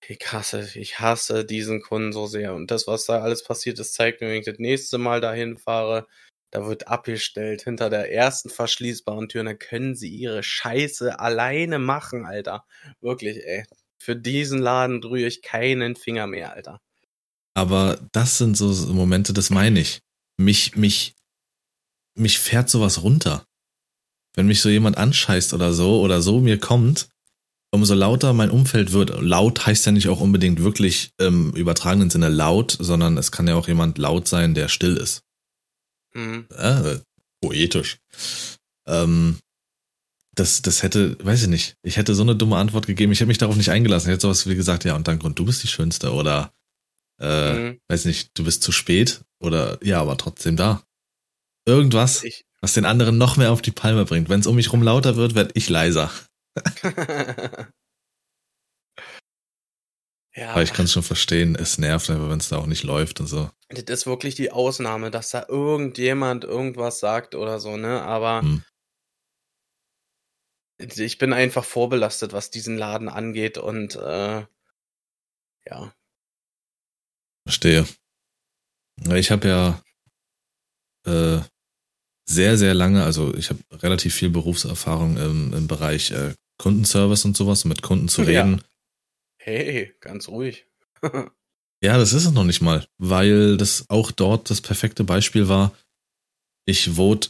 ich 0.06 0.18
hasse, 0.32 0.68
ich 0.74 1.00
hasse 1.00 1.44
diesen 1.44 1.80
Kunden 1.80 2.12
so 2.12 2.26
sehr. 2.26 2.54
Und 2.54 2.70
das, 2.70 2.86
was 2.86 3.06
da 3.06 3.22
alles 3.22 3.44
passiert 3.44 3.78
ist, 3.78 3.94
zeigt 3.94 4.20
mir, 4.20 4.28
wenn 4.28 4.40
ich 4.40 4.44
das 4.44 4.58
nächste 4.58 4.98
Mal 4.98 5.20
dahin 5.20 5.56
fahre, 5.56 6.06
da 6.50 6.66
wird 6.66 6.88
abgestellt 6.88 7.62
hinter 7.62 7.88
der 7.88 8.12
ersten 8.12 8.50
verschließbaren 8.50 9.28
Tür. 9.28 9.44
dann 9.44 9.58
können 9.58 9.94
sie 9.94 10.10
ihre 10.10 10.42
Scheiße 10.42 11.18
alleine 11.18 11.78
machen, 11.78 12.26
Alter. 12.26 12.66
Wirklich, 13.00 13.38
ey. 13.46 13.64
Für 13.98 14.16
diesen 14.16 14.58
Laden 14.58 15.02
rühre 15.02 15.28
ich 15.28 15.42
keinen 15.42 15.96
Finger 15.96 16.26
mehr, 16.26 16.52
Alter. 16.52 16.80
Aber 17.54 17.98
das 18.12 18.38
sind 18.38 18.56
so 18.56 18.72
Momente, 18.92 19.32
das 19.32 19.50
meine 19.50 19.80
ich. 19.80 20.00
Mich, 20.38 20.74
mich 20.76 21.14
mich 22.14 22.38
fährt 22.38 22.68
sowas 22.68 23.02
runter. 23.02 23.46
Wenn 24.34 24.46
mich 24.46 24.60
so 24.60 24.68
jemand 24.68 24.96
anscheißt 24.96 25.54
oder 25.54 25.72
so 25.72 26.00
oder 26.00 26.22
so 26.22 26.40
mir 26.40 26.58
kommt, 26.58 27.08
umso 27.70 27.94
lauter 27.94 28.32
mein 28.32 28.50
Umfeld 28.50 28.92
wird. 28.92 29.20
Laut 29.20 29.66
heißt 29.66 29.86
ja 29.86 29.92
nicht 29.92 30.08
auch 30.08 30.20
unbedingt 30.20 30.62
wirklich 30.62 31.10
im 31.18 31.52
übertragenen 31.52 32.10
Sinne 32.10 32.28
laut, 32.28 32.76
sondern 32.78 33.16
es 33.18 33.32
kann 33.32 33.48
ja 33.48 33.54
auch 33.54 33.68
jemand 33.68 33.98
laut 33.98 34.28
sein, 34.28 34.54
der 34.54 34.68
still 34.68 34.96
ist. 34.96 35.22
Mhm. 36.14 36.46
Ja, 36.50 37.00
poetisch. 37.40 37.98
Ähm, 38.86 39.38
das, 40.34 40.62
das 40.62 40.82
hätte, 40.82 41.16
weiß 41.22 41.42
ich 41.42 41.48
nicht, 41.48 41.76
ich 41.82 41.98
hätte 41.98 42.14
so 42.14 42.22
eine 42.22 42.36
dumme 42.36 42.56
Antwort 42.56 42.86
gegeben, 42.86 43.12
ich 43.12 43.20
hätte 43.20 43.28
mich 43.28 43.38
darauf 43.38 43.56
nicht 43.56 43.70
eingelassen. 43.70 44.08
Ich 44.08 44.14
hätte 44.14 44.22
sowas 44.22 44.46
wie 44.46 44.54
gesagt, 44.54 44.84
ja, 44.84 44.96
und 44.96 45.08
dann 45.08 45.18
Grund, 45.18 45.38
du 45.38 45.44
bist 45.44 45.62
die 45.62 45.68
Schönste 45.68 46.12
oder 46.12 46.52
äh, 47.22 47.52
mhm. 47.52 47.80
weiß 47.88 48.04
nicht, 48.04 48.36
du 48.36 48.44
bist 48.44 48.62
zu 48.62 48.72
spät 48.72 49.22
oder 49.40 49.78
ja, 49.82 50.00
aber 50.00 50.18
trotzdem 50.18 50.56
da. 50.56 50.82
Irgendwas, 51.64 52.24
ich. 52.24 52.44
was 52.60 52.74
den 52.74 52.84
anderen 52.84 53.16
noch 53.16 53.36
mehr 53.36 53.52
auf 53.52 53.62
die 53.62 53.70
Palme 53.70 54.04
bringt. 54.04 54.28
Wenn 54.28 54.40
es 54.40 54.48
um 54.48 54.56
mich 54.56 54.72
rum 54.72 54.82
lauter 54.82 55.14
wird, 55.14 55.36
werde 55.36 55.52
ich 55.54 55.68
leiser. 55.68 56.10
ja. 60.34 60.50
Aber 60.50 60.62
ich 60.62 60.72
kann 60.72 60.86
es 60.86 60.92
schon 60.92 61.04
verstehen, 61.04 61.54
es 61.54 61.78
nervt 61.78 62.10
einfach, 62.10 62.28
wenn 62.28 62.40
es 62.40 62.48
da 62.48 62.58
auch 62.58 62.66
nicht 62.66 62.82
läuft 62.82 63.20
und 63.20 63.28
so. 63.28 63.48
Das 63.68 63.84
ist 63.84 64.06
wirklich 64.06 64.34
die 64.34 64.50
Ausnahme, 64.50 65.12
dass 65.12 65.30
da 65.30 65.46
irgendjemand 65.48 66.42
irgendwas 66.42 66.98
sagt 66.98 67.36
oder 67.36 67.60
so, 67.60 67.76
ne? 67.76 68.02
Aber 68.02 68.42
hm. 68.42 68.64
ich 70.78 71.18
bin 71.18 71.32
einfach 71.32 71.64
vorbelastet, 71.64 72.32
was 72.32 72.50
diesen 72.50 72.76
Laden 72.76 73.08
angeht 73.08 73.58
und 73.58 73.94
äh, 73.94 74.44
ja. 75.64 75.94
Verstehe. 77.44 77.86
Ich 79.14 79.30
habe 79.30 79.48
ja 79.48 79.82
äh, 81.06 81.40
sehr, 82.28 82.56
sehr 82.56 82.74
lange, 82.74 83.04
also 83.04 83.34
ich 83.34 83.50
habe 83.50 83.60
relativ 83.82 84.14
viel 84.14 84.30
Berufserfahrung 84.30 85.16
im, 85.16 85.52
im 85.52 85.66
Bereich 85.66 86.10
äh, 86.12 86.34
Kundenservice 86.58 87.24
und 87.24 87.36
sowas, 87.36 87.64
mit 87.64 87.82
Kunden 87.82 88.08
zu 88.08 88.22
reden. 88.22 88.58
Ja. 88.58 88.64
Hey, 89.38 89.94
ganz 90.00 90.28
ruhig. 90.28 90.66
ja, 91.82 91.98
das 91.98 92.12
ist 92.12 92.26
es 92.26 92.32
noch 92.32 92.44
nicht 92.44 92.62
mal, 92.62 92.86
weil 92.98 93.56
das 93.56 93.86
auch 93.88 94.12
dort 94.12 94.50
das 94.50 94.60
perfekte 94.60 95.02
Beispiel 95.02 95.48
war. 95.48 95.72
Ich 96.64 96.96
wurde, 96.96 97.28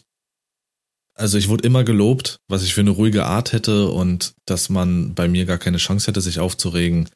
also 1.15 1.39
ich 1.39 1.49
wurde 1.49 1.67
immer 1.67 1.85
gelobt, 1.85 2.41
was 2.49 2.63
ich 2.63 2.75
für 2.75 2.83
eine 2.83 2.91
ruhige 2.91 3.25
Art 3.25 3.53
hätte 3.53 3.89
und 3.89 4.35
dass 4.45 4.69
man 4.69 5.15
bei 5.15 5.29
mir 5.29 5.47
gar 5.47 5.59
keine 5.59 5.79
Chance 5.79 6.09
hätte, 6.09 6.21
sich 6.21 6.39
aufzuregen. 6.39 7.09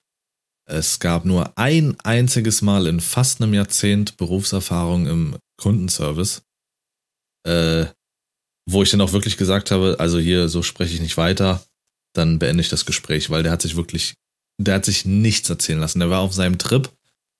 Es 0.68 0.98
gab 0.98 1.24
nur 1.24 1.56
ein 1.56 1.96
einziges 2.00 2.60
Mal 2.60 2.88
in 2.88 3.00
fast 3.00 3.40
einem 3.40 3.54
Jahrzehnt 3.54 4.16
Berufserfahrung 4.16 5.06
im 5.06 5.36
Kundenservice, 5.56 6.42
äh, 7.46 7.86
wo 8.68 8.82
ich 8.82 8.90
dann 8.90 9.00
auch 9.00 9.12
wirklich 9.12 9.36
gesagt 9.36 9.70
habe, 9.70 9.96
also 10.00 10.18
hier, 10.18 10.48
so 10.48 10.62
spreche 10.62 10.94
ich 10.94 11.00
nicht 11.00 11.16
weiter, 11.16 11.62
dann 12.14 12.40
beende 12.40 12.62
ich 12.62 12.68
das 12.68 12.84
Gespräch, 12.84 13.30
weil 13.30 13.44
der 13.44 13.52
hat 13.52 13.62
sich 13.62 13.76
wirklich, 13.76 14.14
der 14.60 14.74
hat 14.74 14.84
sich 14.84 15.04
nichts 15.04 15.48
erzählen 15.48 15.78
lassen. 15.78 16.00
Der 16.00 16.10
war 16.10 16.20
auf 16.20 16.34
seinem 16.34 16.58
Trip, 16.58 16.90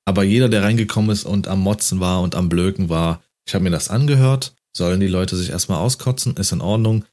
aber 0.05 0.23
jeder, 0.23 0.49
der 0.49 0.63
reingekommen 0.63 1.11
ist 1.11 1.25
und 1.25 1.49
am 1.49 1.61
Motzen 1.61 1.99
war 1.99 2.23
und 2.23 2.37
am 2.37 2.49
Blöken 2.49 2.89
war, 2.89 3.23
ich 3.47 3.55
habe 3.55 3.65
mir 3.65 3.71
das 3.71 3.89
angehört, 3.89 4.55
sollen 4.77 5.01
die 5.01 5.09
Leute 5.09 5.37
sich 5.37 5.51
erstmal 5.51 5.79
auskotzen, 5.79 6.37
ist 6.37 6.53
in 6.53 6.61
Ordnung. 6.61 7.05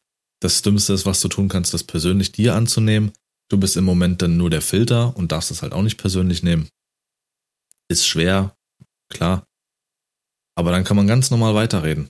Das 0.42 0.62
Dümmste 0.62 0.94
ist, 0.94 1.06
was 1.06 1.22
du 1.22 1.28
tun 1.28 1.48
kannst, 1.48 1.74
das 1.74 1.84
persönlich 1.84 2.32
dir 2.32 2.54
anzunehmen. 2.54 3.14
Du 3.54 3.60
bist 3.60 3.78
im 3.78 3.86
Moment 3.86 4.24
dann 4.24 4.36
nur 4.36 4.50
der 4.50 4.64
Filter 4.64 5.16
und 5.16 5.32
darfst 5.32 5.52
es 5.52 5.62
halt 5.62 5.74
auch 5.74 5.84
nicht 5.84 6.00
persönlich 6.00 6.42
nehmen. 6.42 6.70
Ist 7.88 8.08
schwer, 8.08 8.58
klar. 9.10 9.46
Aber 10.58 10.72
dann 10.72 10.84
kann 10.84 10.98
man 10.98 11.06
ganz 11.06 11.30
normal 11.30 11.54
weiterreden. 11.54 12.10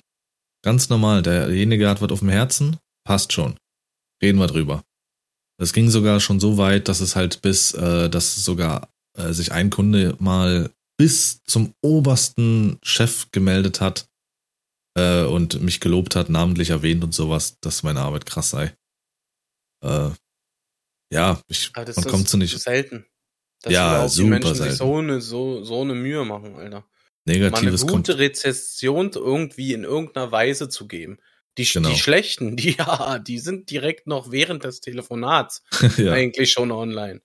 Ganz 0.64 0.88
normal, 0.88 1.22
derjenige 1.22 1.89
hat 1.89 2.02
was 2.02 2.12
auf 2.12 2.20
dem 2.20 2.30
Herzen, 2.30 2.78
passt 3.06 3.34
schon. 3.34 3.58
Reden 4.22 4.39
wir 4.39 4.48
drüber. 4.48 4.86
Es 5.62 5.74
ging 5.74 5.89
sogar 5.89 6.22
schon 6.22 6.39
so 6.39 6.58
weit, 6.58 6.88
dass 6.88 7.02
es 7.02 7.18
halt 7.18 7.41
bis, 7.41 7.74
äh, 7.74 8.10
dass 8.10 8.36
sogar 8.46 8.88
äh, 9.18 9.34
sich 9.34 9.52
ein 9.52 9.70
Kunde 9.70 10.16
mal 10.20 10.72
bis 10.98 11.44
zum 11.44 11.74
obersten 11.82 12.80
Chef 12.84 13.32
gemeldet 13.34 13.82
hat 13.82 14.08
äh, 14.98 15.26
und 15.26 15.62
mich 15.62 15.82
gelobt 15.82 16.16
hat, 16.16 16.30
namentlich 16.30 16.70
erwähnt 16.70 17.04
und 17.04 17.14
sowas, 17.14 17.60
dass 17.60 17.84
meine 17.84 18.00
Arbeit 18.00 18.26
krass 18.26 18.52
sei. 18.52 18.74
Äh, 19.84 20.12
ja, 21.14 21.41
ich, 21.47 21.72
man 21.76 21.88
ist 21.88 22.07
kommt 22.07 22.28
zu 22.30 22.38
nicht. 22.38 22.57
selten. 22.59 23.05
Dass 23.61 23.72
Ja, 23.74 23.91
überhaupt 23.93 24.11
die 24.11 24.18
super 24.18 24.30
Menschen 24.30 24.55
selten. 24.55 24.72
sich 24.72 24.78
so 24.78 24.97
eine, 24.97 25.22
so, 25.22 25.64
so 25.64 25.82
eine 25.82 25.93
Mühe 25.95 26.26
machen, 26.26 26.55
Alter. 26.55 26.86
Eine 27.26 27.38
Negatives 27.38 27.82
kommt. 27.82 28.07
gute 28.07 28.18
Rezession 28.20 29.11
irgendwie 29.14 29.74
in 29.74 29.84
irgendeiner 29.86 30.32
Weise 30.32 30.68
zu 30.70 30.88
geben. 30.88 31.20
Die, 31.57 31.66
Genau. 31.66 31.89
die 31.89 31.97
schlechten, 31.97 32.57
die 32.57 32.72
ja, 32.78 33.20
die 33.20 33.39
sind 33.39 33.70
direkt 33.70 34.07
noch 34.07 34.32
während 34.32 34.64
des 34.64 34.82
Telefonats 34.82 35.64
ja, 35.97 36.11
eigentlich 36.14 36.51
schon 36.51 36.72
online. 36.72 37.22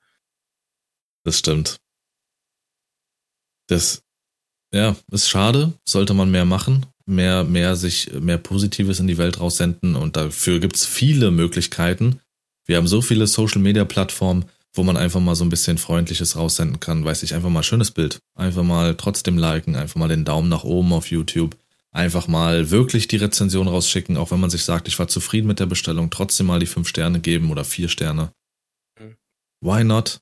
das 1.25 1.39
stimmt. 1.39 1.79
Das, 3.69 4.03
ja, 4.73 4.97
ist 5.11 5.29
schade, 5.29 5.73
sollte 5.87 6.15
man 6.15 6.31
mehr 6.31 6.45
machen, 6.45 6.87
mehr, 7.07 7.45
mehr 7.45 7.77
sich, 7.77 8.13
mehr 8.13 8.39
Positives 8.39 9.01
in 9.01 9.07
die 9.07 9.19
Welt 9.19 9.41
raussenden 9.41 9.95
und 9.97 10.17
dafür 10.17 10.59
gibt's 10.61 10.87
viele 10.87 11.31
Möglichkeiten. 11.31 12.21
Wir 12.69 12.77
haben 12.77 12.87
so 12.87 13.01
viele 13.01 13.27
Social 13.27 13.63
Media 13.63 13.85
Plattformen, 13.85 14.45
wo 14.75 14.83
man 14.83 14.99
einfach 14.99 15.21
mal 15.21 15.35
so 15.35 15.45
ein 15.45 15.49
bisschen 15.49 15.79
Freundliches 15.79 16.37
raussenden 16.37 16.81
kann, 16.81 17.05
weiß 17.05 17.23
ich, 17.23 17.35
einfach 17.35 17.49
mal 17.49 17.63
schönes 17.63 17.91
Bild. 17.91 18.19
Einfach 18.35 18.63
mal 18.63 18.95
trotzdem 18.95 19.39
liken, 19.39 19.75
einfach 19.75 19.97
mal 19.97 20.09
den 20.09 20.27
Daumen 20.27 20.51
nach 20.51 20.65
oben 20.65 20.93
auf 20.93 21.11
YouTube. 21.11 21.57
Einfach 21.91 22.29
mal 22.29 22.71
wirklich 22.71 23.09
die 23.09 23.17
Rezension 23.17 23.67
rausschicken, 23.67 24.19
auch 24.19 24.31
wenn 24.31 24.41
man 24.41 24.51
sich 24.51 24.65
sagt, 24.65 24.87
ich 24.87 24.99
war 24.99 25.09
zufrieden 25.09 25.49
mit 25.49 25.59
der 25.59 25.67
Bestellung, 25.67 26.11
trotzdem 26.11 26.47
mal 26.47 26.61
die 26.61 26.67
fünf 26.67 26.87
Sterne 26.87 27.21
geben 27.21 27.51
oder 27.51 27.65
vier 27.65 27.89
Sterne. 27.89 28.33
Mhm. 29.01 29.17
Why 29.63 29.83
not? 29.85 30.21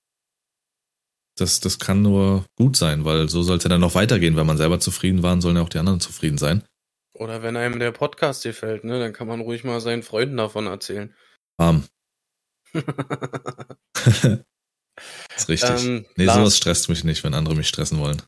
Das, 1.37 1.59
das 1.59 1.81
kann 1.81 2.03
nur 2.03 2.47
gut 2.57 2.77
sein, 2.77 3.05
weil 3.05 3.29
so 3.29 3.43
soll 3.43 3.59
es 3.59 3.65
ja 3.65 3.69
dann 3.69 3.81
noch 3.81 3.97
weitergehen. 3.97 4.37
Wenn 4.37 4.47
man 4.47 4.57
selber 4.57 4.79
zufrieden 4.79 5.25
war, 5.25 5.39
sollen 5.43 5.57
ja 5.57 5.63
auch 5.63 5.69
die 5.69 5.79
anderen 5.79 6.01
zufrieden 6.01 6.39
sein. 6.39 6.63
Oder 7.13 7.43
wenn 7.43 7.57
einem 7.57 7.81
der 7.81 7.91
Podcast 7.91 8.45
gefällt, 8.45 8.85
ne, 8.85 9.01
dann 9.01 9.13
kann 9.13 9.27
man 9.27 9.41
ruhig 9.41 9.65
mal 9.65 9.81
seinen 9.81 10.05
Freunden 10.05 10.37
davon 10.37 10.67
erzählen. 10.67 11.13
Arm. 11.59 11.85
Ist 15.37 15.49
richtig. 15.49 15.85
Ähm, 15.85 16.07
nee, 16.16 16.24
Lars. 16.24 16.37
sowas 16.39 16.57
stresst 16.57 16.89
mich 16.89 17.05
nicht, 17.05 17.22
wenn 17.24 17.35
andere 17.35 17.55
mich 17.55 17.68
stressen 17.68 17.99
wollen. 17.99 18.22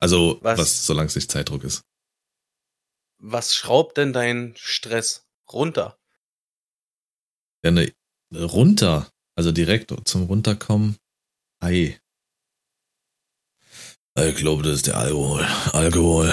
Also, 0.00 0.38
Was? 0.42 0.58
was, 0.58 0.86
solange 0.86 1.06
es 1.08 1.16
nicht 1.16 1.30
Zeitdruck 1.30 1.64
ist. 1.64 1.82
Was 3.18 3.54
schraubt 3.54 3.96
denn 3.96 4.12
dein 4.12 4.54
Stress 4.56 5.26
runter? 5.50 5.98
Ja, 7.64 7.70
ne, 7.70 7.92
runter, 8.32 9.08
also 9.36 9.52
direkt 9.52 9.94
zum 10.06 10.24
Runterkommen. 10.24 10.96
Ei. 11.60 11.98
Ich 14.16 14.36
glaube, 14.36 14.62
das 14.62 14.76
ist 14.76 14.86
der 14.86 14.96
Alkohol. 14.98 15.42
Alkohol. 15.72 16.32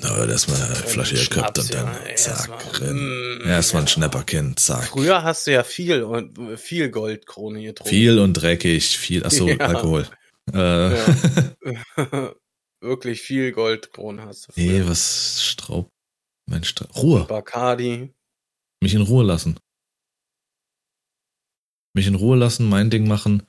Wird 0.00 0.30
erstmal 0.30 0.60
eine 0.62 0.74
Flasche 0.74 1.14
gekippt 1.14 1.58
und 1.58 1.74
dann 1.74 1.94
zack, 2.16 2.80
rein. 2.80 2.96
mm, 2.96 3.42
Erstmal 3.46 3.82
ein 3.82 3.86
ja. 3.86 3.92
Schnäpperkind, 3.92 4.58
zack. 4.60 4.88
Früher 4.88 5.22
hast 5.22 5.46
du 5.46 5.52
ja 5.52 5.62
viel 5.64 6.02
und 6.02 6.58
viel 6.58 6.90
Goldkrone 6.90 7.62
getrunken. 7.62 7.88
Viel 7.90 8.18
und 8.18 8.34
dreckig, 8.34 8.98
viel, 8.98 9.24
achso, 9.24 9.46
Ja. 9.48 9.56
Alkohol. 9.58 10.06
Äh, 10.52 10.96
Ja. 10.96 11.06
Wirklich 12.80 13.20
viel 13.22 13.52
Goldkrone 13.52 14.24
hast 14.26 14.48
du. 14.48 14.52
nee, 14.56 14.70
früher. 14.80 14.88
was 14.88 15.42
Straub. 15.44 15.88
Mensch, 16.50 16.74
da- 16.74 16.86
Ruhe. 16.96 17.24
Bacardi. 17.24 18.12
Mich 18.82 18.94
in 18.94 19.02
Ruhe 19.02 19.22
lassen. 19.24 19.56
Mich 21.94 22.08
in 22.08 22.16
Ruhe 22.16 22.36
lassen, 22.36 22.68
mein 22.68 22.90
Ding 22.90 23.06
machen. 23.06 23.44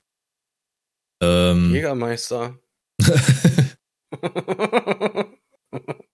Ähm, 1.23 1.73
Jägermeister. 1.73 2.59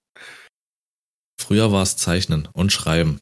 früher 1.49 1.71
war 1.71 1.81
es 1.81 1.97
Zeichnen 1.97 2.45
und 2.53 2.71
Schreiben. 2.71 3.21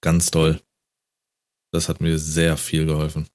Ganz 0.00 0.30
toll. 0.30 0.62
Das 1.72 1.88
hat 1.88 2.00
mir 2.00 2.16
sehr 2.16 2.56
viel 2.56 2.86
geholfen. 2.86 3.28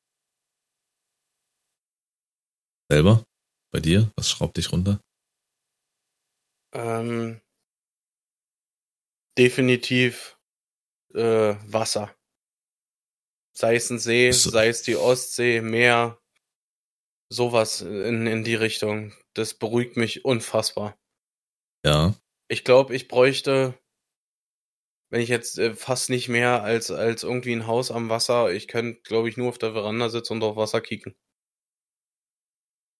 Selber? 2.89 3.25
Bei 3.73 3.81
dir? 3.81 4.09
Was 4.15 4.29
schraubt 4.29 4.55
dich 4.55 4.71
runter? 4.71 5.01
ähm, 6.73 7.41
definitiv 9.37 10.39
äh, 11.13 11.55
Wasser. 11.67 12.15
Sei 13.53 13.75
es 13.75 13.89
ein 13.89 13.99
See, 13.99 14.31
So. 14.31 14.49
sei 14.49 14.69
es 14.69 14.81
die 14.81 14.95
Ostsee, 14.95 15.59
Meer, 15.61 16.19
sowas 17.29 17.81
in, 17.81 18.27
in 18.27 18.45
die 18.45 18.55
Richtung. 18.55 19.13
Das 19.33 19.53
beruhigt 19.55 19.97
mich 19.97 20.23
unfassbar. 20.23 20.97
Ja. 21.85 22.15
Ich 22.49 22.63
glaube, 22.63 22.95
ich 22.95 23.07
bräuchte, 23.07 23.77
wenn 25.09 25.21
ich 25.21 25.29
jetzt 25.29 25.59
äh, 25.59 25.75
fast 25.75 26.09
nicht 26.09 26.27
mehr 26.29 26.63
als, 26.63 26.91
als 26.91 27.23
irgendwie 27.23 27.53
ein 27.53 27.67
Haus 27.67 27.91
am 27.91 28.09
Wasser, 28.09 28.51
ich 28.51 28.67
könnte, 28.67 29.01
glaube 29.01 29.29
ich, 29.29 29.37
nur 29.37 29.49
auf 29.49 29.57
der 29.57 29.73
Veranda 29.73 30.09
sitzen 30.09 30.33
und 30.33 30.43
auf 30.43 30.55
Wasser 30.55 30.81
kicken. 30.81 31.15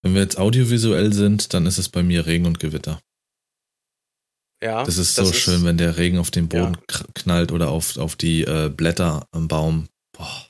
Wenn 0.04 0.14
wir 0.16 0.22
jetzt 0.22 0.38
audiovisuell 0.38 1.14
sind, 1.14 1.54
dann 1.54 1.66
ist 1.66 1.78
es 1.78 1.90
bei 1.90 2.04
mir 2.04 2.26
Regen 2.26 2.46
und 2.46 2.60
Gewitter. 2.60 3.02
Ja. 4.62 4.84
Das 4.84 4.98
ist 4.98 5.16
so 5.16 5.32
schön, 5.34 5.66
wenn 5.66 5.78
der 5.78 5.98
Regen 5.98 6.18
auf 6.18 6.32
den 6.32 6.48
Boden 6.48 6.78
Ja. 6.90 7.06
knallt 7.16 7.52
oder 7.52 7.70
auf, 7.70 7.98
auf 7.98 8.16
die 8.16 8.44
äh, 8.44 8.70
Blätter 8.70 9.28
am 9.32 9.48
Baum. 9.48 9.90
Boah. 10.14 10.48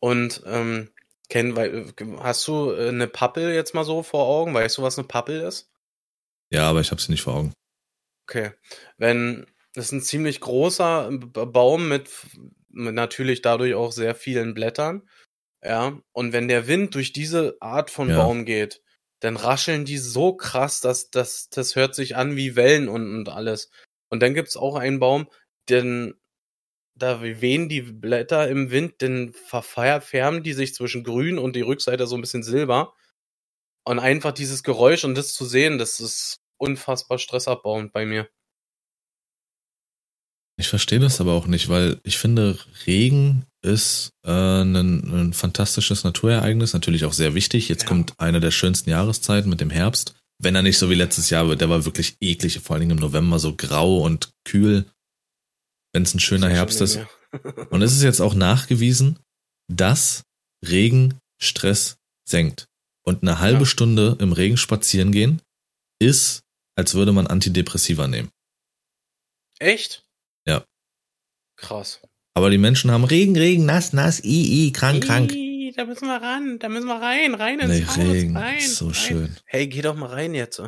Und 0.00 0.42
ähm, 0.46 0.90
Ken, 1.28 1.56
weil, 1.56 1.92
hast 2.20 2.46
du 2.46 2.72
äh, 2.72 2.88
eine 2.88 3.06
Pappel 3.06 3.52
jetzt 3.52 3.74
mal 3.74 3.84
so 3.84 4.02
vor 4.02 4.26
Augen? 4.26 4.54
Weißt 4.54 4.78
du, 4.78 4.82
was 4.82 4.98
eine 4.98 5.08
Pappel 5.08 5.40
ist? 5.40 5.70
Ja, 6.50 6.68
aber 6.68 6.80
ich 6.80 6.90
habe 6.90 7.00
sie 7.00 7.10
nicht 7.10 7.22
vor 7.22 7.34
Augen. 7.34 7.52
Okay. 8.26 8.52
Wenn 8.96 9.46
das 9.74 9.86
ist 9.86 9.92
ein 9.92 10.02
ziemlich 10.02 10.40
großer 10.40 11.10
Baum 11.10 11.88
mit, 11.88 12.08
mit 12.68 12.94
natürlich 12.94 13.42
dadurch 13.42 13.74
auch 13.74 13.90
sehr 13.92 14.14
vielen 14.14 14.54
Blättern. 14.54 15.08
Ja. 15.62 15.98
Und 16.12 16.32
wenn 16.32 16.46
der 16.48 16.68
Wind 16.68 16.94
durch 16.94 17.12
diese 17.12 17.56
Art 17.60 17.90
von 17.90 18.08
Ja. 18.08 18.18
Baum 18.18 18.44
geht, 18.44 18.82
dann 19.20 19.36
rascheln 19.36 19.84
die 19.84 19.98
so 19.98 20.34
krass, 20.34 20.80
dass 20.80 21.10
das, 21.10 21.48
das 21.48 21.74
hört 21.76 21.94
sich 21.94 22.14
an 22.14 22.36
wie 22.36 22.56
Wellen 22.56 22.88
und, 22.88 23.14
und 23.16 23.28
alles. 23.28 23.70
Und 24.10 24.22
dann 24.22 24.34
gibt's 24.34 24.56
auch 24.56 24.76
einen 24.76 25.00
Baum, 25.00 25.28
den 25.68 26.14
da 26.96 27.22
wehen 27.22 27.68
die 27.68 27.82
Blätter 27.82 28.48
im 28.48 28.70
Wind, 28.70 29.02
dann 29.02 29.32
verfärben 29.32 30.44
die 30.44 30.52
sich 30.52 30.74
zwischen 30.74 31.02
grün 31.02 31.38
und 31.38 31.56
die 31.56 31.62
Rückseite 31.62 32.06
so 32.06 32.14
ein 32.14 32.20
bisschen 32.20 32.44
silber. 32.44 32.94
Und 33.84 33.98
einfach 33.98 34.32
dieses 34.32 34.62
Geräusch 34.62 35.04
und 35.04 35.16
das 35.16 35.32
zu 35.32 35.44
sehen, 35.44 35.78
das 35.78 35.98
ist 35.98 36.43
unfassbar 36.64 37.18
stressabbauend 37.18 37.92
bei 37.92 38.06
mir. 38.06 38.28
Ich 40.56 40.68
verstehe 40.68 41.00
das 41.00 41.20
aber 41.20 41.32
auch 41.32 41.46
nicht, 41.46 41.68
weil 41.68 42.00
ich 42.04 42.16
finde, 42.16 42.58
Regen 42.86 43.44
ist 43.62 44.10
äh, 44.24 44.30
ein, 44.30 44.74
ein 44.76 45.32
fantastisches 45.32 46.04
Naturereignis, 46.04 46.72
natürlich 46.74 47.04
auch 47.04 47.12
sehr 47.12 47.34
wichtig. 47.34 47.68
Jetzt 47.68 47.82
Ja. 47.82 47.88
kommt 47.88 48.14
eine 48.20 48.38
der 48.38 48.52
schönsten 48.52 48.90
Jahreszeiten 48.90 49.50
mit 49.50 49.60
dem 49.60 49.70
Herbst. 49.70 50.14
Wenn 50.40 50.54
er 50.54 50.62
nicht 50.62 50.78
so 50.78 50.90
wie 50.90 50.94
letztes 50.94 51.30
Jahr 51.30 51.48
wird, 51.48 51.60
der 51.60 51.70
war 51.70 51.84
wirklich 51.84 52.16
eklig, 52.20 52.60
vor 52.60 52.74
allen 52.74 52.80
Dingen 52.82 52.98
im 52.98 53.02
November 53.02 53.38
so 53.38 53.56
grau 53.56 53.98
und 53.98 54.30
kühl. 54.44 54.84
Wenn 55.92 56.02
es 56.04 56.14
ein 56.14 56.20
schöner 56.20 56.48
Sehr 56.48 56.56
Herbst 56.56 56.80
ist. 56.80 57.00
Und 57.70 57.82
es 57.82 57.92
ist 57.92 58.02
jetzt 58.02 58.20
auch 58.20 58.34
nachgewiesen, 58.34 59.18
dass 59.72 60.22
Regen 60.64 61.18
Stress 61.42 61.96
senkt. 62.28 62.66
Und 63.04 63.22
eine 63.22 63.40
halbe 63.40 63.60
Ja. 63.60 63.66
Stunde 63.66 64.16
im 64.20 64.32
Regen 64.32 64.56
spazieren 64.56 65.10
gehen 65.10 65.42
ist, 66.00 66.42
als 66.76 66.94
würde 66.94 67.12
man 67.12 67.26
Antidepressiva 67.26 68.06
nehmen. 68.08 68.30
Echt? 69.58 70.04
Ja. 70.46 70.64
Krass. 71.56 72.00
Aber 72.34 72.50
die 72.50 72.58
Menschen 72.58 72.90
haben 72.90 73.04
Regen, 73.04 73.36
Regen, 73.36 73.64
nass, 73.64 73.92
nass, 73.92 74.22
i, 74.24 74.66
i, 74.66 74.72
krank, 74.72 75.04
krank. 75.04 75.32
Da 75.76 75.84
müssen 75.86 76.06
wir 76.06 76.20
ran, 76.22 76.58
da 76.58 76.68
müssen 76.68 76.86
wir 76.86 77.00
rein, 77.00 77.34
rein 77.34 77.58
ins 77.60 77.68
Nee, 77.70 77.84
Haus, 77.86 77.96
Regen, 77.98 78.36
rein, 78.36 78.60
so 78.60 78.86
rein. 78.86 78.94
schön. 78.94 79.36
Hey, 79.44 79.66
geh 79.66 79.82
doch 79.82 79.94
mal 79.96 80.08
rein 80.10 80.34
jetzt. 80.34 80.62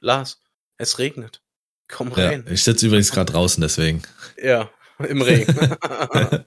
Lars, 0.00 0.40
es 0.78 0.98
regnet. 0.98 1.42
Komm 1.88 2.08
Ja, 2.16 2.28
rein. 2.28 2.46
ich 2.50 2.64
sitze 2.64 2.86
übrigens 2.86 3.10
gerade 3.12 3.32
draußen, 3.32 3.60
deswegen. 3.60 4.02
Ja, 4.42 4.70
im 4.98 5.20
Regen. 5.22 5.54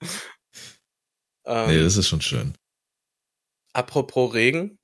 ähm, 1.46 1.68
Nee, 1.68 1.80
das 1.84 1.98
ist 1.98 2.08
schon 2.08 2.22
schön. 2.22 2.54
apropos 3.74 4.34
Regen, 4.34 4.78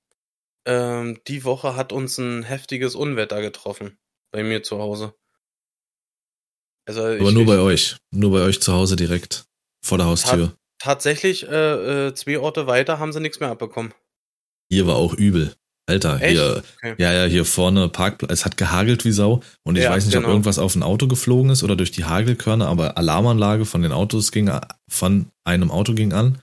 ähm, 0.65 1.19
die 1.27 1.43
Woche 1.43 1.75
hat 1.75 1.91
uns 1.91 2.17
ein 2.17 2.43
heftiges 2.43 2.95
Unwetter 2.95 3.41
getroffen. 3.41 3.97
Bei 4.35 4.43
mir 4.43 4.63
zu 4.63 4.79
Hause. 4.79 5.13
Also 6.85 7.03
Aber 7.03 7.15
ich, 7.15 7.21
nur 7.31 7.43
ich, 7.43 7.47
bei 7.47 7.59
euch. 7.59 7.95
Nur 8.11 8.31
bei 8.33 8.41
euch 8.41 8.59
zu 8.61 8.73
Hause 8.73 8.97
direkt 8.97 9.45
vor 9.81 9.97
der 9.97 10.07
Haustür. 10.07 10.53
tatsächlich 10.77 11.47
äh, 11.47 12.07
äh, 12.07 12.13
zwei 12.15 12.37
Orte 12.37 12.67
weiter 12.67 12.99
haben 12.99 13.13
sie 13.13 13.21
nichts 13.21 13.39
mehr 13.39 13.49
abbekommen. 13.49 13.93
Hier 14.69 14.87
war 14.87 14.95
auch 14.97 15.13
übel. 15.13 15.55
Alter, 15.87 16.19
Echt? 16.19 16.31
hier, 16.33 16.63
Okay. 16.83 16.95
ja, 16.97 17.13
ja, 17.13 17.25
hier 17.29 17.45
vorne 17.45 17.87
Parkplatz, 17.87 18.31
es 18.31 18.43
hat 18.45 18.57
gehagelt 18.57 19.05
wie 19.05 19.11
Sau 19.13 19.41
und 19.63 19.77
ich 19.77 19.83
Ja, 19.83 19.91
weiß 19.91 20.03
nicht, 20.05 20.15
genau. 20.15 20.27
ob 20.27 20.31
irgendwas 20.33 20.59
auf 20.59 20.75
ein 20.75 20.83
Auto 20.83 21.07
geflogen 21.07 21.49
ist 21.51 21.63
oder 21.63 21.77
durch 21.77 21.91
die 21.91 22.03
Hagelkörner, 22.03 22.67
aber 22.67 22.97
Alarmanlage 22.97 23.63
von 23.65 23.83
den 23.83 23.93
Autos 23.93 24.31
ging, 24.33 24.51
von 24.89 25.31
einem 25.45 25.71
Auto 25.71 25.93
ging 25.93 26.11
an. 26.11 26.41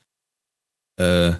Äh, 0.98 1.34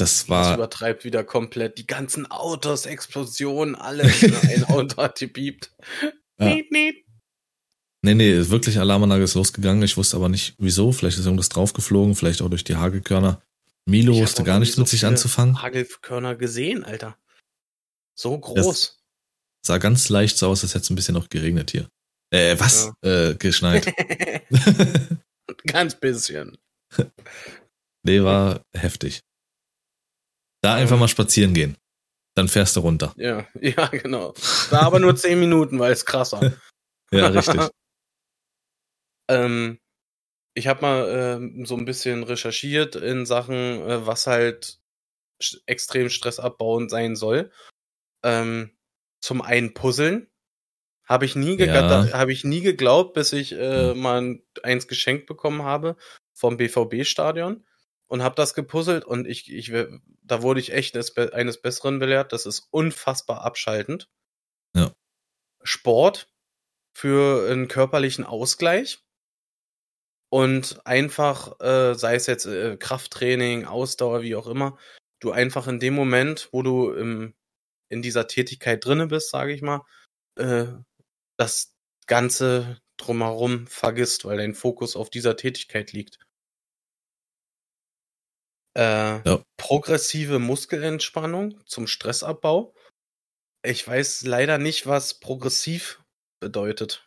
das 0.00 0.18
Das 0.20 0.28
war, 0.28 0.54
übertreibt 0.54 1.04
wieder 1.04 1.24
komplett. 1.24 1.78
Die 1.78 1.86
ganzen 1.86 2.30
Autos, 2.30 2.86
Explosionen, 2.86 3.74
alles. 3.74 4.22
Ein 4.42 4.64
Auto 4.64 5.02
hat 5.02 5.18
gepiept. 5.18 5.72
Ja. 6.38 6.54
Niet, 6.54 6.70
niet. 6.70 7.04
nee, 8.02 8.14
nee, 8.14 8.48
wirklich 8.48 8.78
Alarmanlage 8.78 9.24
ist 9.24 9.34
losgegangen. 9.34 9.82
Ich 9.82 9.96
wusste 9.96 10.16
aber 10.16 10.28
nicht, 10.28 10.54
wieso. 10.58 10.92
Vielleicht 10.92 11.18
ist 11.18 11.26
irgendwas 11.26 11.50
draufgeflogen, 11.50 12.14
vielleicht 12.14 12.42
auch 12.42 12.48
durch 12.48 12.64
die 12.64 12.76
Hagelkörner. 12.76 13.42
Milo 13.86 14.12
Ich 14.12 14.20
wusste 14.20 14.44
gar 14.44 14.58
nichts 14.58 14.76
nie 14.76 14.82
mit 14.82 14.88
so 14.88 14.96
sich 14.96 15.04
anzufangen. 15.06 15.62
Hagelkörner 15.62 16.34
gesehen, 16.36 16.84
Alter. 16.84 17.16
So 18.14 18.38
groß. 18.38 18.98
Sah 19.62 19.78
ganz 19.78 20.08
leicht 20.08 20.38
so 20.38 20.48
aus, 20.48 20.62
als 20.62 20.74
hätte 20.74 20.84
es 20.84 20.90
ein 20.90 20.96
bisschen 20.96 21.14
noch 21.14 21.28
geregnet 21.28 21.70
hier. 21.70 21.90
Äh, 22.30 22.58
was? 22.58 22.92
Äh, 23.02 23.34
geschneit. 23.34 23.92
Ganz 25.66 25.94
bisschen. 25.96 26.56
nee, 28.02 28.22
war 28.22 28.64
heftig. 28.72 29.20
Da 30.62 30.74
einfach 30.74 30.98
mal 30.98 31.08
spazieren 31.08 31.54
gehen. 31.54 31.76
Dann 32.34 32.48
fährst 32.48 32.76
du 32.76 32.80
runter. 32.80 33.12
Ja, 33.16 33.46
ja, 33.60 33.86
genau. 33.88 34.34
War 34.70 34.82
aber 34.82 34.98
nur 35.00 35.16
zehn 35.16 35.40
Minuten, 35.40 35.78
weil 35.78 35.92
es 35.92 36.04
krasser. 36.06 36.52
Ja, 37.12 37.26
richtig. 37.26 37.60
ähm, 39.28 39.80
ich 40.54 40.68
habe 40.68 40.82
mal 40.82 41.08
ähm, 41.42 41.66
so 41.66 41.76
ein 41.76 41.84
bisschen 41.84 42.22
recherchiert 42.22 42.94
in 42.94 43.26
Sachen, 43.26 43.54
äh, 43.56 44.06
was 44.06 44.28
halt 44.28 44.78
extrem 45.66 46.08
stressabbauend 46.08 46.88
sein 46.88 47.16
soll. 47.16 47.50
Ähm, 48.22 48.70
zum 49.20 49.42
einen 49.42 49.74
Puzzeln. 49.74 50.28
Habe 51.04 51.24
ich 51.24 51.34
nie 51.34 51.58
Ja. 51.58 52.12
habe 52.12 52.32
ich 52.32 52.44
nie 52.44 52.60
geglaubt, 52.60 53.14
bis 53.14 53.32
ich 53.32 53.50
äh, 53.52 53.94
mal 53.94 54.20
ein- 54.20 54.42
eins 54.62 54.86
geschenkt 54.86 55.26
bekommen 55.26 55.64
habe 55.64 55.96
vom 56.32 56.56
BVB-Stadion 56.56 57.66
und 58.06 58.22
habe 58.22 58.36
das 58.36 58.54
gepuzzelt 58.54 59.04
und 59.04 59.26
ich, 59.26 59.52
ich 59.52 59.72
da 60.30 60.42
wurde 60.42 60.60
ich 60.60 60.72
echt 60.72 60.96
eines 60.96 61.60
Besseren 61.60 61.98
belehrt. 61.98 62.32
Das 62.32 62.46
ist 62.46 62.68
unfassbar 62.70 63.42
abschaltend. 63.42 64.08
Ja. 64.76 64.92
Sport 65.62 66.28
für 66.96 67.50
einen 67.50 67.68
körperlichen 67.68 68.24
Ausgleich 68.24 69.02
und 70.30 70.84
einfach, 70.86 71.60
äh, 71.60 71.94
sei 71.94 72.14
es 72.14 72.26
jetzt 72.26 72.46
äh, 72.46 72.76
Krafttraining, 72.76 73.66
Ausdauer, 73.66 74.22
wie 74.22 74.36
auch 74.36 74.46
immer, 74.46 74.78
du 75.20 75.32
einfach 75.32 75.66
in 75.66 75.80
dem 75.80 75.94
Moment, 75.94 76.48
wo 76.52 76.62
du 76.62 76.92
im, 76.92 77.34
in 77.88 78.02
dieser 78.02 78.28
Tätigkeit 78.28 78.84
drinne 78.84 79.08
bist, 79.08 79.30
sage 79.30 79.52
ich 79.52 79.62
mal, 79.62 79.84
äh, 80.36 80.66
das 81.36 81.74
Ganze 82.06 82.80
drumherum 82.96 83.66
vergisst, 83.66 84.24
weil 84.24 84.38
dein 84.38 84.54
Fokus 84.54 84.94
auf 84.94 85.10
dieser 85.10 85.36
Tätigkeit 85.36 85.92
liegt. 85.92 86.18
Äh, 88.76 89.28
Ja. 89.28 89.42
Progressive 89.56 90.38
Muskelentspannung 90.38 91.60
zum 91.66 91.86
Stressabbau. 91.86 92.74
Ich 93.62 93.86
weiß 93.86 94.22
leider 94.22 94.58
nicht, 94.58 94.86
was 94.86 95.14
progressiv 95.20 96.00
bedeutet. 96.40 97.06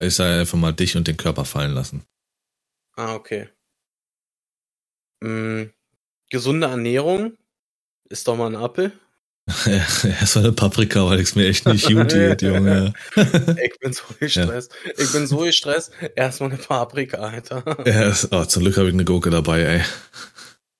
Ich 0.00 0.14
sage 0.14 0.40
einfach 0.40 0.58
mal 0.58 0.72
dich 0.72 0.96
und 0.96 1.08
den 1.08 1.16
Körper 1.16 1.44
fallen 1.44 1.72
lassen. 1.72 2.04
Ah, 2.96 3.14
okay. 3.14 3.48
Mm, 5.22 5.64
gesunde 6.30 6.66
Ernährung 6.68 7.36
ist 8.08 8.28
doch 8.28 8.36
mal 8.36 8.46
ein 8.46 8.56
Apfel. 8.56 8.92
Erst 9.66 10.36
mal 10.36 10.44
eine 10.44 10.52
Paprika, 10.52 11.04
weil 11.06 11.20
es 11.20 11.34
mir 11.34 11.46
echt 11.48 11.66
nicht 11.66 11.86
gut 11.86 12.08
geht, 12.12 12.42
Junge. 12.42 12.92
Ich 13.16 13.78
bin 13.78 13.92
so 13.92 14.02
gestresst. 14.20 14.72
Ich 14.96 15.12
bin 15.12 15.26
so 15.26 15.38
gestresst. 15.38 15.92
Erstmal 16.14 16.50
eine 16.50 16.58
Paprika, 16.58 17.18
Alter. 17.18 17.62
Ja, 17.86 18.04
es- 18.08 18.30
oh, 18.32 18.44
zum 18.44 18.62
Glück 18.62 18.76
habe 18.76 18.88
ich 18.88 18.94
eine 18.94 19.04
Gurke 19.04 19.30
dabei, 19.30 19.60
ey. 19.62 19.82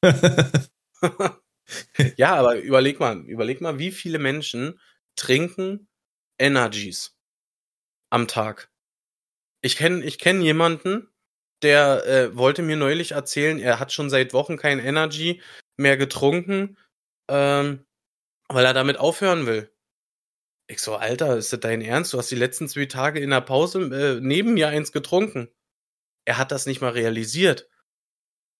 ja, 2.16 2.36
aber 2.36 2.58
überleg 2.58 3.00
mal, 3.00 3.20
überleg 3.26 3.60
mal, 3.60 3.78
wie 3.78 3.90
viele 3.90 4.18
Menschen 4.18 4.78
trinken 5.16 5.88
Energies 6.38 7.16
am 8.10 8.28
Tag. 8.28 8.70
Ich 9.62 9.76
kenne 9.76 10.04
ich 10.04 10.18
kenn 10.18 10.42
jemanden, 10.42 11.08
der 11.62 12.06
äh, 12.06 12.36
wollte 12.36 12.62
mir 12.62 12.76
neulich 12.76 13.12
erzählen, 13.12 13.58
er 13.58 13.80
hat 13.80 13.92
schon 13.92 14.10
seit 14.10 14.34
Wochen 14.34 14.56
kein 14.56 14.78
Energy 14.78 15.40
mehr 15.76 15.96
getrunken, 15.96 16.76
ähm, 17.28 17.84
weil 18.48 18.66
er 18.66 18.74
damit 18.74 18.98
aufhören 18.98 19.46
will. 19.46 19.70
Ich 20.66 20.80
so, 20.80 20.96
Alter, 20.96 21.36
ist 21.36 21.52
das 21.52 21.60
dein 21.60 21.82
Ernst? 21.82 22.12
Du 22.12 22.18
hast 22.18 22.30
die 22.30 22.36
letzten 22.36 22.68
zwei 22.68 22.86
Tage 22.86 23.20
in 23.20 23.30
der 23.30 23.42
Pause 23.42 24.16
äh, 24.16 24.20
neben 24.20 24.54
mir 24.54 24.68
eins 24.68 24.92
getrunken. 24.92 25.48
Er 26.26 26.38
hat 26.38 26.52
das 26.52 26.66
nicht 26.66 26.80
mal 26.80 26.92
realisiert. 26.92 27.68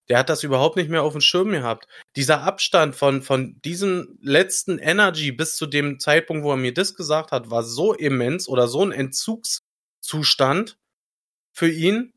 Der 0.09 0.19
hat 0.19 0.29
das 0.29 0.43
überhaupt 0.43 0.77
nicht 0.77 0.91
mehr 0.91 1.03
auf 1.03 1.13
dem 1.13 1.21
Schirm 1.21 1.51
gehabt. 1.51 1.89
Dieser 2.17 2.43
Abstand 2.43 2.95
von, 2.95 3.23
von 3.23 3.61
diesem 3.63 4.19
letzten 4.21 4.79
Energy 4.79 5.33
bis 5.33 5.57
zu 5.57 5.67
dem 5.67 5.99
Zeitpunkt, 5.99 6.45
wo 6.45 6.51
er 6.51 6.57
mir 6.57 6.75
das 6.75 6.95
gesagt 6.95 7.33
hat, 7.33 7.51
war 7.51 7.63
so 7.63 7.95
immens 7.95 8.49
oder 8.49 8.69
so 8.69 8.85
ein 8.85 8.93
Entzugszustand 8.93 10.79
für 11.53 11.71
ihn, 11.71 12.13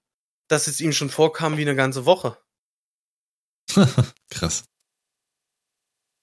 dass 0.48 0.68
es 0.68 0.82
ihm 0.82 0.92
schon 0.92 1.10
vorkam 1.10 1.58
wie 1.58 1.62
eine 1.62 1.76
ganze 1.76 2.06
Woche. 2.06 2.38
Krass. 4.30 4.66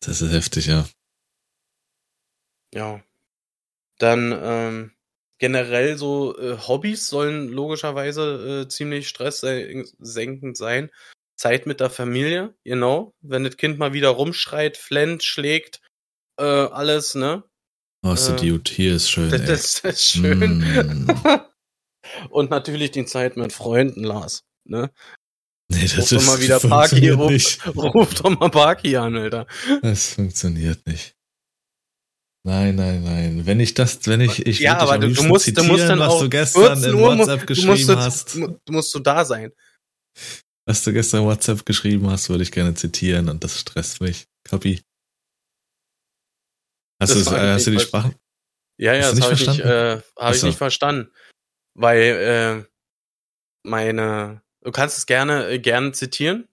Das 0.01 0.21
ist 0.21 0.33
heftig, 0.33 0.67
ja. 0.67 0.87
Ja. 2.75 3.03
Dann 3.99 4.39
ähm, 4.43 4.93
generell 5.39 5.97
so 5.97 6.37
äh, 6.39 6.59
Hobbys 6.59 7.09
sollen 7.09 7.49
logischerweise 7.49 8.63
äh, 8.63 8.69
ziemlich 8.69 9.09
stresssenkend 9.09 10.57
sein. 10.57 10.91
Zeit 11.37 11.67
mit 11.67 11.81
der 11.81 11.91
Familie, 11.91 12.55
genau. 12.65 13.15
Wenn 13.21 13.45
das 13.45 13.57
Kind 13.57 13.79
mal 13.79 13.93
wieder 13.93 14.11
rumschreit, 14.11 14.77
flennt, 14.77 15.23
schlägt, 15.25 15.81
äh, 16.39 16.45
alles, 16.45 17.15
ne? 17.15 17.45
Oh, 18.05 18.15
Äh, 18.15 18.37
Dude, 18.37 18.71
hier 18.71 18.97
ist 18.97 19.11
schön, 19.11 19.31
Das, 19.31 19.45
das, 19.47 19.83
das 19.83 19.95
ist 19.95 20.05
schön. 20.05 20.59
Mm. 20.59 21.07
Und 22.31 22.51
natürlich 22.51 22.91
die 22.91 23.07
Zeit 23.07 23.37
mit 23.37 23.53
Freunden, 23.53 24.05
Lars. 24.05 24.45
Ne? 24.65 24.91
Nee, 25.73 25.81
Ruf 25.83 25.95
das 25.97 26.09
doch 26.11 26.17
ist, 26.19 26.27
mal 26.27 26.41
wieder 26.41 26.61
Parky, 26.61 26.69
funktioniert 26.69 27.19
ruf, 27.19 27.31
nicht. 27.31 27.67
ruf 27.77 28.15
doch 28.15 28.39
mal 28.39 28.51
Parky 28.51 28.97
an, 28.97 29.17
Alter. 29.17 29.47
Das 29.83 30.13
funktioniert 30.15 30.87
nicht. 30.87 31.17
Nein, 32.47 32.77
nein, 32.77 33.03
nein. 33.03 33.47
Wenn 33.47 33.59
ich 33.59 33.73
das, 33.73 34.07
wenn 34.07 34.21
ich, 34.21 34.45
ich 34.47 34.59
ja, 34.59 34.77
aber 34.77 34.99
du, 34.99 35.11
du 35.11 35.23
musst, 35.23 35.47
du 35.47 35.53
zitieren, 35.55 35.69
musst 35.69 35.89
dann 35.89 35.99
was 35.99 36.09
auch 36.13 36.21
du 36.21 36.29
gestern 36.29 36.79
14 36.79 36.91
in 36.91 36.95
Uhr 36.95 37.19
WhatsApp 37.19 37.41
du 37.41 37.47
geschrieben 37.47 37.71
musst, 37.71 37.89
hast. 37.89 38.35
du 38.35 38.59
musst 38.69 38.95
du 38.95 38.99
da 38.99 39.25
sein. 39.25 39.53
Was 40.67 40.83
du 40.83 40.93
gestern 40.93 41.25
WhatsApp 41.25 41.67
geschrieben 41.67 42.11
hast, 42.11 42.29
würde 42.31 42.43
ich 42.43 42.53
gerne 42.53 42.75
zitieren 42.75 43.29
und 43.29 43.45
das 43.45 43.61
stresst 43.61 44.01
mich. 44.01 44.27
Copy. 44.49 44.83
Hast, 47.01 47.15
Das 47.15 47.25
du, 47.25 47.35
äh, 47.35 47.53
hast 47.53 47.67
du 47.67 47.71
die 47.73 47.81
Sprache? 47.81 48.15
Ja, 48.79 48.95
ja, 48.95 49.11
das 49.11 49.21
habe 49.21 49.35
ich, 49.35 49.47
nicht, 49.47 49.61
äh, 49.61 50.01
hab 50.17 50.35
ich 50.35 50.43
nicht 50.43 50.59
verstanden. 50.59 51.11
Weil 51.75 52.01
äh, 52.01 52.71
meine, 53.63 54.43
du 54.63 54.71
kannst 54.71 54.99
es 54.99 55.07
gerne 55.07 55.49
äh, 55.49 55.59
gerne 55.59 55.93
zitieren, 55.93 56.49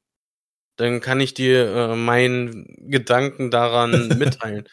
dann 0.77 0.99
kann 0.99 1.19
ich 1.19 1.33
dir 1.33 1.67
äh, 1.73 1.95
meinen 1.95 2.65
Gedanken 2.89 3.51
daran 3.51 4.07
mitteilen. 4.17 4.67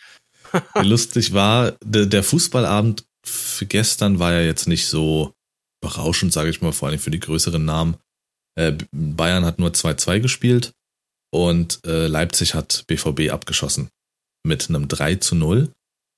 Lustig 0.75 1.33
war, 1.33 1.77
der, 1.85 2.07
der 2.07 2.23
Fußballabend 2.23 3.05
für 3.25 3.67
gestern 3.67 4.19
war 4.19 4.33
ja 4.33 4.41
jetzt 4.41 4.67
nicht 4.67 4.87
so 4.89 5.35
berauschend, 5.81 6.33
sage 6.33 6.51
ich 6.51 6.63
mal, 6.63 6.73
vor 6.73 6.89
allem 6.89 6.99
für 6.99 7.11
die 7.11 7.21
größeren 7.21 7.65
Namen. 7.65 7.97
Äh, 8.59 8.77
Bayern 8.91 9.45
hat 9.45 9.61
nur 9.61 9.71
2-2 9.71 10.19
gespielt 10.19 10.73
und 11.31 11.79
äh, 11.87 12.09
Leipzig 12.09 12.55
hat 12.55 12.85
BVB 12.89 13.31
abgeschossen 13.31 13.89
mit 14.45 14.69
einem 14.69 14.89
3 14.89 15.17
zu 15.17 15.37
0. 15.37 15.73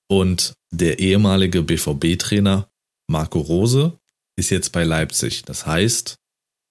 Und 0.08 0.54
der 0.72 0.98
ehemalige 1.00 1.62
BVB-Trainer 1.62 2.68
Marco 3.08 3.40
Rose 3.40 3.98
ist 4.36 4.50
jetzt 4.50 4.72
bei 4.72 4.84
Leipzig. 4.84 5.42
Das 5.42 5.66
heißt, 5.66 6.16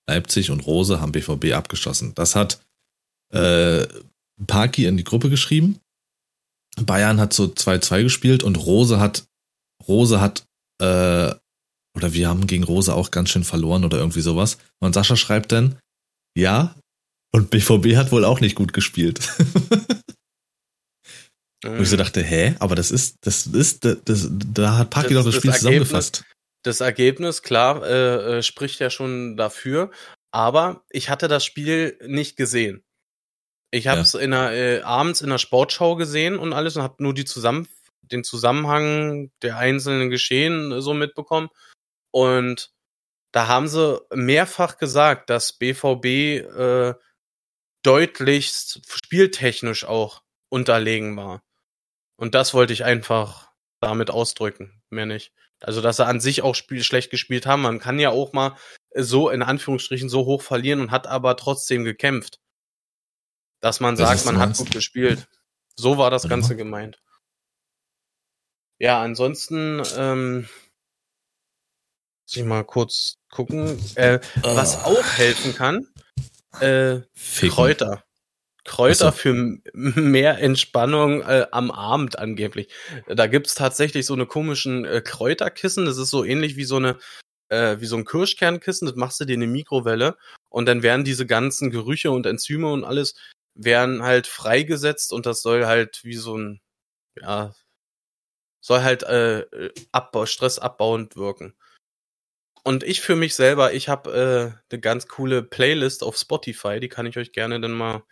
Leipzig 0.09 0.49
und 0.49 0.65
Rose 0.65 1.01
haben 1.01 1.11
BVB 1.11 1.53
abgeschossen. 1.53 2.13
Das 2.15 2.35
hat 2.35 2.59
äh, 3.31 3.85
Parky 4.47 4.85
in 4.85 4.97
die 4.97 5.03
Gruppe 5.03 5.29
geschrieben. 5.29 5.79
Bayern 6.81 7.19
hat 7.19 7.33
so 7.33 7.43
2-2 7.43 8.03
gespielt 8.03 8.41
und 8.41 8.55
Rose 8.55 8.99
hat, 8.99 9.27
Rose 9.87 10.19
hat, 10.19 10.47
äh, 10.81 11.35
oder 11.99 12.13
wir 12.13 12.29
haben 12.29 12.47
gegen 12.47 12.63
Rose 12.63 12.93
auch 12.93 13.11
ganz 13.11 13.29
schön 13.29 13.43
verloren 13.43 13.83
oder 13.83 13.97
irgendwie 13.97 14.21
sowas. 14.21 14.57
Und 14.79 14.93
Sascha 14.93 15.17
schreibt 15.17 15.51
dann, 15.51 15.77
ja, 16.35 16.75
und 17.31 17.49
BVB 17.49 17.97
hat 17.97 18.13
wohl 18.13 18.23
auch 18.23 18.39
nicht 18.39 18.55
gut 18.55 18.71
gespielt. 18.73 19.19
Wo 21.63 21.81
ich 21.81 21.89
so 21.89 21.97
dachte, 21.97 22.23
hä? 22.23 22.55
Aber 22.59 22.75
das 22.75 22.89
ist, 22.89 23.17
das 23.21 23.45
ist, 23.45 23.83
das, 23.83 23.97
das 24.05 24.29
da 24.31 24.77
hat 24.77 24.95
Das 24.95 25.03
doch 25.03 25.25
das 25.25 25.25
ist 25.25 25.35
Spiel 25.35 25.51
das 25.51 25.59
zusammengefasst. 25.59 26.23
das 26.63 26.79
Ergebnis, 26.79 27.41
klar, 27.41 27.85
äh, 27.85 28.37
äh, 28.37 28.43
spricht 28.43 28.79
ja 28.79 28.89
schon 28.89 29.35
dafür, 29.35 29.91
aber 30.31 30.85
ich 30.89 31.09
hatte 31.09 31.27
das 31.27 31.43
Spiel 31.43 31.99
nicht 32.07 32.37
gesehen. 32.37 32.85
Ich 33.71 33.87
habe 33.87 34.01
es 34.01 34.13
in 34.13 34.31
der, 34.31 34.51
äh, 34.51 34.81
abends 34.81 35.19
in 35.21 35.29
der 35.29 35.37
Sportschau 35.37 35.97
gesehen 35.97 36.39
und 36.39 36.53
alles 36.53 36.77
und 36.77 36.81
habe 36.81 37.03
nur 37.03 37.13
die 37.13 37.25
zusammen 37.25 37.67
den 38.11 38.23
Zusammenhang 38.23 39.31
der 39.41 39.57
einzelnen 39.57 40.09
Geschehen 40.09 40.71
äh, 40.71 40.81
so 40.81 40.93
mitbekommen. 40.93 41.49
Und 42.11 42.71
da 43.31 43.47
haben 43.47 43.67
sie 43.67 44.01
mehrfach 44.13 44.77
gesagt, 44.77 45.29
dass 45.29 45.53
BVB 45.53 46.05
äh, 46.05 46.93
deutlichst 47.83 48.81
spieltechnisch 48.89 49.85
auch 49.85 50.23
unterlegen 50.49 51.15
war. 51.15 51.43
Und 52.17 52.35
das 52.35 52.53
wollte 52.53 52.73
ich 52.73 52.83
einfach 52.83 53.51
damit 53.79 54.09
ausdrücken, 54.09 54.81
mehr 54.89 55.05
nicht. 55.05 55.31
Also, 55.61 55.81
dass 55.81 55.97
sie 55.97 56.05
an 56.05 56.19
sich 56.19 56.41
auch 56.41 56.55
spiel 56.55 56.83
schlecht 56.83 57.11
gespielt 57.11 57.45
haben. 57.45 57.61
Man 57.61 57.79
kann 57.79 57.99
ja 57.99 58.09
auch 58.09 58.33
mal 58.33 58.57
so 58.95 59.29
in 59.29 59.41
Anführungsstrichen 59.41 60.09
so 60.09 60.25
hoch 60.25 60.41
verlieren 60.41 60.81
und 60.81 60.91
hat 60.91 61.07
aber 61.07 61.35
trotzdem 61.37 61.83
gekämpft. 61.83 62.39
Dass 63.61 63.79
man 63.79 63.97
sagt, 63.97 64.25
man 64.25 64.39
hat 64.39 64.57
gut 64.57 64.71
gespielt. 64.71 65.27
So 65.75 65.97
war 65.97 66.11
das 66.11 66.27
Ganze 66.29 66.55
gemeint. 66.55 67.01
Ja, 68.79 69.01
ansonsten 69.01 69.83
ähm, 69.97 70.47
muss 72.29 72.37
ich 72.37 72.45
mal 72.45 72.63
kurz 72.63 73.15
gucken. 73.31 73.79
Äh, 73.95 74.19
was 74.43 74.77
ah. 74.77 74.85
auch 74.85 75.17
helfen 75.17 75.55
kann, 75.55 75.87
äh, 76.59 76.99
Kräuter. 77.49 78.03
Kräuter 78.65 79.11
für 79.11 79.57
mehr 79.73 80.37
Entspannung 80.37 81.23
äh, 81.23 81.47
am 81.51 81.71
Abend 81.71 82.19
angeblich. 82.19 82.71
Da 83.07 83.25
gibt's 83.25 83.55
tatsächlich 83.55 84.05
so 84.05 84.13
eine 84.13 84.27
komischen 84.27 84.85
äh, 84.85 85.01
Kräuterkissen. 85.01 85.85
Das 85.85 85.97
ist 85.97 86.11
so 86.11 86.23
ähnlich 86.23 86.55
wie 86.55 86.65
so 86.65 86.75
eine 86.75 86.99
äh, 87.47 87.77
wie 87.79 87.87
so 87.87 87.97
ein 87.97 88.05
Kirschkernkissen. 88.05 88.85
Das 88.85 88.95
machst 88.95 89.19
du 89.19 89.25
dir 89.25 89.33
in 89.33 89.41
eine 89.41 89.51
Mikrowelle 89.51 90.15
und 90.49 90.67
dann 90.67 90.83
werden 90.83 91.05
diese 91.05 91.25
ganzen 91.25 91.71
Gerüche 91.71 92.11
und 92.11 92.27
Enzyme 92.27 92.71
und 92.71 92.83
alles 92.83 93.15
werden 93.55 94.03
halt 94.03 94.27
freigesetzt 94.27 95.13
und 95.13 95.25
das 95.25 95.41
soll 95.41 95.65
halt 95.65 96.01
wie 96.03 96.15
so 96.15 96.37
ein 96.37 96.61
ja 97.19 97.55
soll 98.61 98.81
halt 98.83 99.01
äh, 99.01 99.71
Abbau, 99.91 100.27
Stress 100.27 100.59
abbauend 100.59 101.15
wirken. 101.15 101.55
Und 102.69 102.83
ich 102.83 103.01
für 103.01 103.15
mich 103.15 103.33
selber, 103.33 103.73
ich 103.73 103.89
habe 103.89 104.11
äh, 104.13 104.71
eine 104.71 104.79
ganz 104.79 105.07
coole 105.07 105.41
Playlist 105.41 106.03
auf 106.03 106.15
Spotify, 106.15 106.79
die 106.79 106.87
kann 106.87 107.07
ich 107.07 107.17
euch 107.17 107.31
gerne 107.31 107.59
dann 107.59 107.71
mal, 107.71 108.03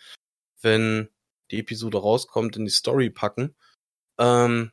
wenn 0.63 1.09
die 1.51 1.59
Episode 1.59 1.99
rauskommt, 1.99 2.55
in 2.55 2.65
die 2.65 2.71
Story 2.71 3.11
packen. 3.11 3.55
Ähm, 4.17 4.71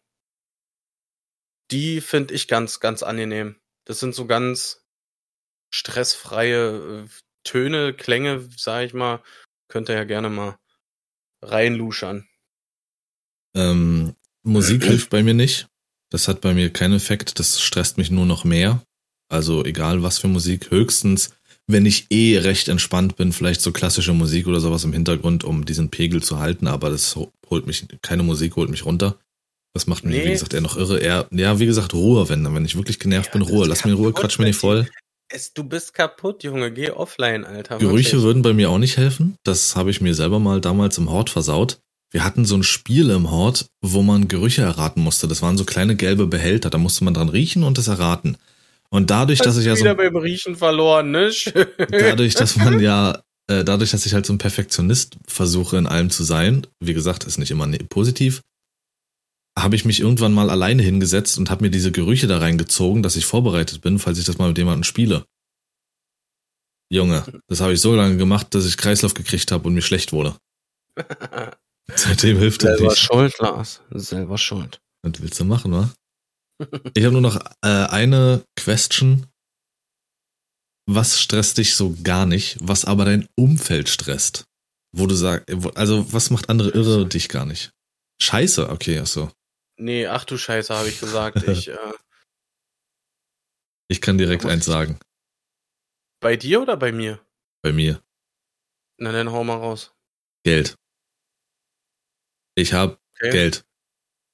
die 1.71 2.01
finde 2.01 2.33
ich 2.33 2.49
ganz, 2.49 2.81
ganz 2.81 3.03
angenehm. 3.03 3.61
Das 3.85 4.01
sind 4.01 4.15
so 4.15 4.27
ganz 4.27 4.87
stressfreie 5.71 7.05
äh, 7.05 7.09
Töne, 7.45 7.93
Klänge, 7.93 8.49
sag 8.57 8.87
ich 8.87 8.95
mal. 8.95 9.23
Könnt 9.69 9.91
ihr 9.91 9.97
ja 9.97 10.05
gerne 10.05 10.31
mal 10.31 10.59
reinluschern. 11.43 12.27
Ähm, 13.55 14.17
Musik 14.45 14.85
hilft 14.87 15.11
bei 15.11 15.23
mir 15.23 15.35
nicht. 15.35 15.67
Das 16.09 16.27
hat 16.27 16.41
bei 16.41 16.55
mir 16.55 16.73
keinen 16.73 16.95
Effekt. 16.95 17.39
Das 17.39 17.61
stresst 17.61 17.99
mich 17.99 18.11
nur 18.11 18.25
noch 18.25 18.45
mehr. 18.45 18.83
Also 19.35 19.65
egal 19.65 20.05
was 20.05 20.19
für 20.19 20.29
Musik. 20.29 20.71
Höchstens, 20.71 21.31
wenn 21.67 21.87
ich 21.87 22.07
eh 22.11 22.39
recht 22.39 22.69
entspannt 22.69 23.17
bin, 23.17 23.33
vielleicht 23.33 23.63
so 23.63 23.73
klassische 23.73 24.13
Musik 24.13 24.47
oder 24.47 24.61
sowas 24.61 24.85
im 24.85 24.93
Hintergrund, 24.93 25.43
um 25.43 25.65
diesen 25.65 25.91
Pegel 25.91 26.23
zu 26.23 26.39
halten. 26.39 26.69
Aber 26.69 26.89
das 26.89 27.17
holt 27.51 27.67
mich, 27.67 27.85
keine 28.01 28.23
Musik 28.23 28.55
holt 28.55 28.71
mich 28.71 28.85
runter. 28.85 29.17
Das 29.73 29.89
macht 29.89 30.05
mich, 30.05 30.15
nee. 30.15 30.25
wie 30.25 30.31
gesagt, 30.31 30.55
eher 30.55 30.61
noch 30.61 30.77
irre. 30.77 31.01
Eher, 31.01 31.27
ja, 31.33 31.59
wie 31.59 31.67
gesagt, 31.67 31.95
Ruhe, 31.95 32.29
wenn, 32.29 32.55
wenn 32.55 32.65
ich 32.65 32.77
wirklich 32.77 33.01
genervt 33.01 33.35
ja, 33.35 33.41
bin, 33.41 33.43
Ruhe. 33.43 33.67
Lass 33.67 33.85
mir 33.85 33.91
in 33.91 33.97
Ruhe, 33.97 34.13
quatsch 34.13 34.39
mir 34.39 34.45
nicht 34.45 34.61
voll. 34.61 34.89
Es, 35.29 35.53
du 35.53 35.65
bist 35.65 35.95
kaputt, 35.95 36.45
Junge. 36.45 36.71
Geh 36.71 36.93
offline, 36.93 37.45
Alter. 37.45 37.79
Gerüche 37.79 38.23
würden 38.23 38.43
bei 38.43 38.53
mir 38.53 38.71
auch 38.71 38.79
nicht 38.79 38.99
helfen. 38.99 39.35
Das 39.43 39.75
habe 39.75 39.91
ich 39.91 40.01
mir 40.01 40.15
selber 40.15 40.39
mal 40.39 40.61
damals 40.61 40.97
im 40.99 41.11
Hort 41.11 41.29
versaut. 41.29 41.81
Wir 42.13 42.23
hatten 42.23 42.45
so 42.45 42.55
ein 42.55 42.63
Spiel 42.63 43.11
im 43.11 43.33
Hort, 43.33 43.67
wo 43.83 44.03
man 44.03 44.29
Gerüche 44.29 44.63
erraten 44.63 45.03
musste. 45.03 45.27
Das 45.27 45.43
waren 45.43 45.59
so 45.59 45.65
kleine 45.65 45.97
gelbe 45.97 46.29
Behälter. 46.29 46.71
Da 46.71 46.79
musste 46.79 47.03
man 47.03 47.15
dran 47.15 47.29
riechen 47.29 47.65
und 47.65 47.79
es 47.79 47.89
erraten. 47.89 48.37
Und 48.95 49.11
dadurch, 49.11 49.41
dass 49.41 49.57
ich 49.57 49.67
ja 49.67 49.75
so. 49.75 49.81
wieder 49.81 49.97
beim 49.97 50.15
Riechen 50.15 50.55
verloren, 50.55 51.11
ne? 51.11 51.33
dadurch, 51.91 52.35
dass 52.35 52.55
man 52.55 52.79
ja, 52.79 53.25
äh, 53.51 53.65
dadurch, 53.65 53.91
dass 53.91 54.07
ich 54.07 54.15
halt 54.15 54.25
so 54.25 54.33
ein 54.33 54.39
Perfektionist 54.39 55.17
versuche, 55.27 55.79
in 55.79 55.89
allem 55.89 56.11
zu 56.11 56.23
sein, 56.23 56.65
wie 56.79 56.95
gesagt, 56.95 57.25
ist 57.25 57.37
nicht 57.37 57.51
immer 57.51 57.67
ne, 57.67 57.79
positiv, 57.79 58.43
habe 59.59 59.75
ich 59.75 59.85
mich 59.85 59.99
irgendwann 59.99 60.33
mal 60.33 60.49
alleine 60.49 60.85
hingesetzt 60.85 61.39
und 61.39 61.51
habe 61.51 61.65
mir 61.65 61.71
diese 61.73 61.91
Gerüche 61.91 62.29
da 62.29 62.39
reingezogen, 62.39 63.03
dass 63.03 63.17
ich 63.17 63.27
vorbereitet 63.27 63.81
bin, 63.81 63.99
falls 63.99 64.21
ich 64.21 64.27
das 64.27 64.39
mal 64.39 64.47
mit 64.47 64.59
jemandem 64.59 64.85
spiele. 64.85 65.25
Junge, 66.89 67.25
das 67.49 67.61
habe 67.61 67.73
ich 67.73 67.81
so 67.81 67.97
lange 67.97 68.17
gemacht, 68.17 68.55
dass 68.55 68.65
ich 68.65 68.77
Kreislauf 68.77 69.15
gekriegt 69.15 69.51
habe 69.51 69.67
und 69.67 69.75
mir 69.75 69.83
schlecht 69.83 70.13
wurde. 70.13 70.37
Seitdem 71.97 72.39
hilft 72.39 72.63
das 72.63 72.79
nicht. 72.79 72.79
Selber 72.79 72.95
schuld, 72.95 73.39
Lars. 73.41 73.81
Selber 73.91 74.39
schuld. 74.39 74.79
Was 75.03 75.21
willst 75.21 75.41
du 75.41 75.45
machen, 75.45 75.73
wa? 75.73 75.91
Ich 76.95 77.05
habe 77.05 77.13
nur 77.13 77.21
noch 77.21 77.37
äh, 77.63 77.87
eine 77.89 78.45
Question. 78.57 79.27
Was 80.87 81.21
stresst 81.21 81.59
dich 81.59 81.75
so 81.75 81.97
gar 82.03 82.27
nicht, 82.27 82.59
was 82.61 82.85
aber 82.85 83.05
dein 83.05 83.29
Umfeld 83.37 83.89
stresst? 83.89 84.45
Wo 84.93 85.07
du 85.07 85.15
sagst, 85.15 85.51
also 85.77 86.13
was 86.13 86.31
macht 86.31 86.51
andere 86.51 86.71
irre 86.71 87.07
dich 87.07 87.29
gar 87.29 87.47
nicht? 87.47 87.73
Scheiße, 88.21 88.69
okay, 88.69 88.99
achso. 88.99 89.33
Nee, 89.77 90.07
ach 90.07 90.25
du 90.25 90.37
Scheiße, 90.37 90.75
habe 90.75 90.89
ich 90.89 91.01
gesagt. 91.01 91.43
Ich, 91.49 91.69
äh, 91.69 91.93
ich 93.89 94.01
kann 94.01 94.19
direkt 94.19 94.47
eins 94.47 94.65
sagen. 94.65 94.99
Bei 96.21 96.37
dir 96.37 96.63
oder 96.63 96.77
bei 96.77 96.93
mir? 96.93 97.21
Bei 97.63 97.73
mir. 97.73 98.03
Na 98.99 99.13
dann 99.13 99.33
hau 99.33 99.43
mal 99.43 99.57
raus. 99.57 99.95
Geld. 100.45 100.77
Ich 102.55 102.73
hab 102.73 103.01
okay. 103.17 103.31
Geld. 103.31 103.67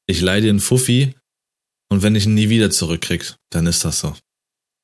Ich 0.07 0.21
leih 0.21 0.41
dir 0.41 0.51
einen 0.51 0.61
Fuffi 0.61 1.15
und 1.91 2.03
wenn 2.03 2.15
ich 2.15 2.25
ihn 2.25 2.35
nie 2.35 2.49
wieder 2.49 2.71
zurückkrieg, 2.71 3.35
dann 3.51 3.67
ist 3.67 3.85
das 3.85 4.01
so. 4.01 4.15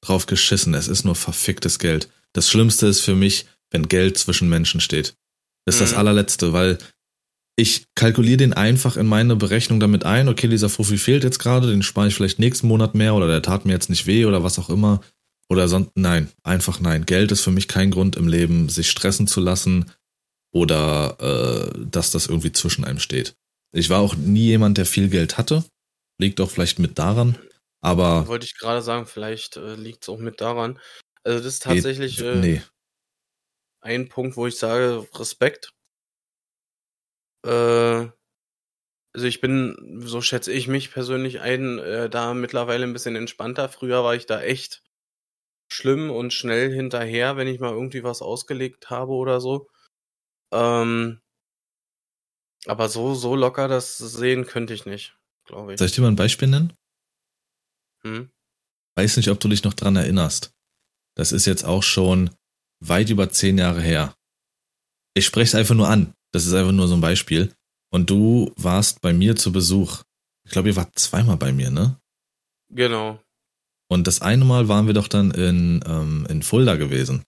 Drauf 0.02 0.26
geschissen, 0.26 0.74
es 0.74 0.88
ist 0.88 1.04
nur 1.04 1.14
verficktes 1.14 1.78
Geld. 1.78 2.10
Das 2.32 2.50
Schlimmste 2.50 2.86
ist 2.86 3.00
für 3.00 3.14
mich, 3.14 3.46
wenn 3.70 3.88
Geld 3.88 4.18
zwischen 4.18 4.48
Menschen 4.48 4.80
steht. 4.80 5.16
Das 5.64 5.76
ist 5.76 5.80
mhm. 5.80 5.84
das 5.84 5.94
allerletzte, 5.94 6.52
weil 6.52 6.78
ich 7.56 7.86
kalkuliere 7.94 8.36
den 8.36 8.52
einfach 8.52 8.96
in 8.96 9.06
meine 9.06 9.34
Berechnung 9.34 9.80
damit 9.80 10.04
ein, 10.04 10.28
okay, 10.28 10.46
dieser 10.46 10.68
Fuffi 10.68 10.98
fehlt 10.98 11.24
jetzt 11.24 11.38
gerade, 11.38 11.68
den 11.68 11.82
spare 11.82 12.08
ich 12.08 12.14
vielleicht 12.14 12.38
nächsten 12.38 12.68
Monat 12.68 12.94
mehr 12.94 13.14
oder 13.14 13.26
der 13.26 13.42
tat 13.42 13.64
mir 13.64 13.72
jetzt 13.72 13.88
nicht 13.88 14.06
weh 14.06 14.26
oder 14.26 14.42
was 14.42 14.58
auch 14.58 14.68
immer. 14.68 15.00
Oder 15.48 15.68
sonst, 15.68 15.92
nein, 15.94 16.28
einfach 16.42 16.80
nein. 16.80 17.06
Geld 17.06 17.32
ist 17.32 17.40
für 17.40 17.52
mich 17.52 17.68
kein 17.68 17.90
Grund 17.90 18.16
im 18.16 18.28
Leben, 18.28 18.68
sich 18.68 18.90
stressen 18.90 19.26
zu 19.26 19.40
lassen 19.40 19.90
oder 20.52 21.16
äh, 21.20 21.86
dass 21.90 22.10
das 22.10 22.26
irgendwie 22.26 22.52
zwischen 22.52 22.84
einem 22.84 22.98
steht. 22.98 23.36
Ich 23.72 23.90
war 23.90 24.00
auch 24.00 24.16
nie 24.16 24.46
jemand, 24.46 24.76
der 24.76 24.86
viel 24.86 25.08
Geld 25.08 25.38
hatte. 25.38 25.64
Liegt 26.18 26.40
auch 26.40 26.50
vielleicht 26.50 26.78
mit 26.78 26.98
daran. 26.98 27.38
Aber. 27.80 28.26
Wollte 28.26 28.46
ich 28.46 28.58
gerade 28.58 28.82
sagen, 28.82 29.06
vielleicht 29.06 29.56
äh, 29.56 29.74
liegt 29.74 30.02
es 30.02 30.08
auch 30.08 30.18
mit 30.18 30.40
daran. 30.40 30.80
Also, 31.24 31.38
das 31.38 31.54
ist 31.54 31.62
tatsächlich 31.62 32.20
äh, 32.20 32.36
nee. 32.36 32.62
ein 33.80 34.08
Punkt, 34.08 34.36
wo 34.36 34.46
ich 34.46 34.58
sage, 34.58 35.06
Respekt. 35.14 35.72
Äh, 37.44 38.08
also 39.14 39.26
ich 39.26 39.40
bin, 39.40 40.02
so 40.04 40.20
schätze 40.20 40.52
ich 40.52 40.68
mich 40.68 40.92
persönlich 40.92 41.40
ein, 41.40 41.78
äh, 41.78 42.10
da 42.10 42.34
mittlerweile 42.34 42.84
ein 42.84 42.92
bisschen 42.92 43.16
entspannter. 43.16 43.68
Früher 43.68 44.04
war 44.04 44.14
ich 44.14 44.26
da 44.26 44.42
echt 44.42 44.82
schlimm 45.72 46.10
und 46.10 46.32
schnell 46.32 46.70
hinterher, 46.70 47.36
wenn 47.36 47.48
ich 47.48 47.58
mal 47.58 47.72
irgendwie 47.72 48.04
was 48.04 48.20
ausgelegt 48.20 48.90
habe 48.90 49.12
oder 49.12 49.40
so. 49.40 49.68
Ähm, 50.52 51.20
aber 52.66 52.88
so, 52.88 53.14
so 53.14 53.36
locker 53.36 53.68
das 53.68 53.96
sehen 53.96 54.46
könnte 54.46 54.74
ich 54.74 54.86
nicht 54.86 55.15
glaube 55.46 55.72
ich. 55.72 55.78
Soll 55.78 55.86
ich 55.86 55.94
dir 55.94 56.02
mal 56.02 56.08
ein 56.08 56.16
Beispiel 56.16 56.48
nennen? 56.48 56.72
Hm? 58.02 58.30
Weiß 58.96 59.16
nicht, 59.16 59.28
ob 59.30 59.40
du 59.40 59.48
dich 59.48 59.64
noch 59.64 59.74
dran 59.74 59.96
erinnerst. 59.96 60.52
Das 61.16 61.32
ist 61.32 61.46
jetzt 61.46 61.64
auch 61.64 61.82
schon 61.82 62.30
weit 62.80 63.10
über 63.10 63.30
zehn 63.30 63.58
Jahre 63.58 63.80
her. 63.80 64.14
Ich 65.14 65.26
spreche 65.26 65.48
es 65.48 65.54
einfach 65.54 65.74
nur 65.74 65.88
an. 65.88 66.14
Das 66.32 66.46
ist 66.46 66.52
einfach 66.52 66.72
nur 66.72 66.88
so 66.88 66.94
ein 66.94 67.00
Beispiel. 67.00 67.54
Und 67.90 68.10
du 68.10 68.52
warst 68.56 69.00
bei 69.00 69.12
mir 69.12 69.36
zu 69.36 69.52
Besuch. 69.52 70.02
Ich 70.44 70.52
glaube, 70.52 70.68
ihr 70.68 70.76
wart 70.76 70.98
zweimal 70.98 71.36
bei 71.36 71.52
mir, 71.52 71.70
ne? 71.70 71.98
Genau. 72.70 73.20
Und 73.88 74.06
das 74.06 74.20
eine 74.20 74.44
Mal 74.44 74.68
waren 74.68 74.86
wir 74.86 74.94
doch 74.94 75.08
dann 75.08 75.30
in, 75.30 75.82
ähm, 75.86 76.26
in 76.28 76.42
Fulda 76.42 76.76
gewesen. 76.76 77.22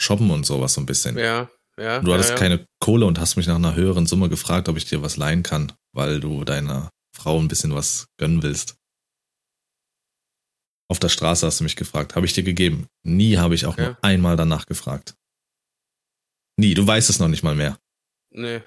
Shoppen 0.00 0.30
und 0.30 0.46
sowas 0.46 0.74
so 0.74 0.80
ein 0.80 0.86
bisschen. 0.86 1.18
Ja, 1.18 1.50
ja. 1.78 2.00
Du 2.00 2.12
hattest 2.12 2.30
ja, 2.30 2.36
ja. 2.36 2.40
keine 2.40 2.66
Kohle 2.80 3.06
und 3.06 3.18
hast 3.18 3.36
mich 3.36 3.46
nach 3.46 3.56
einer 3.56 3.74
höheren 3.74 4.06
Summe 4.06 4.28
gefragt, 4.28 4.68
ob 4.68 4.76
ich 4.76 4.84
dir 4.84 5.02
was 5.02 5.16
leihen 5.16 5.42
kann, 5.42 5.72
weil 5.92 6.20
du 6.20 6.44
deiner 6.44 6.90
Frau 7.26 7.40
ein 7.40 7.48
bisschen 7.48 7.74
was 7.74 8.06
gönnen 8.18 8.44
willst. 8.44 8.78
Auf 10.88 11.00
der 11.00 11.08
Straße 11.08 11.44
hast 11.44 11.58
du 11.58 11.64
mich 11.64 11.74
gefragt. 11.74 12.14
Habe 12.14 12.24
ich 12.24 12.34
dir 12.34 12.44
gegeben. 12.44 12.86
Nie 13.02 13.36
habe 13.38 13.56
ich 13.56 13.66
auch 13.66 13.76
ja. 13.76 13.86
nur 13.86 14.04
einmal 14.04 14.36
danach 14.36 14.66
gefragt. 14.66 15.16
Nie. 16.56 16.74
Du 16.74 16.86
weißt 16.86 17.10
es 17.10 17.18
noch 17.18 17.26
nicht 17.26 17.42
mal 17.42 17.56
mehr. 17.56 17.80
Nee. 18.30 18.62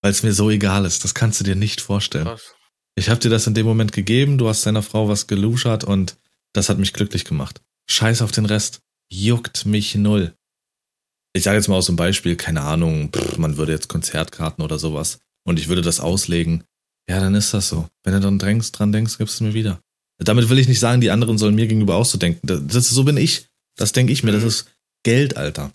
Weil 0.00 0.12
es 0.12 0.22
mir 0.22 0.32
so 0.32 0.48
egal 0.48 0.86
ist. 0.86 1.04
Das 1.04 1.14
kannst 1.14 1.40
du 1.40 1.44
dir 1.44 1.56
nicht 1.56 1.82
vorstellen. 1.82 2.24
Krass. 2.24 2.54
Ich 2.94 3.10
habe 3.10 3.20
dir 3.20 3.28
das 3.28 3.46
in 3.46 3.52
dem 3.52 3.66
Moment 3.66 3.92
gegeben. 3.92 4.38
Du 4.38 4.48
hast 4.48 4.64
deiner 4.64 4.82
Frau 4.82 5.10
was 5.10 5.26
geluschert 5.26 5.84
und 5.84 6.16
das 6.54 6.70
hat 6.70 6.78
mich 6.78 6.94
glücklich 6.94 7.26
gemacht. 7.26 7.60
Scheiß 7.86 8.22
auf 8.22 8.32
den 8.32 8.46
Rest. 8.46 8.80
Juckt 9.12 9.66
mich 9.66 9.94
null. 9.94 10.34
ich 11.34 11.42
sage 11.42 11.58
jetzt 11.58 11.68
mal 11.68 11.76
aus 11.76 11.86
dem 11.86 11.96
Beispiel, 11.96 12.36
keine 12.36 12.62
Ahnung, 12.62 13.12
pff, 13.12 13.36
man 13.36 13.58
würde 13.58 13.72
jetzt 13.72 13.88
Konzertkarten 13.88 14.64
oder 14.64 14.78
sowas 14.78 15.20
und 15.50 15.58
ich 15.58 15.68
würde 15.68 15.82
das 15.82 16.00
auslegen, 16.00 16.64
ja, 17.08 17.20
dann 17.20 17.34
ist 17.34 17.52
das 17.52 17.68
so. 17.68 17.88
Wenn 18.04 18.14
du 18.14 18.20
dann 18.20 18.38
drängst, 18.38 18.78
dran 18.78 18.92
denkst, 18.92 19.18
gibst 19.18 19.40
du 19.40 19.44
es 19.44 19.48
mir 19.48 19.54
wieder. 19.54 19.82
Damit 20.18 20.48
will 20.48 20.58
ich 20.58 20.68
nicht 20.68 20.80
sagen, 20.80 21.00
die 21.00 21.10
anderen 21.10 21.38
sollen 21.38 21.54
mir 21.54 21.66
gegenüber 21.66 21.96
auch 21.96 22.04
so 22.04 22.18
denken. 22.18 22.46
Das, 22.46 22.62
das 22.66 22.88
so 22.88 23.04
bin 23.04 23.16
ich. 23.16 23.48
Das 23.76 23.92
denke 23.92 24.12
ich 24.12 24.22
mir. 24.22 24.32
Das 24.32 24.42
mhm. 24.42 24.48
ist 24.48 24.70
Geld, 25.02 25.36
Alter. 25.36 25.72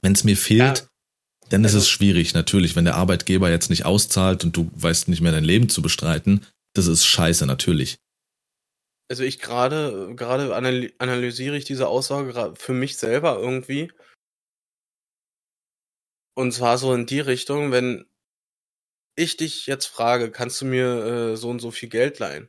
Wenn 0.00 0.12
es 0.12 0.24
mir 0.24 0.36
fehlt, 0.36 0.78
ja. 0.78 0.88
dann 1.50 1.64
ist 1.64 1.74
also, 1.74 1.78
es 1.78 1.88
schwierig, 1.88 2.34
natürlich. 2.34 2.76
Wenn 2.76 2.84
der 2.84 2.94
Arbeitgeber 2.94 3.50
jetzt 3.50 3.68
nicht 3.68 3.84
auszahlt 3.84 4.44
und 4.44 4.56
du 4.56 4.70
weißt 4.74 5.08
nicht 5.08 5.20
mehr 5.20 5.32
dein 5.32 5.44
Leben 5.44 5.68
zu 5.68 5.82
bestreiten, 5.82 6.46
das 6.72 6.86
ist 6.86 7.04
scheiße, 7.04 7.46
natürlich. 7.46 7.98
Also 9.10 9.22
ich 9.22 9.40
gerade, 9.40 10.14
gerade 10.16 10.54
analysiere 10.98 11.56
ich 11.56 11.64
diese 11.64 11.88
Aussage 11.88 12.54
für 12.56 12.72
mich 12.72 12.96
selber 12.96 13.38
irgendwie. 13.38 13.92
Und 16.34 16.52
zwar 16.52 16.78
so 16.78 16.94
in 16.94 17.06
die 17.06 17.20
Richtung, 17.20 17.70
wenn 17.70 18.06
ich 19.16 19.36
dich 19.36 19.66
jetzt 19.66 19.86
frage, 19.86 20.30
kannst 20.30 20.60
du 20.60 20.64
mir 20.66 20.86
äh, 21.32 21.36
so 21.36 21.48
und 21.48 21.60
so 21.60 21.70
viel 21.70 21.88
Geld 21.88 22.18
leihen? 22.18 22.48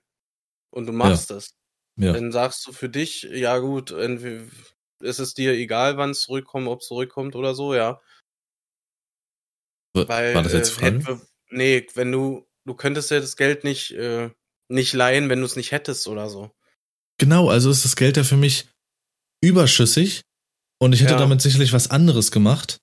Und 0.71 0.87
du 0.87 0.93
machst 0.93 1.29
ja. 1.29 1.35
das. 1.35 1.55
Ja. 1.97 2.13
Dann 2.13 2.31
sagst 2.31 2.65
du 2.67 2.73
für 2.73 2.89
dich, 2.89 3.23
ja 3.23 3.57
gut, 3.59 3.91
ist 3.91 5.19
es 5.19 5.33
dir 5.33 5.53
egal, 5.53 5.97
wann 5.97 6.11
es 6.11 6.21
zurückkommt, 6.21 6.67
ob 6.67 6.81
es 6.81 6.87
zurückkommt 6.87 7.35
oder 7.35 7.55
so, 7.55 7.73
ja. 7.73 8.01
Weil, 9.93 10.35
War 10.35 10.43
das 10.43 10.51
jetzt 10.51 10.81
äh, 10.81 10.99
frei? 10.99 11.19
Nee, 11.49 11.87
wenn 11.93 12.11
du, 12.11 12.45
du 12.65 12.73
könntest 12.73 13.11
ja 13.11 13.21
das 13.21 13.37
Geld 13.37 13.63
nicht, 13.63 13.91
äh, 13.91 14.29
nicht 14.67 14.93
leihen, 14.93 15.29
wenn 15.29 15.39
du 15.39 15.45
es 15.45 15.55
nicht 15.55 15.71
hättest 15.71 16.07
oder 16.07 16.29
so. 16.29 16.51
Genau, 17.17 17.49
also 17.49 17.69
ist 17.69 17.85
das 17.85 17.95
Geld 17.95 18.17
ja 18.17 18.25
für 18.25 18.35
mich 18.35 18.67
überschüssig 19.41 20.23
und 20.81 20.91
ich 20.91 21.01
hätte 21.01 21.13
ja. 21.13 21.19
damit 21.19 21.41
sicherlich 21.41 21.71
was 21.71 21.89
anderes 21.89 22.31
gemacht 22.31 22.79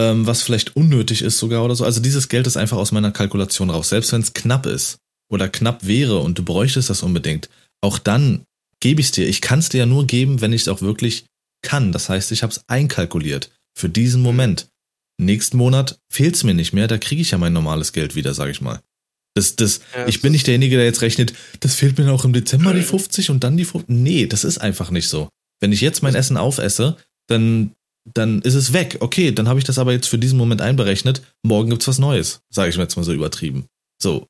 ähm, 0.00 0.26
was 0.26 0.42
vielleicht 0.42 0.76
unnötig 0.76 1.20
ist 1.20 1.36
sogar 1.36 1.62
oder 1.62 1.76
so. 1.76 1.84
Also 1.84 2.00
dieses 2.00 2.28
Geld 2.30 2.46
ist 2.46 2.56
einfach 2.56 2.78
aus 2.78 2.90
meiner 2.90 3.12
Kalkulation 3.12 3.68
raus. 3.68 3.90
Selbst 3.90 4.12
wenn 4.12 4.22
es 4.22 4.32
knapp 4.32 4.64
ist 4.64 4.96
oder 5.30 5.48
knapp 5.48 5.86
wäre 5.86 6.20
und 6.20 6.38
du 6.38 6.42
bräuchtest 6.42 6.88
das 6.88 7.02
unbedingt, 7.02 7.50
auch 7.82 7.98
dann 7.98 8.44
gebe 8.80 9.02
ich 9.02 9.08
es 9.08 9.12
dir. 9.12 9.28
Ich 9.28 9.42
kann 9.42 9.58
es 9.58 9.68
dir 9.68 9.78
ja 9.78 9.86
nur 9.86 10.06
geben, 10.06 10.40
wenn 10.40 10.54
ich 10.54 10.62
es 10.62 10.68
auch 10.68 10.80
wirklich 10.80 11.26
kann. 11.62 11.92
Das 11.92 12.08
heißt, 12.08 12.32
ich 12.32 12.42
habe 12.42 12.52
es 12.52 12.62
einkalkuliert 12.66 13.50
für 13.76 13.90
diesen 13.90 14.22
Moment. 14.22 14.68
Nächsten 15.20 15.58
Monat 15.58 15.98
fehlt 16.10 16.34
es 16.34 16.44
mir 16.44 16.54
nicht 16.54 16.72
mehr, 16.72 16.88
da 16.88 16.96
kriege 16.96 17.20
ich 17.20 17.32
ja 17.32 17.38
mein 17.38 17.52
normales 17.52 17.92
Geld 17.92 18.14
wieder, 18.14 18.32
sage 18.32 18.52
ich 18.52 18.62
mal. 18.62 18.80
Das, 19.34 19.54
das, 19.54 19.80
ja, 19.94 20.08
ich 20.08 20.22
bin 20.22 20.32
nicht 20.32 20.46
derjenige, 20.46 20.76
der 20.76 20.86
jetzt 20.86 21.02
rechnet, 21.02 21.34
das 21.60 21.74
fehlt 21.74 21.98
mir 21.98 22.10
auch 22.10 22.24
im 22.24 22.32
Dezember 22.32 22.72
die 22.72 22.82
50 22.82 23.28
und 23.28 23.44
dann 23.44 23.58
die 23.58 23.66
50. 23.66 23.94
Nee, 23.94 24.26
das 24.26 24.44
ist 24.44 24.58
einfach 24.58 24.90
nicht 24.90 25.08
so. 25.08 25.28
Wenn 25.60 25.72
ich 25.72 25.82
jetzt 25.82 26.02
mein 26.02 26.14
Essen 26.14 26.38
aufesse, 26.38 26.96
dann 27.28 27.72
dann 28.14 28.42
ist 28.42 28.54
es 28.54 28.72
weg. 28.72 28.98
Okay, 29.00 29.32
dann 29.32 29.48
habe 29.48 29.58
ich 29.58 29.64
das 29.64 29.78
aber 29.78 29.92
jetzt 29.92 30.08
für 30.08 30.18
diesen 30.18 30.38
Moment 30.38 30.60
einberechnet. 30.60 31.22
Morgen 31.42 31.70
gibt's 31.70 31.88
was 31.88 31.98
Neues, 31.98 32.40
sage 32.50 32.70
ich 32.70 32.76
mir 32.76 32.84
jetzt 32.84 32.96
mal 32.96 33.04
so 33.04 33.12
übertrieben. 33.12 33.66
So, 34.00 34.26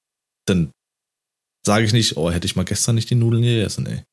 dann 0.47 0.73
sage 1.65 1.85
ich 1.85 1.93
nicht, 1.93 2.17
oh, 2.17 2.31
hätte 2.31 2.47
ich 2.47 2.57
mal 2.57 2.65
gestern 2.65 2.95
nicht 2.95 3.11
die 3.11 3.15
Nudeln 3.15 3.43
gegessen, 3.43 3.87
ey. 3.87 4.05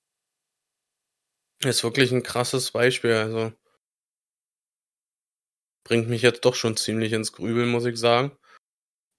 Das 1.61 1.77
ist 1.77 1.83
wirklich 1.83 2.11
ein 2.11 2.23
krasses 2.23 2.71
Beispiel, 2.71 3.13
also 3.13 3.51
bringt 5.83 6.09
mich 6.09 6.21
jetzt 6.21 6.43
doch 6.45 6.53
schon 6.53 6.75
ziemlich 6.75 7.13
ins 7.13 7.31
Grübeln, 7.31 7.69
muss 7.69 7.85
ich 7.85 7.97
sagen. 7.97 8.31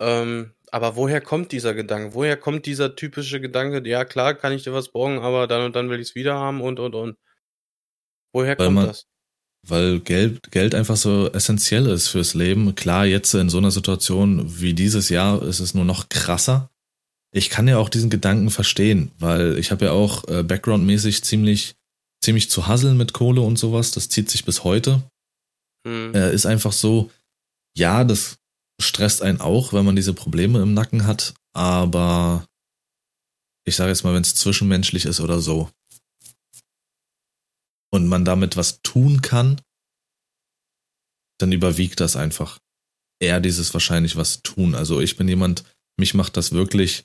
Ähm, 0.01 0.55
aber 0.71 0.97
woher 0.97 1.21
kommt 1.21 1.51
dieser 1.51 1.75
Gedanke? 1.75 2.15
Woher 2.15 2.37
kommt 2.37 2.67
dieser 2.67 2.95
typische 2.95 3.41
Gedanke, 3.41 3.87
ja 3.89 4.05
klar, 4.05 4.35
kann 4.35 4.53
ich 4.53 4.65
dir 4.65 4.73
was 4.73 4.91
borgen, 4.91 5.19
aber 5.19 5.47
dann 5.47 5.65
und 5.65 5.75
dann 5.75 5.89
will 5.89 5.99
ich 5.99 6.11
es 6.11 6.15
wieder 6.15 6.35
haben 6.35 6.61
und 6.61 6.79
und 6.79 6.95
und. 6.95 7.17
Woher 8.33 8.59
Weil 8.59 8.67
kommt 8.67 8.75
man, 8.77 8.87
das? 8.87 9.07
Weil 9.67 10.01
Geld, 10.01 10.51
Geld 10.51 10.75
einfach 10.75 10.97
so 10.97 11.31
essentiell 11.33 11.87
ist 11.87 12.09
fürs 12.09 12.35
Leben. 12.35 12.75
Klar, 12.75 13.07
jetzt 13.07 13.35
in 13.35 13.51
so 13.51 13.59
einer 13.59 13.71
Situation 13.71 14.61
wie 14.61 14.75
dieses 14.75 15.09
Jahr 15.09 15.43
ist 15.43 15.61
es 15.61 15.75
nur 15.75 15.85
noch 15.85 16.09
krasser. 16.09 16.71
Ich 17.33 17.51
kann 17.51 17.69
ja 17.69 17.79
auch 17.79 17.89
diesen 17.89 18.11
Gedanken 18.11 18.51
verstehen, 18.51 19.11
weil 19.19 19.59
ich 19.59 19.71
habe 19.71 19.87
ja 19.87 19.93
auch 19.93 20.27
äh, 20.29 20.43
backgroundmäßig 20.43 21.23
ziemlich, 21.25 21.75
ziemlich 22.23 22.51
zu 22.51 22.67
hasseln 22.67 22.97
mit 22.97 23.13
Kohle 23.13 23.43
und 23.43 23.59
sowas. 23.59 23.91
Das 23.91 24.09
zieht 24.09 24.31
sich 24.31 24.45
bis 24.45 24.65
heute. 24.65 25.03
Hm. 25.87 26.15
Äh, 26.15 26.33
ist 26.33 26.47
einfach 26.47 26.73
so, 26.73 27.11
ja, 27.77 28.05
das 28.05 28.39
stresst 28.81 29.23
einen 29.23 29.41
auch, 29.41 29.73
wenn 29.73 29.85
man 29.85 29.97
diese 29.97 30.15
Probleme 30.15 30.63
im 30.63 30.73
Nacken 30.73 31.07
hat, 31.07 31.35
aber 31.53 32.47
ich 33.65 33.77
sage 33.77 33.91
jetzt 33.91 34.05
mal, 34.05 34.15
wenn 34.15 34.23
es 34.23 34.35
zwischenmenschlich 34.35 35.05
ist 35.05 35.21
oder 35.21 35.41
so, 35.41 35.69
und 37.91 38.07
man 38.07 38.25
damit 38.25 38.57
was 38.57 38.81
tun 38.83 39.23
kann, 39.23 39.61
dann 41.39 41.53
überwiegt 41.53 42.01
das 42.01 42.17
einfach. 42.17 42.59
Eher 43.21 43.41
dieses 43.41 43.73
wahrscheinlich 43.73 44.17
was 44.17 44.43
tun. 44.43 44.75
Also 44.75 45.01
ich 45.01 45.17
bin 45.17 45.29
jemand, 45.29 45.65
mich 45.99 46.15
macht 46.15 46.37
das 46.37 46.53
wirklich 46.53 47.05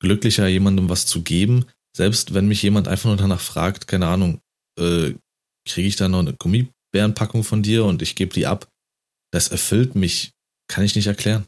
glücklicher, 0.00 0.46
jemandem 0.46 0.88
was 0.88 1.06
zu 1.06 1.22
geben. 1.22 1.66
Selbst 1.96 2.34
wenn 2.34 2.48
mich 2.48 2.62
jemand 2.62 2.88
einfach 2.88 3.06
nur 3.06 3.16
danach 3.16 3.40
fragt, 3.40 3.86
keine 3.86 4.06
Ahnung, 4.06 4.40
äh, 4.78 5.14
kriege 5.66 5.88
ich 5.88 5.96
da 5.96 6.08
noch 6.08 6.20
eine 6.20 6.34
Gummibärenpackung 6.34 7.44
von 7.44 7.62
dir 7.62 7.84
und 7.84 8.02
ich 8.02 8.16
gebe 8.16 8.34
die 8.34 8.46
ab. 8.46 8.68
Das 9.32 9.48
erfüllt 9.48 9.94
mich, 9.94 10.32
kann 10.68 10.84
ich 10.84 10.94
nicht 10.94 11.06
erklären. 11.06 11.46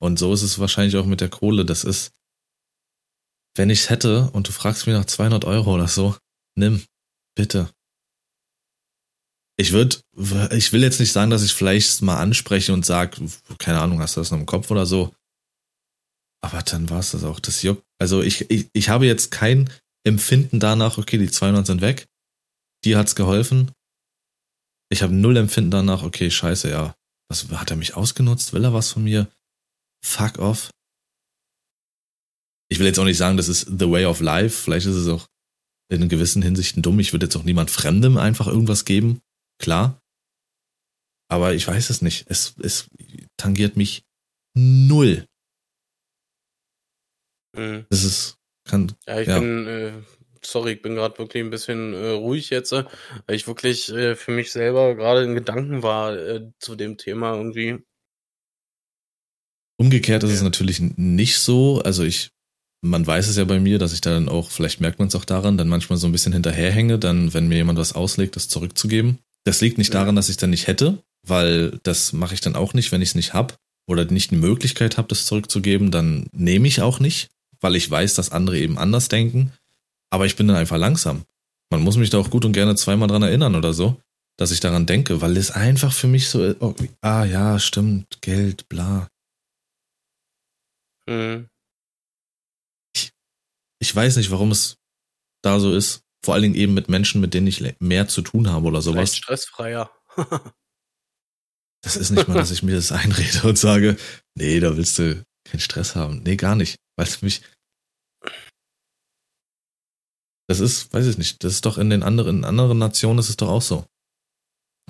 Und 0.00 0.18
so 0.18 0.32
ist 0.32 0.42
es 0.42 0.58
wahrscheinlich 0.58 0.96
auch 0.96 1.06
mit 1.06 1.20
der 1.20 1.28
Kohle. 1.28 1.64
Das 1.64 1.84
ist, 1.84 2.12
wenn 3.56 3.70
ich 3.70 3.80
es 3.80 3.90
hätte 3.90 4.30
und 4.30 4.48
du 4.48 4.52
fragst 4.52 4.86
mich 4.86 4.94
nach 4.94 5.04
200 5.04 5.44
Euro 5.44 5.74
oder 5.74 5.88
so, 5.88 6.16
nimm, 6.56 6.84
bitte 7.34 7.70
ich 9.60 9.72
würde, 9.72 9.96
ich 10.52 10.72
will 10.72 10.82
jetzt 10.82 11.00
nicht 11.00 11.12
sagen, 11.12 11.30
dass 11.30 11.42
ich 11.42 11.52
vielleicht 11.52 12.00
mal 12.00 12.18
anspreche 12.18 12.72
und 12.72 12.86
sage, 12.86 13.20
keine 13.58 13.80
Ahnung, 13.80 14.00
hast 14.00 14.16
du 14.16 14.20
das 14.20 14.30
noch 14.30 14.38
im 14.38 14.46
Kopf 14.46 14.70
oder 14.70 14.86
so. 14.86 15.12
Aber 16.40 16.62
dann 16.62 16.88
war 16.88 17.00
es 17.00 17.10
das 17.10 17.24
auch. 17.24 17.40
Das 17.40 17.62
juckt. 17.62 17.82
Also 17.98 18.22
ich, 18.22 18.48
ich, 18.52 18.68
ich 18.72 18.88
habe 18.88 19.06
jetzt 19.06 19.32
kein 19.32 19.68
Empfinden 20.04 20.60
danach, 20.60 20.96
okay, 20.96 21.18
die 21.18 21.28
200 21.28 21.66
sind 21.66 21.80
weg. 21.80 22.06
Die 22.84 22.94
hat's 22.94 23.16
geholfen. 23.16 23.72
Ich 24.90 25.02
habe 25.02 25.12
null 25.12 25.36
Empfinden 25.36 25.72
danach, 25.72 26.04
okay, 26.04 26.30
scheiße, 26.30 26.70
ja. 26.70 26.94
Was, 27.28 27.48
hat 27.50 27.70
er 27.72 27.76
mich 27.76 27.96
ausgenutzt? 27.96 28.52
Will 28.52 28.64
er 28.64 28.72
was 28.72 28.92
von 28.92 29.02
mir? 29.02 29.28
Fuck 30.06 30.38
off. 30.38 30.70
Ich 32.70 32.78
will 32.78 32.86
jetzt 32.86 33.00
auch 33.00 33.04
nicht 33.04 33.18
sagen, 33.18 33.36
das 33.36 33.48
ist 33.48 33.66
the 33.66 33.90
way 33.90 34.04
of 34.04 34.20
life. 34.20 34.56
Vielleicht 34.62 34.86
ist 34.86 34.94
es 34.94 35.08
auch 35.08 35.26
in 35.90 36.08
gewissen 36.08 36.42
Hinsichten 36.42 36.80
dumm. 36.80 37.00
Ich 37.00 37.12
würde 37.12 37.26
jetzt 37.26 37.34
auch 37.34 37.42
niemand 37.42 37.72
Fremdem 37.72 38.18
einfach 38.18 38.46
irgendwas 38.46 38.84
geben 38.84 39.20
klar. 39.58 40.00
Aber 41.30 41.54
ich 41.54 41.66
weiß 41.66 41.90
es 41.90 42.00
nicht. 42.02 42.26
Es, 42.28 42.54
es 42.62 42.88
tangiert 43.36 43.76
mich 43.76 44.04
null. 44.54 45.26
Mhm. 47.56 47.86
Das 47.90 48.04
ist, 48.04 48.38
kann. 48.64 48.92
Ja, 49.06 49.20
ich 49.20 49.28
ja. 49.28 49.38
bin, 49.38 49.66
äh, 49.66 49.92
sorry, 50.42 50.72
ich 50.72 50.82
bin 50.82 50.94
gerade 50.94 51.18
wirklich 51.18 51.42
ein 51.42 51.50
bisschen 51.50 51.94
äh, 51.94 52.10
ruhig 52.10 52.50
jetzt, 52.50 52.72
äh, 52.72 52.84
weil 53.26 53.36
ich 53.36 53.46
wirklich 53.46 53.90
äh, 53.90 54.14
für 54.16 54.30
mich 54.30 54.52
selber 54.52 54.94
gerade 54.94 55.24
in 55.24 55.34
Gedanken 55.34 55.82
war 55.82 56.16
äh, 56.16 56.50
zu 56.58 56.76
dem 56.76 56.96
Thema 56.96 57.34
irgendwie. 57.34 57.78
Umgekehrt 59.80 60.24
ist 60.24 60.32
es 60.32 60.42
natürlich 60.42 60.80
nicht 60.80 61.38
so. 61.38 61.80
Also 61.82 62.02
ich, 62.02 62.30
man 62.82 63.06
weiß 63.06 63.28
es 63.28 63.36
ja 63.36 63.44
bei 63.44 63.60
mir, 63.60 63.78
dass 63.78 63.92
ich 63.92 64.00
dann 64.00 64.28
auch, 64.28 64.50
vielleicht 64.50 64.80
merkt 64.80 64.98
man 64.98 65.08
es 65.08 65.14
auch 65.14 65.24
daran, 65.24 65.56
dann 65.56 65.68
manchmal 65.68 65.98
so 65.98 66.08
ein 66.08 66.12
bisschen 66.12 66.32
hinterherhänge, 66.32 66.98
dann, 66.98 67.32
wenn 67.32 67.48
mir 67.48 67.56
jemand 67.56 67.78
was 67.78 67.92
auslegt, 67.92 68.34
das 68.34 68.48
zurückzugeben. 68.48 69.20
Das 69.48 69.62
liegt 69.62 69.78
nicht 69.78 69.94
daran, 69.94 70.14
dass 70.14 70.28
ich 70.28 70.36
dann 70.36 70.50
nicht 70.50 70.66
hätte, 70.66 71.02
weil 71.26 71.80
das 71.82 72.12
mache 72.12 72.34
ich 72.34 72.42
dann 72.42 72.54
auch 72.54 72.74
nicht, 72.74 72.92
wenn 72.92 73.00
ich 73.00 73.08
es 73.08 73.14
nicht 73.14 73.32
habe 73.32 73.54
oder 73.86 74.04
nicht 74.04 74.30
die 74.30 74.36
Möglichkeit 74.36 74.98
habe, 74.98 75.08
das 75.08 75.24
zurückzugeben, 75.24 75.90
dann 75.90 76.26
nehme 76.32 76.68
ich 76.68 76.82
auch 76.82 77.00
nicht, 77.00 77.30
weil 77.58 77.74
ich 77.74 77.90
weiß, 77.90 78.12
dass 78.12 78.30
andere 78.30 78.58
eben 78.58 78.76
anders 78.76 79.08
denken. 79.08 79.54
Aber 80.10 80.26
ich 80.26 80.36
bin 80.36 80.48
dann 80.48 80.58
einfach 80.58 80.76
langsam. 80.76 81.22
Man 81.70 81.80
muss 81.80 81.96
mich 81.96 82.10
da 82.10 82.18
auch 82.18 82.28
gut 82.28 82.44
und 82.44 82.52
gerne 82.52 82.76
zweimal 82.76 83.08
dran 83.08 83.22
erinnern 83.22 83.54
oder 83.54 83.72
so, 83.72 83.98
dass 84.36 84.50
ich 84.50 84.60
daran 84.60 84.84
denke, 84.84 85.22
weil 85.22 85.34
es 85.38 85.50
einfach 85.50 85.94
für 85.94 86.08
mich 86.08 86.28
so, 86.28 86.54
oh, 86.60 86.74
ah 87.00 87.24
ja, 87.24 87.58
stimmt, 87.58 88.20
Geld, 88.20 88.68
bla. 88.68 89.08
Mhm. 91.06 91.48
Ich, 92.94 93.12
ich 93.78 93.96
weiß 93.96 94.18
nicht, 94.18 94.30
warum 94.30 94.50
es 94.50 94.76
da 95.40 95.58
so 95.58 95.74
ist. 95.74 96.02
Vor 96.24 96.34
allen 96.34 96.42
Dingen 96.42 96.54
eben 96.54 96.74
mit 96.74 96.88
Menschen, 96.88 97.20
mit 97.20 97.34
denen 97.34 97.46
ich 97.46 97.62
mehr 97.78 98.08
zu 98.08 98.22
tun 98.22 98.50
habe 98.50 98.66
oder 98.66 98.82
sowas. 98.82 99.10
Vielleicht 99.10 99.24
stressfreier. 99.24 99.90
das 101.82 101.96
ist 101.96 102.10
nicht 102.10 102.28
mal, 102.28 102.34
dass 102.34 102.50
ich 102.50 102.62
mir 102.62 102.74
das 102.74 102.92
einrede 102.92 103.46
und 103.48 103.58
sage, 103.58 103.96
nee, 104.34 104.60
da 104.60 104.76
willst 104.76 104.98
du 104.98 105.24
keinen 105.44 105.60
Stress 105.60 105.94
haben. 105.94 106.22
Nee, 106.24 106.36
gar 106.36 106.56
nicht. 106.56 106.76
Weil 106.96 107.06
es 107.06 107.22
mich. 107.22 107.42
Das 110.48 110.60
ist, 110.60 110.92
weiß 110.92 111.06
ich 111.06 111.18
nicht, 111.18 111.44
das 111.44 111.52
ist 111.52 111.66
doch 111.66 111.76
in 111.78 111.90
den 111.90 112.02
anderen, 112.02 112.38
in 112.38 112.44
anderen 112.44 112.78
Nationen 112.78 113.18
ist 113.18 113.28
es 113.28 113.36
doch 113.36 113.48
auch 113.48 113.62
so. 113.62 113.86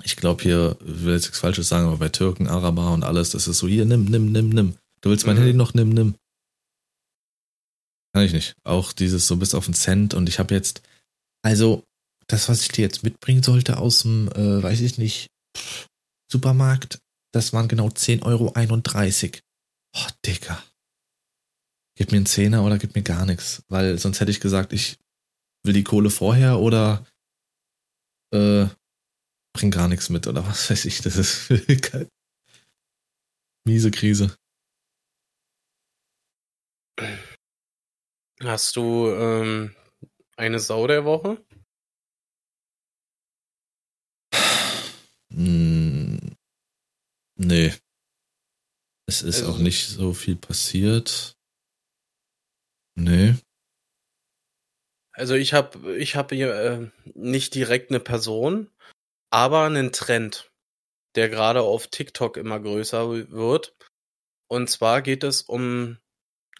Ich 0.03 0.15
glaube 0.15 0.41
hier, 0.41 0.77
ich 0.79 1.03
will 1.03 1.13
jetzt 1.15 1.25
nichts 1.25 1.39
Falsches 1.39 1.67
sagen, 1.67 1.87
aber 1.87 1.97
bei 1.97 2.09
Türken, 2.09 2.47
Araber 2.47 2.93
und 2.93 3.03
alles, 3.03 3.31
das 3.31 3.47
ist 3.47 3.57
so, 3.57 3.67
hier, 3.67 3.85
nimm, 3.85 4.05
nimm, 4.05 4.31
nimm, 4.31 4.49
nimm. 4.49 4.77
Du 5.01 5.09
willst 5.09 5.25
mein 5.25 5.35
mhm. 5.35 5.41
Handy 5.41 5.53
noch, 5.53 5.73
nimm, 5.73 5.89
nimm. 5.89 6.15
Kann 8.13 8.23
ich 8.23 8.33
nicht. 8.33 8.55
Auch 8.63 8.93
dieses 8.93 9.27
so 9.27 9.35
bis 9.35 9.53
auf 9.53 9.65
den 9.65 9.73
Cent 9.73 10.13
und 10.13 10.29
ich 10.29 10.39
habe 10.39 10.53
jetzt, 10.55 10.81
also, 11.41 11.83
das, 12.27 12.49
was 12.49 12.61
ich 12.61 12.69
dir 12.69 12.81
jetzt 12.83 13.03
mitbringen 13.03 13.43
sollte 13.43 13.77
aus 13.77 14.03
dem, 14.03 14.27
äh, 14.33 14.61
weiß 14.61 14.81
ich 14.81 14.97
nicht, 14.97 15.27
Supermarkt, 16.31 16.99
das 17.33 17.53
waren 17.53 17.67
genau 17.67 17.87
10,31 17.87 18.23
Euro. 18.23 18.53
Oh, 19.95 20.07
Dicker. 20.25 20.63
Gib 21.95 22.11
mir 22.11 22.17
einen 22.17 22.25
Zehner 22.25 22.63
oder 22.63 22.77
gib 22.77 22.95
mir 22.95 23.01
gar 23.01 23.25
nichts. 23.25 23.63
Weil 23.67 23.97
sonst 23.97 24.19
hätte 24.19 24.31
ich 24.31 24.39
gesagt, 24.39 24.73
ich 24.73 24.97
will 25.63 25.73
die 25.73 25.83
Kohle 25.83 26.09
vorher 26.09 26.59
oder 26.59 27.05
äh, 28.33 28.67
bring 29.53 29.71
gar 29.71 29.87
nichts 29.87 30.09
mit 30.09 30.27
oder 30.27 30.45
was 30.45 30.69
weiß 30.69 30.85
ich. 30.85 31.01
Das 31.01 31.17
ist 31.17 31.49
miese 33.67 33.91
Krise. 33.91 34.35
Hast 38.41 38.75
du 38.75 39.09
ähm, 39.09 39.75
eine 40.39 40.59
Sau 40.59 40.87
der 40.87 41.03
Woche? 41.03 41.45
Hm, 45.31 46.35
nee. 47.35 47.73
Es 49.05 49.21
ist 49.21 49.41
also, 49.41 49.53
auch 49.53 49.57
nicht 49.57 49.87
so 49.87 50.13
viel 50.13 50.35
passiert. 50.35 51.35
Nee. 52.95 53.35
Also 55.11 55.35
ich 55.35 55.53
habe 55.53 55.97
ich 55.97 56.15
habe 56.15 56.35
hier 56.35 56.53
äh, 56.53 56.91
nicht 57.13 57.53
direkt 57.53 57.91
eine 57.91 57.99
Person, 57.99 58.69
aber 59.31 59.65
einen 59.65 59.91
Trend, 59.91 60.51
der 61.15 61.27
gerade 61.27 61.61
auf 61.61 61.87
TikTok 61.87 62.37
immer 62.37 62.59
größer 62.59 63.29
wird. 63.29 63.75
Und 64.47 64.69
zwar 64.69 65.01
geht 65.01 65.23
es 65.25 65.41
um 65.41 65.97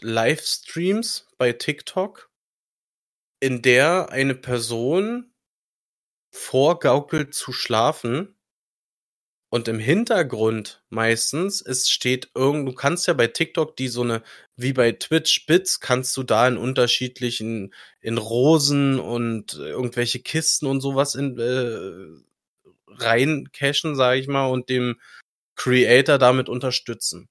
Livestreams 0.01 1.27
bei 1.37 1.53
TikTok, 1.53 2.28
in 3.39 3.61
der 3.61 4.09
eine 4.09 4.35
Person 4.35 5.33
vorgaukelt 6.31 7.33
zu 7.33 7.53
schlafen 7.53 8.35
und 9.49 9.67
im 9.67 9.79
Hintergrund 9.79 10.83
meistens, 10.89 11.61
es 11.61 11.89
steht 11.89 12.29
irgend, 12.35 12.67
du 12.67 12.73
kannst 12.73 13.07
ja 13.07 13.13
bei 13.13 13.27
TikTok 13.27 13.75
die 13.75 13.87
so 13.87 14.03
eine, 14.03 14.21
wie 14.55 14.73
bei 14.73 14.91
Twitch 14.91 15.47
Bits, 15.47 15.79
kannst 15.79 16.15
du 16.17 16.23
da 16.23 16.47
in 16.47 16.57
unterschiedlichen, 16.57 17.73
in 17.99 18.17
Rosen 18.19 18.99
und 18.99 19.55
irgendwelche 19.55 20.19
Kisten 20.19 20.67
und 20.67 20.81
sowas 20.81 21.15
in, 21.15 21.39
äh, 21.39 22.21
rein 22.87 23.49
cashen, 23.51 23.95
sage 23.95 24.19
ich 24.19 24.27
mal, 24.27 24.47
und 24.47 24.69
dem 24.69 24.99
Creator 25.55 26.17
damit 26.19 26.47
unterstützen. 26.49 27.27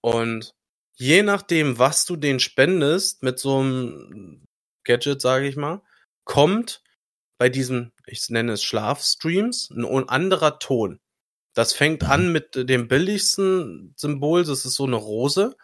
Und 0.00 0.54
je 0.96 1.22
nachdem, 1.22 1.78
was 1.78 2.04
du 2.04 2.16
den 2.16 2.40
spendest, 2.40 3.22
mit 3.22 3.38
so 3.38 3.58
einem 3.60 4.47
Gadget, 4.88 5.20
sage 5.20 5.46
ich 5.46 5.56
mal, 5.56 5.82
kommt 6.24 6.82
bei 7.38 7.48
diesem, 7.48 7.92
ich 8.06 8.28
nenne 8.30 8.52
es 8.52 8.64
Schlafstreams, 8.64 9.70
ein 9.70 10.08
anderer 10.08 10.58
Ton. 10.58 10.98
Das 11.54 11.72
fängt 11.72 12.04
an 12.04 12.26
mhm. 12.26 12.32
mit 12.32 12.68
dem 12.68 12.88
billigsten 12.88 13.92
Symbol, 13.96 14.44
das 14.44 14.64
ist 14.64 14.74
so 14.74 14.84
eine 14.84 14.96
Rose. 14.96 15.56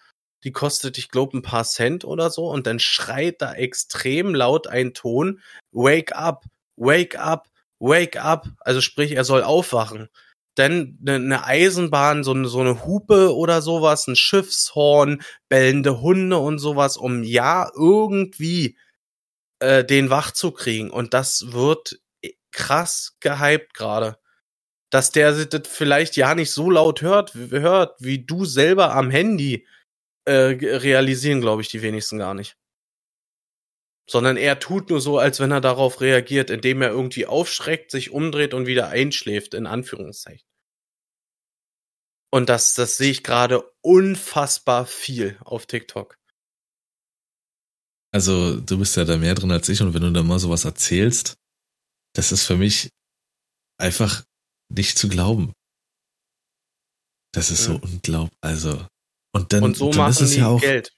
Die 0.44 0.52
kostet, 0.52 0.98
ich 0.98 1.08
glaube, 1.08 1.38
ein 1.38 1.42
paar 1.42 1.64
Cent 1.64 2.04
oder 2.04 2.30
so. 2.30 2.50
Und 2.50 2.66
dann 2.66 2.78
schreit 2.78 3.40
da 3.40 3.54
extrem 3.54 4.34
laut 4.34 4.66
ein 4.66 4.92
Ton, 4.92 5.40
Wake 5.72 6.14
up, 6.14 6.44
wake 6.76 7.18
up, 7.18 7.48
wake 7.78 8.20
up. 8.22 8.48
Also 8.60 8.82
sprich, 8.82 9.12
er 9.12 9.24
soll 9.24 9.42
aufwachen. 9.42 10.08
Dann 10.54 10.98
eine 11.00 11.18
ne 11.18 11.44
Eisenbahn, 11.44 12.24
so 12.24 12.32
eine, 12.32 12.46
so 12.46 12.60
eine 12.60 12.84
Hupe 12.84 13.34
oder 13.34 13.62
sowas, 13.62 14.06
ein 14.06 14.16
Schiffshorn, 14.16 15.22
bellende 15.48 16.00
Hunde 16.02 16.36
und 16.38 16.58
sowas, 16.58 16.96
um 16.96 17.24
ja 17.24 17.70
irgendwie 17.74 18.76
äh, 19.60 19.84
den 19.84 20.10
wach 20.10 20.30
zu 20.32 20.52
kriegen. 20.52 20.90
Und 20.90 21.14
das 21.14 21.52
wird 21.52 22.00
krass 22.50 23.16
gehypt 23.20 23.74
gerade 23.74 24.18
dass 24.94 25.10
der 25.10 25.32
das 25.32 25.66
vielleicht 25.66 26.16
ja 26.16 26.36
nicht 26.36 26.52
so 26.52 26.70
laut 26.70 27.02
hört, 27.02 27.34
hört 27.34 28.00
wie 28.00 28.24
du 28.24 28.44
selber 28.44 28.94
am 28.94 29.10
Handy, 29.10 29.66
äh, 30.24 30.56
realisieren, 30.60 31.40
glaube 31.40 31.62
ich, 31.62 31.68
die 31.68 31.82
wenigsten 31.82 32.18
gar 32.18 32.32
nicht. 32.32 32.56
Sondern 34.08 34.36
er 34.36 34.60
tut 34.60 34.90
nur 34.90 35.00
so, 35.00 35.18
als 35.18 35.40
wenn 35.40 35.50
er 35.50 35.60
darauf 35.60 36.00
reagiert, 36.00 36.48
indem 36.48 36.80
er 36.80 36.90
irgendwie 36.90 37.26
aufschreckt, 37.26 37.90
sich 37.90 38.12
umdreht 38.12 38.54
und 38.54 38.66
wieder 38.66 38.86
einschläft, 38.86 39.54
in 39.54 39.66
Anführungszeichen. 39.66 40.46
Und 42.30 42.48
das, 42.48 42.74
das 42.74 42.96
sehe 42.96 43.10
ich 43.10 43.24
gerade 43.24 43.68
unfassbar 43.80 44.86
viel 44.86 45.38
auf 45.40 45.66
TikTok. 45.66 46.18
Also, 48.14 48.60
du 48.60 48.78
bist 48.78 48.96
ja 48.96 49.04
da 49.04 49.16
mehr 49.16 49.34
drin 49.34 49.50
als 49.50 49.68
ich 49.68 49.82
und 49.82 49.92
wenn 49.92 50.02
du 50.02 50.12
da 50.12 50.22
mal 50.22 50.38
sowas 50.38 50.64
erzählst, 50.64 51.34
das 52.14 52.30
ist 52.30 52.44
für 52.44 52.56
mich 52.56 52.90
einfach 53.76 54.22
nicht 54.72 54.96
zu 54.96 55.08
glauben. 55.08 55.52
Das 57.32 57.50
ist 57.50 57.64
so 57.64 57.74
unglaublich. 57.82 58.38
Also, 58.40 58.86
und 59.34 59.52
dann, 59.52 59.64
und 59.64 59.76
so 59.76 59.90
dann 59.90 60.10
ist 60.10 60.20
es 60.20 60.36
ja 60.36 60.46
auch 60.46 60.60
Geld. 60.60 60.92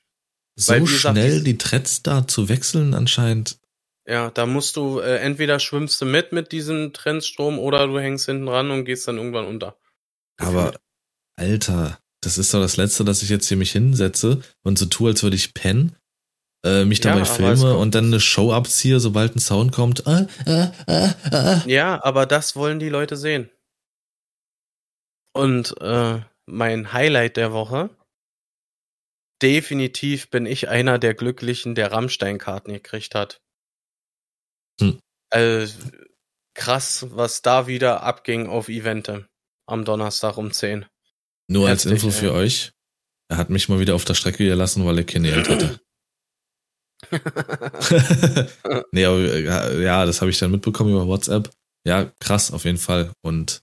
so 0.57 0.75
Weil, 0.75 0.87
schnell 0.87 1.29
gesagt, 1.29 1.47
die 1.47 1.57
Threads 1.57 2.03
da 2.03 2.29
zu 2.29 2.51
wechseln 2.51 2.93
anscheinend. 2.93 3.59
Ja, 4.07 4.31
da 4.31 4.45
musst 4.45 4.77
du 4.77 5.01
äh, 5.01 5.17
entweder 5.17 5.59
schwimmst 5.59 5.99
du 6.03 6.05
mit 6.05 6.33
mit 6.33 6.53
diesem 6.53 6.93
Trendstrom 6.93 7.59
oder 7.59 7.87
du 7.87 7.99
hängst 7.99 8.27
hinten 8.27 8.49
ran 8.49 8.71
und 8.71 8.85
gehst 8.85 9.09
dann 9.09 9.17
irgendwann 9.17 9.47
unter. 9.47 9.79
Aber 10.37 10.79
Alter, 11.37 11.99
das 12.21 12.37
ist 12.37 12.53
doch 12.53 12.61
das 12.61 12.77
Letzte, 12.77 13.05
dass 13.05 13.23
ich 13.23 13.31
jetzt 13.31 13.49
hier 13.49 13.57
mich 13.57 13.73
hinsetze 13.73 14.43
und 14.63 14.79
so 14.79 14.85
tue, 14.85 15.11
als 15.11 15.23
würde 15.23 15.37
ich 15.37 15.55
pennen, 15.55 15.97
äh, 16.67 16.85
mich 16.85 17.01
dabei 17.01 17.21
ja, 17.21 17.25
filme 17.25 17.77
und 17.77 17.95
dann 17.95 18.07
eine 18.07 18.21
Show 18.21 18.53
abziehe, 18.53 18.99
sobald 19.01 19.37
ein 19.37 19.41
Sound 19.41 19.73
kommt. 19.73 20.05
Äh, 20.07 20.27
äh, 20.47 20.69
äh, 20.87 21.11
äh. 21.31 21.71
ja, 21.71 22.03
aber 22.05 22.27
das 22.27 22.57
wollen 22.57 22.79
die 22.79 22.89
Leute 22.89 23.17
sehen. 23.17 23.51
Und 25.33 25.81
äh, 25.81 26.21
mein 26.47 26.93
Highlight 26.93 27.37
der 27.37 27.53
Woche. 27.53 27.91
Definitiv 29.43 30.31
bin 30.31 30.47
ich 30.47 30.69
einer 30.69 30.99
der 30.99 31.13
Glücklichen, 31.13 31.75
der 31.75 31.93
Rammstein-Karten 31.93 32.73
gekriegt 32.73 33.15
hat. 33.15 33.43
Hm. 34.81 34.99
Also, 35.31 35.75
krass, 36.55 37.07
was 37.11 37.43
da 37.43 37.67
wieder 37.67 38.03
abging 38.03 38.49
auf 38.49 38.69
Evente 38.71 39.29
am 39.67 39.85
Donnerstag 39.85 40.39
um 40.39 40.53
10. 40.53 40.87
Nur 41.49 41.69
Herzlich, 41.69 41.93
als 41.93 42.03
Info 42.03 42.17
für 42.17 42.31
ey. 42.31 42.45
euch. 42.45 42.73
Er 43.29 43.37
hat 43.37 43.51
mich 43.51 43.69
mal 43.69 43.79
wieder 43.79 43.95
auf 43.95 44.05
der 44.05 44.15
Strecke 44.15 44.45
gelassen, 44.45 44.87
weil 44.87 44.99
er 44.99 45.05
keine 45.05 45.31
Geld 45.31 45.49
hatte. 45.49 45.81
nee, 48.93 49.05
aber, 49.05 49.19
äh, 49.19 49.83
ja, 49.83 50.05
das 50.05 50.21
habe 50.21 50.31
ich 50.31 50.39
dann 50.39 50.51
mitbekommen 50.51 50.91
über 50.91 51.07
WhatsApp. 51.07 51.51
Ja, 51.87 52.11
krass, 52.21 52.53
auf 52.53 52.65
jeden 52.65 52.79
Fall. 52.79 53.13
Und 53.23 53.63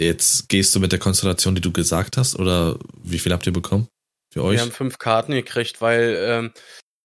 Jetzt 0.00 0.48
gehst 0.48 0.74
du 0.74 0.80
mit 0.80 0.92
der 0.92 0.98
Konstellation, 0.98 1.54
die 1.54 1.60
du 1.60 1.72
gesagt 1.72 2.16
hast, 2.16 2.34
oder 2.34 2.78
wie 3.02 3.18
viel 3.18 3.32
habt 3.32 3.46
ihr 3.46 3.52
bekommen 3.52 3.86
für 4.32 4.42
euch? 4.42 4.56
Wir 4.56 4.62
haben 4.62 4.72
fünf 4.72 4.96
Karten 4.96 5.32
gekriegt, 5.32 5.82
weil 5.82 6.16
ähm, 6.18 6.52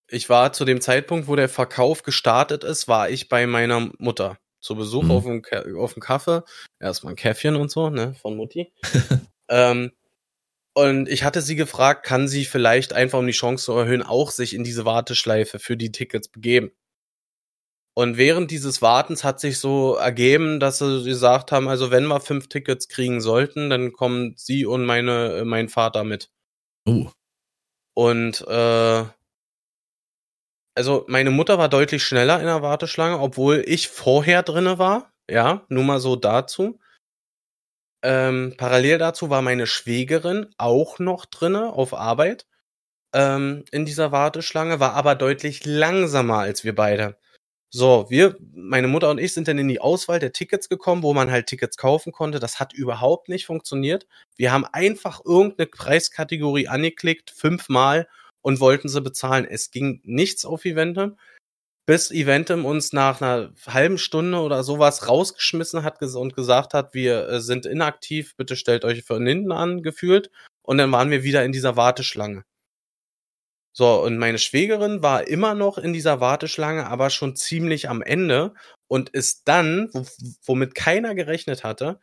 ich 0.09 0.29
war 0.29 0.53
zu 0.53 0.63
dem 0.63 0.79
Zeitpunkt, 0.79 1.27
wo 1.27 1.36
der 1.36 1.49
Verkauf 1.49 2.03
gestartet 2.03 2.63
ist, 2.63 2.88
war 2.88 3.09
ich 3.09 3.27
bei 3.27 3.47
meiner 3.47 3.91
Mutter 3.97 4.38
zu 4.61 4.75
Besuch 4.75 5.03
mhm. 5.03 5.11
auf, 5.11 5.23
dem, 5.25 5.43
auf 5.77 5.93
dem 5.93 6.01
Kaffee. 6.01 6.43
Erstmal 6.79 7.11
ein 7.11 7.17
Käffchen 7.17 7.57
und 7.57 7.69
so, 7.69 7.89
ne, 7.89 8.15
von 8.21 8.38
Mutti. 8.38 8.71
ähm, 9.49 9.91
und 10.76 11.07
ich 11.07 11.23
hatte 11.23 11.41
sie 11.41 11.55
gefragt, 11.55 12.05
kann 12.05 12.28
sie 12.28 12.45
vielleicht 12.45 12.93
einfach, 12.93 13.19
um 13.19 13.28
die 13.28 13.34
Chance 13.34 13.65
zu 13.65 13.73
erhöhen, 13.73 14.03
auch 14.03 14.30
sich 14.30 14.53
in 14.53 14.63
diese 14.63 14.86
Warteschleife 14.86 15.57
für 15.57 15.78
die 15.78 15.91
Tickets 15.91 16.28
begeben? 16.28 16.71
Und 17.97 18.17
während 18.17 18.51
dieses 18.51 18.82
Wartens 18.82 19.24
hat 19.24 19.39
sich 19.39 19.58
so 19.58 19.95
ergeben, 19.95 20.59
dass 20.59 20.79
sie 20.79 21.05
gesagt 21.05 21.54
haben, 21.54 21.70
also 21.70 21.91
wenn 21.91 22.08
wir 22.08 22.20
fünf 22.20 22.49
Tickets 22.49 22.89
kriegen 22.89 23.21
sollten, 23.21 23.70
dann 23.70 23.93
kommen 23.93 24.33
sie 24.36 24.66
und 24.66 24.86
meine, 24.86 25.37
äh, 25.37 25.45
mein 25.45 25.70
Vater 25.70 26.04
mit. 26.04 26.29
Oh. 26.86 27.08
Und 27.93 28.45
äh, 28.45 29.05
also 30.75 31.05
meine 31.08 31.32
Mutter 31.32 31.58
war 31.58 31.70
deutlich 31.70 32.04
schneller 32.04 32.41
in 32.41 32.47
der 32.47 32.62
Warteschlange, 32.62 33.17
obwohl 33.17 33.63
ich 33.66 33.87
vorher 33.87 34.43
drinne 34.43 34.78
war. 34.78 35.13
Ja, 35.32 35.66
nur 35.70 35.86
mal 35.86 36.01
so 36.01 36.17
dazu. 36.17 36.78
Ähm, 38.04 38.54
parallel 38.58 38.97
dazu 39.00 39.30
war 39.30 39.42
meine 39.42 39.67
Schwägerin 39.67 40.47
auch 40.58 41.00
noch 41.00 41.26
drinne 41.26 41.74
auf 41.74 41.93
Arbeit 41.93 42.46
ähm, 43.13 43.63
in 43.72 43.86
dieser 43.86 44.12
Warteschlange, 44.12 44.80
war 44.80 44.93
aber 44.93 45.16
deutlich 45.16 45.66
langsamer 45.66 46.39
als 46.39 46.63
wir 46.63 46.76
beide. 46.76 47.17
So, 47.72 48.05
wir, 48.09 48.38
meine 48.54 48.88
Mutter 48.88 49.09
und 49.09 49.20
ich 49.20 49.34
sind 49.34 49.47
dann 49.47 49.58
in 49.58 49.67
die 49.67 49.82
Auswahl 49.82 50.20
der 50.20 50.32
Tickets 50.34 50.70
gekommen, 50.70 51.04
wo 51.04 51.13
man 51.13 51.32
halt 51.32 51.47
Tickets 51.47 51.78
kaufen 51.78 52.13
konnte. 52.13 52.39
Das 52.39 52.59
hat 52.59 52.74
überhaupt 52.74 53.28
nicht 53.30 53.46
funktioniert. 53.46 54.08
Wir 54.38 54.51
haben 54.54 54.66
einfach 54.66 55.22
irgendeine 55.26 55.67
Preiskategorie 55.67 56.67
angeklickt, 56.70 57.32
fünfmal 57.32 58.08
und 58.42 58.59
wollten 58.62 58.88
sie 58.89 59.01
bezahlen. 59.01 59.46
Es 59.46 59.72
ging 59.72 60.01
nichts 60.05 60.46
auf 60.46 60.63
Eventem, 60.66 61.17
bis 61.86 62.12
Eventem 62.12 62.66
uns 62.66 62.93
nach 62.93 63.21
einer 63.21 63.53
halben 63.67 63.97
Stunde 63.97 64.39
oder 64.39 64.63
sowas 64.63 65.07
rausgeschmissen 65.07 65.83
hat 65.83 66.01
und 66.01 66.36
gesagt 66.36 66.74
hat, 66.74 66.93
wir 66.93 67.28
äh, 67.28 67.41
sind 67.41 67.66
inaktiv, 67.66 68.36
bitte 68.36 68.55
stellt 68.55 68.86
euch 68.86 69.03
von 69.03 69.25
hinten 69.25 69.51
an, 69.51 69.83
gefühlt. 69.83 70.32
Und 70.63 70.79
dann 70.79 70.91
waren 70.91 71.12
wir 71.12 71.24
wieder 71.24 71.45
in 71.45 71.51
dieser 71.51 71.75
Warteschlange. 71.75 72.43
So, 73.78 74.01
und 74.01 74.17
meine 74.17 74.39
Schwägerin 74.39 75.03
war 75.03 75.28
immer 75.28 75.53
noch 75.53 75.78
in 75.78 75.91
dieser 75.91 76.21
Warteschlange, 76.21 76.87
aber 76.87 77.09
schon 77.09 77.36
ziemlich 77.36 77.89
am 77.89 78.01
Ende 78.01 78.53
und 78.87 79.09
ist 79.09 79.47
dann, 79.49 79.89
womit 80.45 80.75
keiner 80.75 81.13
gerechnet 81.13 81.63
hatte, 81.66 81.99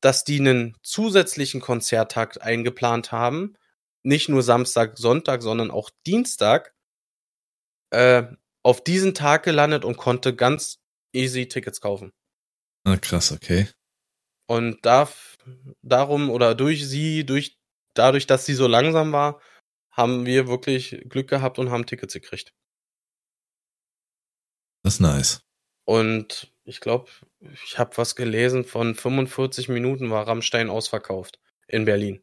dass 0.00 0.24
die 0.24 0.40
einen 0.40 0.76
zusätzlichen 0.82 1.60
Konzerttakt 1.60 2.42
eingeplant 2.42 3.12
haben. 3.12 3.54
Nicht 4.02 4.28
nur 4.28 4.42
Samstag, 4.42 4.98
Sonntag, 4.98 5.42
sondern 5.42 5.70
auch 5.70 5.90
Dienstag. 6.06 6.74
Äh, 7.90 8.24
auf 8.66 8.82
diesen 8.82 9.14
Tag 9.14 9.44
gelandet 9.44 9.84
und 9.84 9.96
konnte 9.96 10.34
ganz 10.34 10.80
easy 11.12 11.46
Tickets 11.46 11.80
kaufen. 11.80 12.12
Ah, 12.82 12.96
krass, 12.96 13.30
okay. 13.30 13.68
Und 14.48 14.84
da, 14.84 15.08
darum 15.82 16.30
oder 16.30 16.56
durch 16.56 16.84
sie, 16.84 17.24
durch, 17.24 17.60
dadurch, 17.94 18.26
dass 18.26 18.44
sie 18.44 18.54
so 18.54 18.66
langsam 18.66 19.12
war, 19.12 19.40
haben 19.92 20.26
wir 20.26 20.48
wirklich 20.48 21.00
Glück 21.08 21.28
gehabt 21.28 21.60
und 21.60 21.70
haben 21.70 21.86
Tickets 21.86 22.12
gekriegt. 22.12 22.52
Das 24.82 24.94
ist 24.94 25.00
nice. 25.00 25.42
Und 25.84 26.52
ich 26.64 26.80
glaube, 26.80 27.08
ich 27.38 27.78
habe 27.78 27.96
was 27.96 28.16
gelesen, 28.16 28.64
von 28.64 28.96
45 28.96 29.68
Minuten 29.68 30.10
war 30.10 30.26
Rammstein 30.26 30.70
ausverkauft 30.70 31.38
in 31.68 31.84
Berlin. 31.84 32.20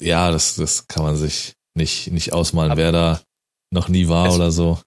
Ja, 0.00 0.30
das, 0.30 0.56
das 0.56 0.88
kann 0.88 1.02
man 1.02 1.16
sich 1.16 1.56
nicht, 1.74 2.10
nicht 2.10 2.32
ausmalen, 2.32 2.72
Aber 2.72 2.80
wer 2.80 2.92
da 2.92 3.22
noch 3.70 3.88
nie 3.88 4.08
war 4.08 4.28
es, 4.28 4.34
oder 4.34 4.50
so. 4.50 4.80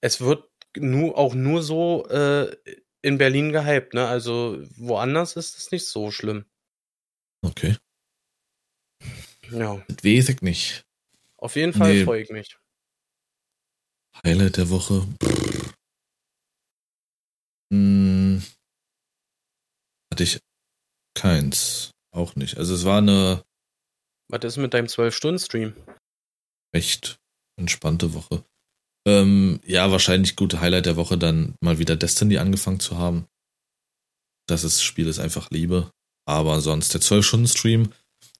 Es 0.00 0.20
wird 0.20 0.48
nur, 0.76 1.16
auch 1.18 1.34
nur 1.34 1.62
so 1.62 2.06
äh, 2.08 2.54
in 3.02 3.18
Berlin 3.18 3.52
gehypt, 3.52 3.94
ne? 3.94 4.06
Also 4.06 4.62
woanders 4.76 5.36
ist 5.36 5.58
es 5.58 5.70
nicht 5.70 5.86
so 5.86 6.10
schlimm. 6.10 6.44
Okay. 7.44 7.76
Ja. 9.50 9.84
Das 9.88 10.04
weiß 10.04 10.28
ich 10.30 10.42
nicht. 10.42 10.84
Auf 11.36 11.56
jeden 11.56 11.72
Fall 11.72 11.94
nee. 11.94 12.04
freue 12.04 12.22
ich 12.22 12.30
mich. 12.30 12.58
Highlight 14.24 14.56
der 14.56 14.70
Woche. 14.70 15.06
Hm. 17.72 18.42
Hatte 20.12 20.22
ich 20.22 20.38
keins. 21.14 21.90
Auch 22.14 22.36
nicht. 22.36 22.58
Also 22.58 22.74
es 22.74 22.84
war 22.84 22.98
eine. 22.98 23.42
Was 24.28 24.44
ist 24.44 24.56
mit 24.58 24.74
deinem 24.74 24.86
12-Stunden-Stream? 24.86 25.74
Recht 26.74 27.21
entspannte 27.56 28.14
Woche. 28.14 28.44
Ähm, 29.06 29.60
ja, 29.66 29.90
wahrscheinlich 29.90 30.36
gute 30.36 30.60
Highlight 30.60 30.86
der 30.86 30.96
Woche, 30.96 31.18
dann 31.18 31.54
mal 31.60 31.78
wieder 31.78 31.96
Destiny 31.96 32.38
angefangen 32.38 32.80
zu 32.80 32.98
haben. 32.98 33.26
Das 34.46 34.64
ist, 34.64 34.82
Spiel 34.82 35.08
ist 35.08 35.18
einfach 35.18 35.50
Liebe. 35.50 35.90
Aber 36.24 36.60
sonst 36.60 36.94
der 36.94 37.00
12-Stunden-Stream, 37.00 37.92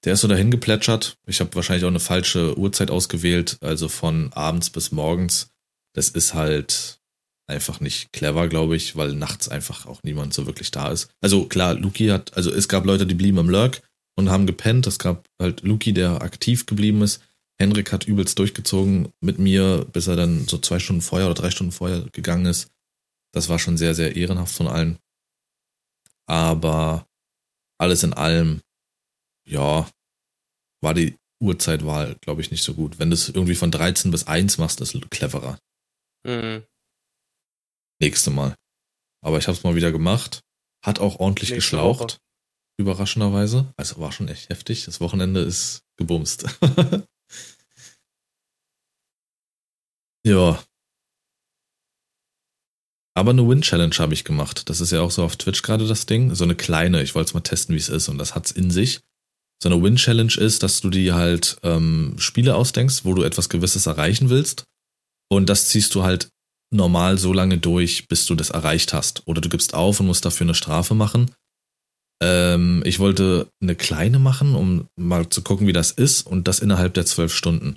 der 0.05 0.15
ist 0.15 0.21
so 0.21 0.29
dahin 0.29 0.51
geplätschert. 0.51 1.17
Ich 1.27 1.41
habe 1.41 1.55
wahrscheinlich 1.55 1.85
auch 1.85 1.89
eine 1.89 2.01
falsche 2.01 2.57
Uhrzeit 2.59 2.91
ausgewählt, 2.91 3.59
also 3.61 3.89
von 3.89 4.33
abends 4.33 4.71
bis 4.71 4.93
morgens. 4.93 5.51
Das 5.95 6.09
ist 6.09 6.35
halt 6.35 7.01
einfach 7.49 7.81
nicht 7.81 8.13
clever, 8.13 8.49
glaube 8.49 8.77
ich, 8.77 8.97
weil 8.97 9.15
nachts 9.15 9.49
einfach 9.49 9.87
auch 9.87 10.03
niemand 10.03 10.33
so 10.33 10.47
wirklich 10.47 10.71
da 10.71 10.91
ist. 10.91 11.11
Also 11.21 11.47
klar, 11.47 11.75
Luki 11.75 12.09
hat, 12.09 12.35
also 12.37 12.53
es 12.53 12.69
gab 12.69 12.85
Leute, 12.85 13.07
die 13.07 13.15
blieben 13.15 13.39
im 13.39 13.51
Lurk 13.51 13.83
und 14.17 14.31
haben 14.31 14.47
gepennt. 14.47 14.87
Es 14.87 14.99
gab 14.99 15.27
halt 15.41 15.63
Luki, 15.63 15.93
der 15.93 16.23
aktiv 16.23 16.67
geblieben 16.67 17.03
ist. 17.03 17.21
Henrik 17.63 17.93
hat 17.93 18.09
übelst 18.09 18.39
durchgezogen 18.39 19.13
mit 19.21 19.39
mir, 19.39 19.87
bis 19.93 20.09
er 20.09 20.17
dann 20.17 20.49
so 20.49 20.59
zwei 20.59 20.81
Stunden 20.81 21.01
vorher 21.01 21.29
oder 21.29 21.41
drei 21.41 21.51
Stunden 21.51 21.73
vorher 21.73 22.09
gegangen 22.13 22.47
ist. 22.47 22.71
Das 23.33 23.49
war 23.49 23.59
schon 23.59 23.79
sehr, 23.79 23.95
sehr 23.95 24.17
ehrenhaft 24.17 24.55
von 24.55 24.67
allen. 24.67 24.99
Aber 26.27 27.07
alles 27.79 28.03
in 28.03 28.15
allem, 28.15 28.63
ja, 29.49 29.89
war 30.83 30.95
die 30.95 31.17
Uhrzeitwahl, 31.41 32.17
glaube 32.21 32.41
ich, 32.41 32.51
nicht 32.51 32.65
so 32.65 32.75
gut. 32.75 32.99
Wenn 32.99 33.11
du 33.11 33.15
es 33.15 33.29
irgendwie 33.29 33.55
von 33.55 33.71
13 33.71 34.11
bis 34.11 34.27
1 34.27 34.59
machst, 34.59 34.81
ist 34.81 34.95
es 34.95 35.01
cleverer. 35.11 35.59
Mhm. 36.27 36.65
Nächste 38.01 38.31
Mal. 38.31 38.57
Aber 39.25 39.39
ich 39.39 39.47
habe 39.47 39.57
es 39.57 39.63
mal 39.63 39.77
wieder 39.77 39.93
gemacht. 39.93 40.41
Hat 40.85 40.99
auch 40.99 41.21
ordentlich 41.21 41.51
Nächste 41.51 41.77
geschlaucht. 41.77 42.01
Woche. 42.01 42.19
Überraschenderweise. 42.77 43.73
Also 43.77 44.01
war 44.01 44.11
schon 44.11 44.27
echt 44.29 44.49
heftig. 44.49 44.85
Das 44.85 45.01
Wochenende 45.01 45.41
ist 45.41 45.83
gebumst. 45.97 46.45
Ja. 50.25 50.63
Aber 53.15 53.31
eine 53.31 53.47
Win-Challenge 53.47 53.95
habe 53.99 54.15
ich 54.15 54.25
gemacht. 54.25 54.69
Das 54.71 54.81
ist 54.81 54.91
ja 54.91 55.01
auch 55.03 55.11
so 55.11 55.23
auf 55.23 55.37
Twitch 55.37 55.63
gerade 55.63 55.87
das 55.87 56.07
Ding. 56.07 56.35
So 56.35 56.45
eine 56.45 56.55
kleine. 56.55 57.03
Ich 57.03 57.15
wollte 57.15 57.29
es 57.29 57.35
mal 57.35 57.41
testen, 57.41 57.75
wie 57.75 57.81
es 57.81 57.89
ist. 57.89 58.09
Und 58.09 58.19
das 58.19 58.35
hat's 58.35 58.51
in 58.51 58.71
sich. 58.71 59.01
So 59.63 59.69
eine 59.69 59.83
Win-Challenge 59.83 60.35
ist, 60.39 60.63
dass 60.63 60.81
du 60.81 60.91
dir 60.91 61.15
halt 61.15 61.59
ähm, 61.63 62.15
Spiele 62.19 62.57
ausdenkst, 62.57 63.05
wo 63.05 63.15
du 63.15 63.23
etwas 63.23 63.49
Gewisses 63.49 63.87
erreichen 63.87 64.31
willst. 64.31 64.65
Und 65.31 65.49
das 65.49 65.69
ziehst 65.69 65.95
du 65.95 66.03
halt 66.03 66.29
normal 66.73 67.19
so 67.19 67.33
lange 67.33 67.59
durch, 67.59 68.09
bis 68.09 68.27
du 68.27 68.35
das 68.35 68.51
erreicht 68.51 68.93
hast. 68.93 69.23
Oder 69.27 69.41
du 69.41 69.49
gibst 69.49 69.75
auf 69.75 70.01
und 70.01 70.07
musst 70.07 70.25
dafür 70.25 70.47
eine 70.47 70.55
Strafe 70.55 70.95
machen. 70.95 71.31
Ähm, 72.23 72.83
ich 72.87 72.99
wollte 72.99 73.49
eine 73.61 73.77
kleine 73.77 74.19
machen, 74.19 74.55
um 74.55 74.89
mal 74.97 75.29
zu 75.29 75.43
gucken, 75.43 75.67
wie 75.67 75.73
das 75.73 75.91
ist. 75.91 76.27
Und 76.27 76.49
das 76.49 76.61
innerhalb 76.61 76.95
der 76.95 77.07
zwölf 77.07 77.35
Stunden. 77.35 77.77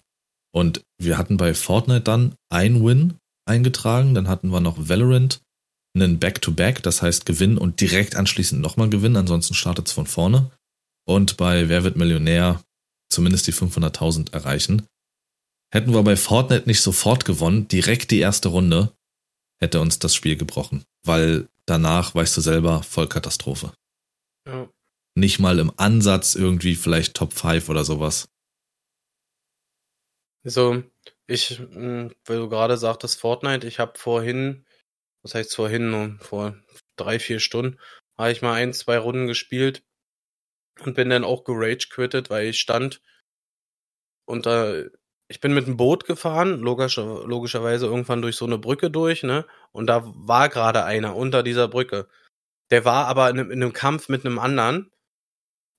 Und 0.56 0.86
wir 0.98 1.18
hatten 1.18 1.36
bei 1.36 1.54
Fortnite 1.54 2.02
dann 2.02 2.36
ein 2.50 2.86
Win 2.86 3.16
eingetragen, 3.46 4.14
dann 4.14 4.30
hatten 4.30 4.50
wir 4.50 4.62
noch 4.62 4.88
Valorant, 4.88 5.42
einen 5.94 6.18
Back-to-Back, 6.18 6.78
-Back, 6.78 6.82
das 6.82 7.02
heißt 7.02 7.26
Gewinn 7.26 7.58
und 7.58 7.82
direkt 7.82 8.16
anschließend 8.16 8.62
nochmal 8.62 8.90
Gewinn, 8.90 9.18
ansonsten 9.18 9.54
startet 9.54 9.88
es 9.88 9.94
von 9.94 10.08
vorne. 10.08 10.52
Und 11.06 11.36
bei 11.36 11.68
Wer 11.68 11.84
wird 11.84 11.98
Millionär 11.98 12.64
zumindest 13.10 13.48
die 13.48 13.54
500.000 13.54 14.34
erreichen. 14.34 14.88
Hätten 15.74 15.94
wir 15.94 16.04
bei 16.04 16.16
Fortnite 16.16 16.68
nicht 16.68 16.82
sofort 16.82 17.26
gewonnen, 17.26 17.68
direkt 17.68 18.12
die 18.12 18.20
erste 18.20 18.48
Runde, 18.48 18.94
hätte 19.60 19.82
uns 19.82 20.00
das 20.00 20.16
Spiel 20.16 20.38
gebrochen. 20.38 20.86
Weil 21.04 21.50
danach, 21.66 22.16
weißt 22.16 22.38
du 22.38 22.42
selber, 22.42 22.82
Vollkatastrophe. 22.82 23.74
Ja. 24.48 24.70
Nicht 25.16 25.40
mal 25.40 25.60
im 25.60 25.72
Ansatz 25.78 26.36
irgendwie 26.36 26.76
vielleicht 26.76 27.14
Top 27.14 27.34
5 27.34 27.68
oder 27.70 27.84
sowas. 27.84 28.30
Also, 30.46 30.84
ich, 31.28 31.60
hm, 31.60 32.14
weil 32.26 32.38
du 32.38 32.50
gerade 32.50 32.78
sagtest 32.78 33.20
Fortnite, 33.20 33.68
ich 33.68 33.80
habe 33.80 33.98
vorhin, 33.98 34.66
was 35.24 35.36
heißt 35.36 35.56
vorhin, 35.56 35.90
nur 35.92 36.18
vor 36.20 36.56
drei, 36.98 37.20
vier 37.20 37.40
Stunden, 37.40 37.80
habe 38.18 38.32
ich 38.32 38.42
mal 38.44 38.54
ein, 38.54 38.74
zwei 38.74 38.98
Runden 39.00 39.28
gespielt 39.28 39.84
und 40.82 40.96
bin 40.96 41.10
dann 41.10 41.24
auch 41.24 41.44
gerage 41.46 41.88
quittet, 41.90 42.30
weil 42.30 42.48
ich 42.48 42.60
stand 42.60 43.02
und 44.26 44.46
da, 44.46 44.84
ich 45.28 45.40
bin 45.40 45.54
mit 45.54 45.68
dem 45.68 45.78
Boot 45.78 46.06
gefahren, 46.06 46.60
logischer, 46.60 47.26
logischerweise 47.26 47.86
irgendwann 47.88 48.22
durch 48.22 48.36
so 48.36 48.46
eine 48.46 48.58
Brücke 48.58 48.92
durch, 48.92 49.24
ne? 49.24 49.46
Und 49.72 49.88
da 49.88 50.04
war 50.06 50.50
gerade 50.50 50.84
einer 50.84 51.16
unter 51.16 51.44
dieser 51.44 51.68
Brücke. 51.68 52.08
Der 52.72 52.86
war 52.86 53.08
aber 53.08 53.30
in, 53.30 53.38
in 53.40 53.52
einem 53.52 53.74
Kampf 53.74 54.10
mit 54.10 54.26
einem 54.26 54.40
anderen 54.40 54.92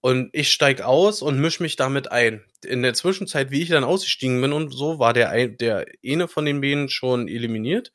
und 0.06 0.30
ich 0.32 0.52
steig 0.52 0.82
aus 0.82 1.20
und 1.20 1.40
misch 1.40 1.58
mich 1.58 1.74
damit 1.74 2.12
ein. 2.12 2.44
In 2.64 2.82
der 2.82 2.94
Zwischenzeit, 2.94 3.50
wie 3.50 3.62
ich 3.62 3.70
dann 3.70 3.82
ausgestiegen 3.82 4.40
bin 4.40 4.52
und 4.52 4.70
so, 4.70 5.00
war 5.00 5.12
der, 5.12 5.30
ein, 5.30 5.56
der 5.56 5.84
eine 6.06 6.28
von 6.28 6.44
den 6.44 6.60
Bienen 6.60 6.88
schon 6.88 7.26
eliminiert. 7.26 7.92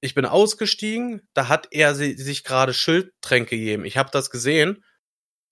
Ich 0.00 0.14
bin 0.14 0.24
ausgestiegen, 0.24 1.20
da 1.34 1.48
hat 1.48 1.68
er 1.72 1.94
sich 1.94 2.42
gerade 2.42 2.72
Schildtränke 2.72 3.58
gegeben. 3.58 3.84
Ich 3.84 3.98
habe 3.98 4.08
das 4.10 4.30
gesehen 4.30 4.82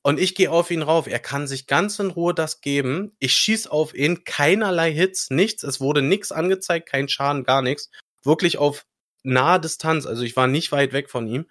und 0.03 0.19
ich 0.19 0.35
gehe 0.35 0.51
auf 0.51 0.71
ihn 0.71 0.81
rauf. 0.81 1.07
Er 1.07 1.19
kann 1.19 1.47
sich 1.47 1.67
ganz 1.67 1.99
in 1.99 2.13
Ruhe 2.13 2.33
das 2.33 2.63
geben. 2.63 3.15
Ich 3.19 3.35
schieß 3.35 3.67
auf 3.67 3.93
ihn, 3.93 4.25
keinerlei 4.25 4.91
Hits, 4.91 5.29
nichts. 5.29 5.65
Es 5.65 5.83
wurde 5.83 6.01
nichts 6.01 6.33
angezeigt, 6.33 6.89
kein 6.89 7.11
Schaden, 7.11 7.45
gar 7.45 7.61
nichts. 7.61 7.91
Wirklich 8.25 8.57
auf 8.57 8.87
nahe 9.23 9.61
Distanz. 9.61 10.07
Also 10.07 10.23
ich 10.23 10.35
war 10.35 10.47
nicht 10.47 10.73
weit 10.73 10.95
weg 10.95 11.11
von 11.11 11.29
ihm 11.29 11.45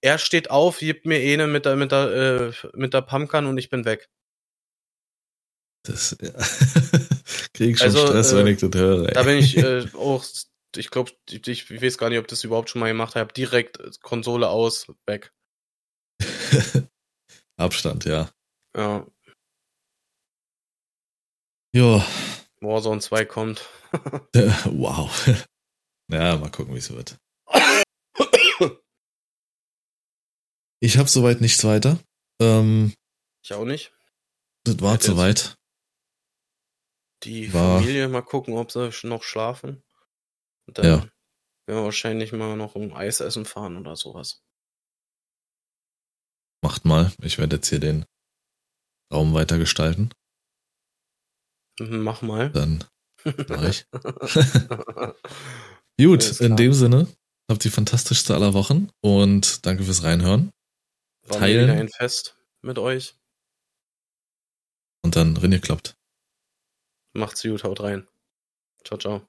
er 0.00 0.18
steht 0.18 0.50
auf, 0.50 0.78
gibt 0.78 1.06
mir 1.06 1.18
eine 1.18 1.46
mit 1.46 1.64
der, 1.64 1.76
mit 1.76 1.92
der, 1.92 2.52
äh, 2.52 2.52
mit 2.74 2.94
der 2.94 3.02
Pumpgun 3.02 3.46
und 3.46 3.58
ich 3.58 3.70
bin 3.70 3.84
weg. 3.84 4.08
Das 5.84 6.16
ja. 6.20 6.30
krieg 7.54 7.70
ich 7.70 7.78
schon 7.78 7.86
also, 7.88 8.06
Stress, 8.06 8.32
äh, 8.32 8.36
wenn 8.36 8.46
ich 8.46 8.60
das 8.60 8.70
höre. 8.74 9.08
Ey. 9.08 9.14
Da 9.14 9.22
bin 9.22 9.38
ich 9.38 9.56
äh, 9.58 9.86
auch, 9.94 10.24
ich 10.76 10.90
glaube, 10.90 11.12
ich, 11.30 11.48
ich 11.48 11.82
weiß 11.82 11.98
gar 11.98 12.10
nicht, 12.10 12.18
ob 12.18 12.28
das 12.28 12.44
überhaupt 12.44 12.70
schon 12.70 12.80
mal 12.80 12.88
gemacht 12.88 13.16
habe. 13.16 13.32
Direkt 13.32 13.78
Konsole 14.02 14.48
aus, 14.48 14.86
weg. 15.06 15.32
Abstand, 17.56 18.04
ja. 18.04 18.30
Ja. 18.76 19.06
Ja. 21.74 22.06
Warzone 22.60 23.00
2 23.00 23.24
kommt. 23.24 23.68
wow. 24.64 25.10
Ja, 26.10 26.36
mal 26.36 26.50
gucken, 26.50 26.74
wie 26.74 26.78
es 26.78 26.90
wird. 26.90 27.16
Ich 30.80 30.98
habe 30.98 31.08
soweit 31.08 31.40
nichts 31.40 31.64
weiter. 31.64 31.98
Ähm, 32.40 32.94
ich 33.42 33.52
auch 33.52 33.64
nicht. 33.64 33.92
Das 34.64 34.80
war 34.80 35.00
soweit. 35.00 35.56
Die 37.24 37.52
war, 37.52 37.80
Familie 37.80 38.08
mal 38.08 38.22
gucken, 38.22 38.54
ob 38.54 38.70
sie 38.70 38.90
noch 39.02 39.22
schlafen. 39.22 39.82
Und 40.66 40.78
dann 40.78 40.84
ja. 40.84 40.96
werden 40.98 41.10
wir 41.66 41.84
wahrscheinlich 41.84 42.32
mal 42.32 42.56
noch 42.56 42.74
um 42.74 42.92
Eis 42.92 43.20
essen 43.20 43.44
fahren 43.44 43.76
oder 43.76 43.96
sowas. 43.96 44.42
Macht 46.62 46.84
mal. 46.84 47.12
Ich 47.22 47.38
werde 47.38 47.56
jetzt 47.56 47.68
hier 47.68 47.80
den 47.80 48.04
Raum 49.12 49.34
weiter 49.34 49.58
gestalten. 49.58 50.10
Mhm, 51.80 52.00
mach 52.00 52.22
mal. 52.22 52.50
Dann 52.50 52.84
mach 53.48 53.62
ich. 53.62 53.86
Gut, 56.00 56.40
in 56.40 56.56
dem 56.56 56.72
Sinne, 56.72 57.08
habt 57.50 57.64
die 57.64 57.70
fantastischste 57.70 58.34
aller 58.34 58.54
Wochen 58.54 58.90
und 59.00 59.66
danke 59.66 59.82
fürs 59.82 60.04
Reinhören. 60.04 60.52
War 61.28 61.38
teilen 61.38 61.70
ein 61.70 61.88
Fest 61.88 62.36
mit 62.62 62.78
euch. 62.78 63.18
und 65.04 65.16
dann 65.16 65.36
Rinne 65.36 65.60
kloppt. 65.60 65.96
Macht's 67.14 67.42
gut, 67.42 67.64
haut 67.64 67.80
rein. 67.80 68.06
Ciao, 68.84 68.98
ciao. 68.98 69.28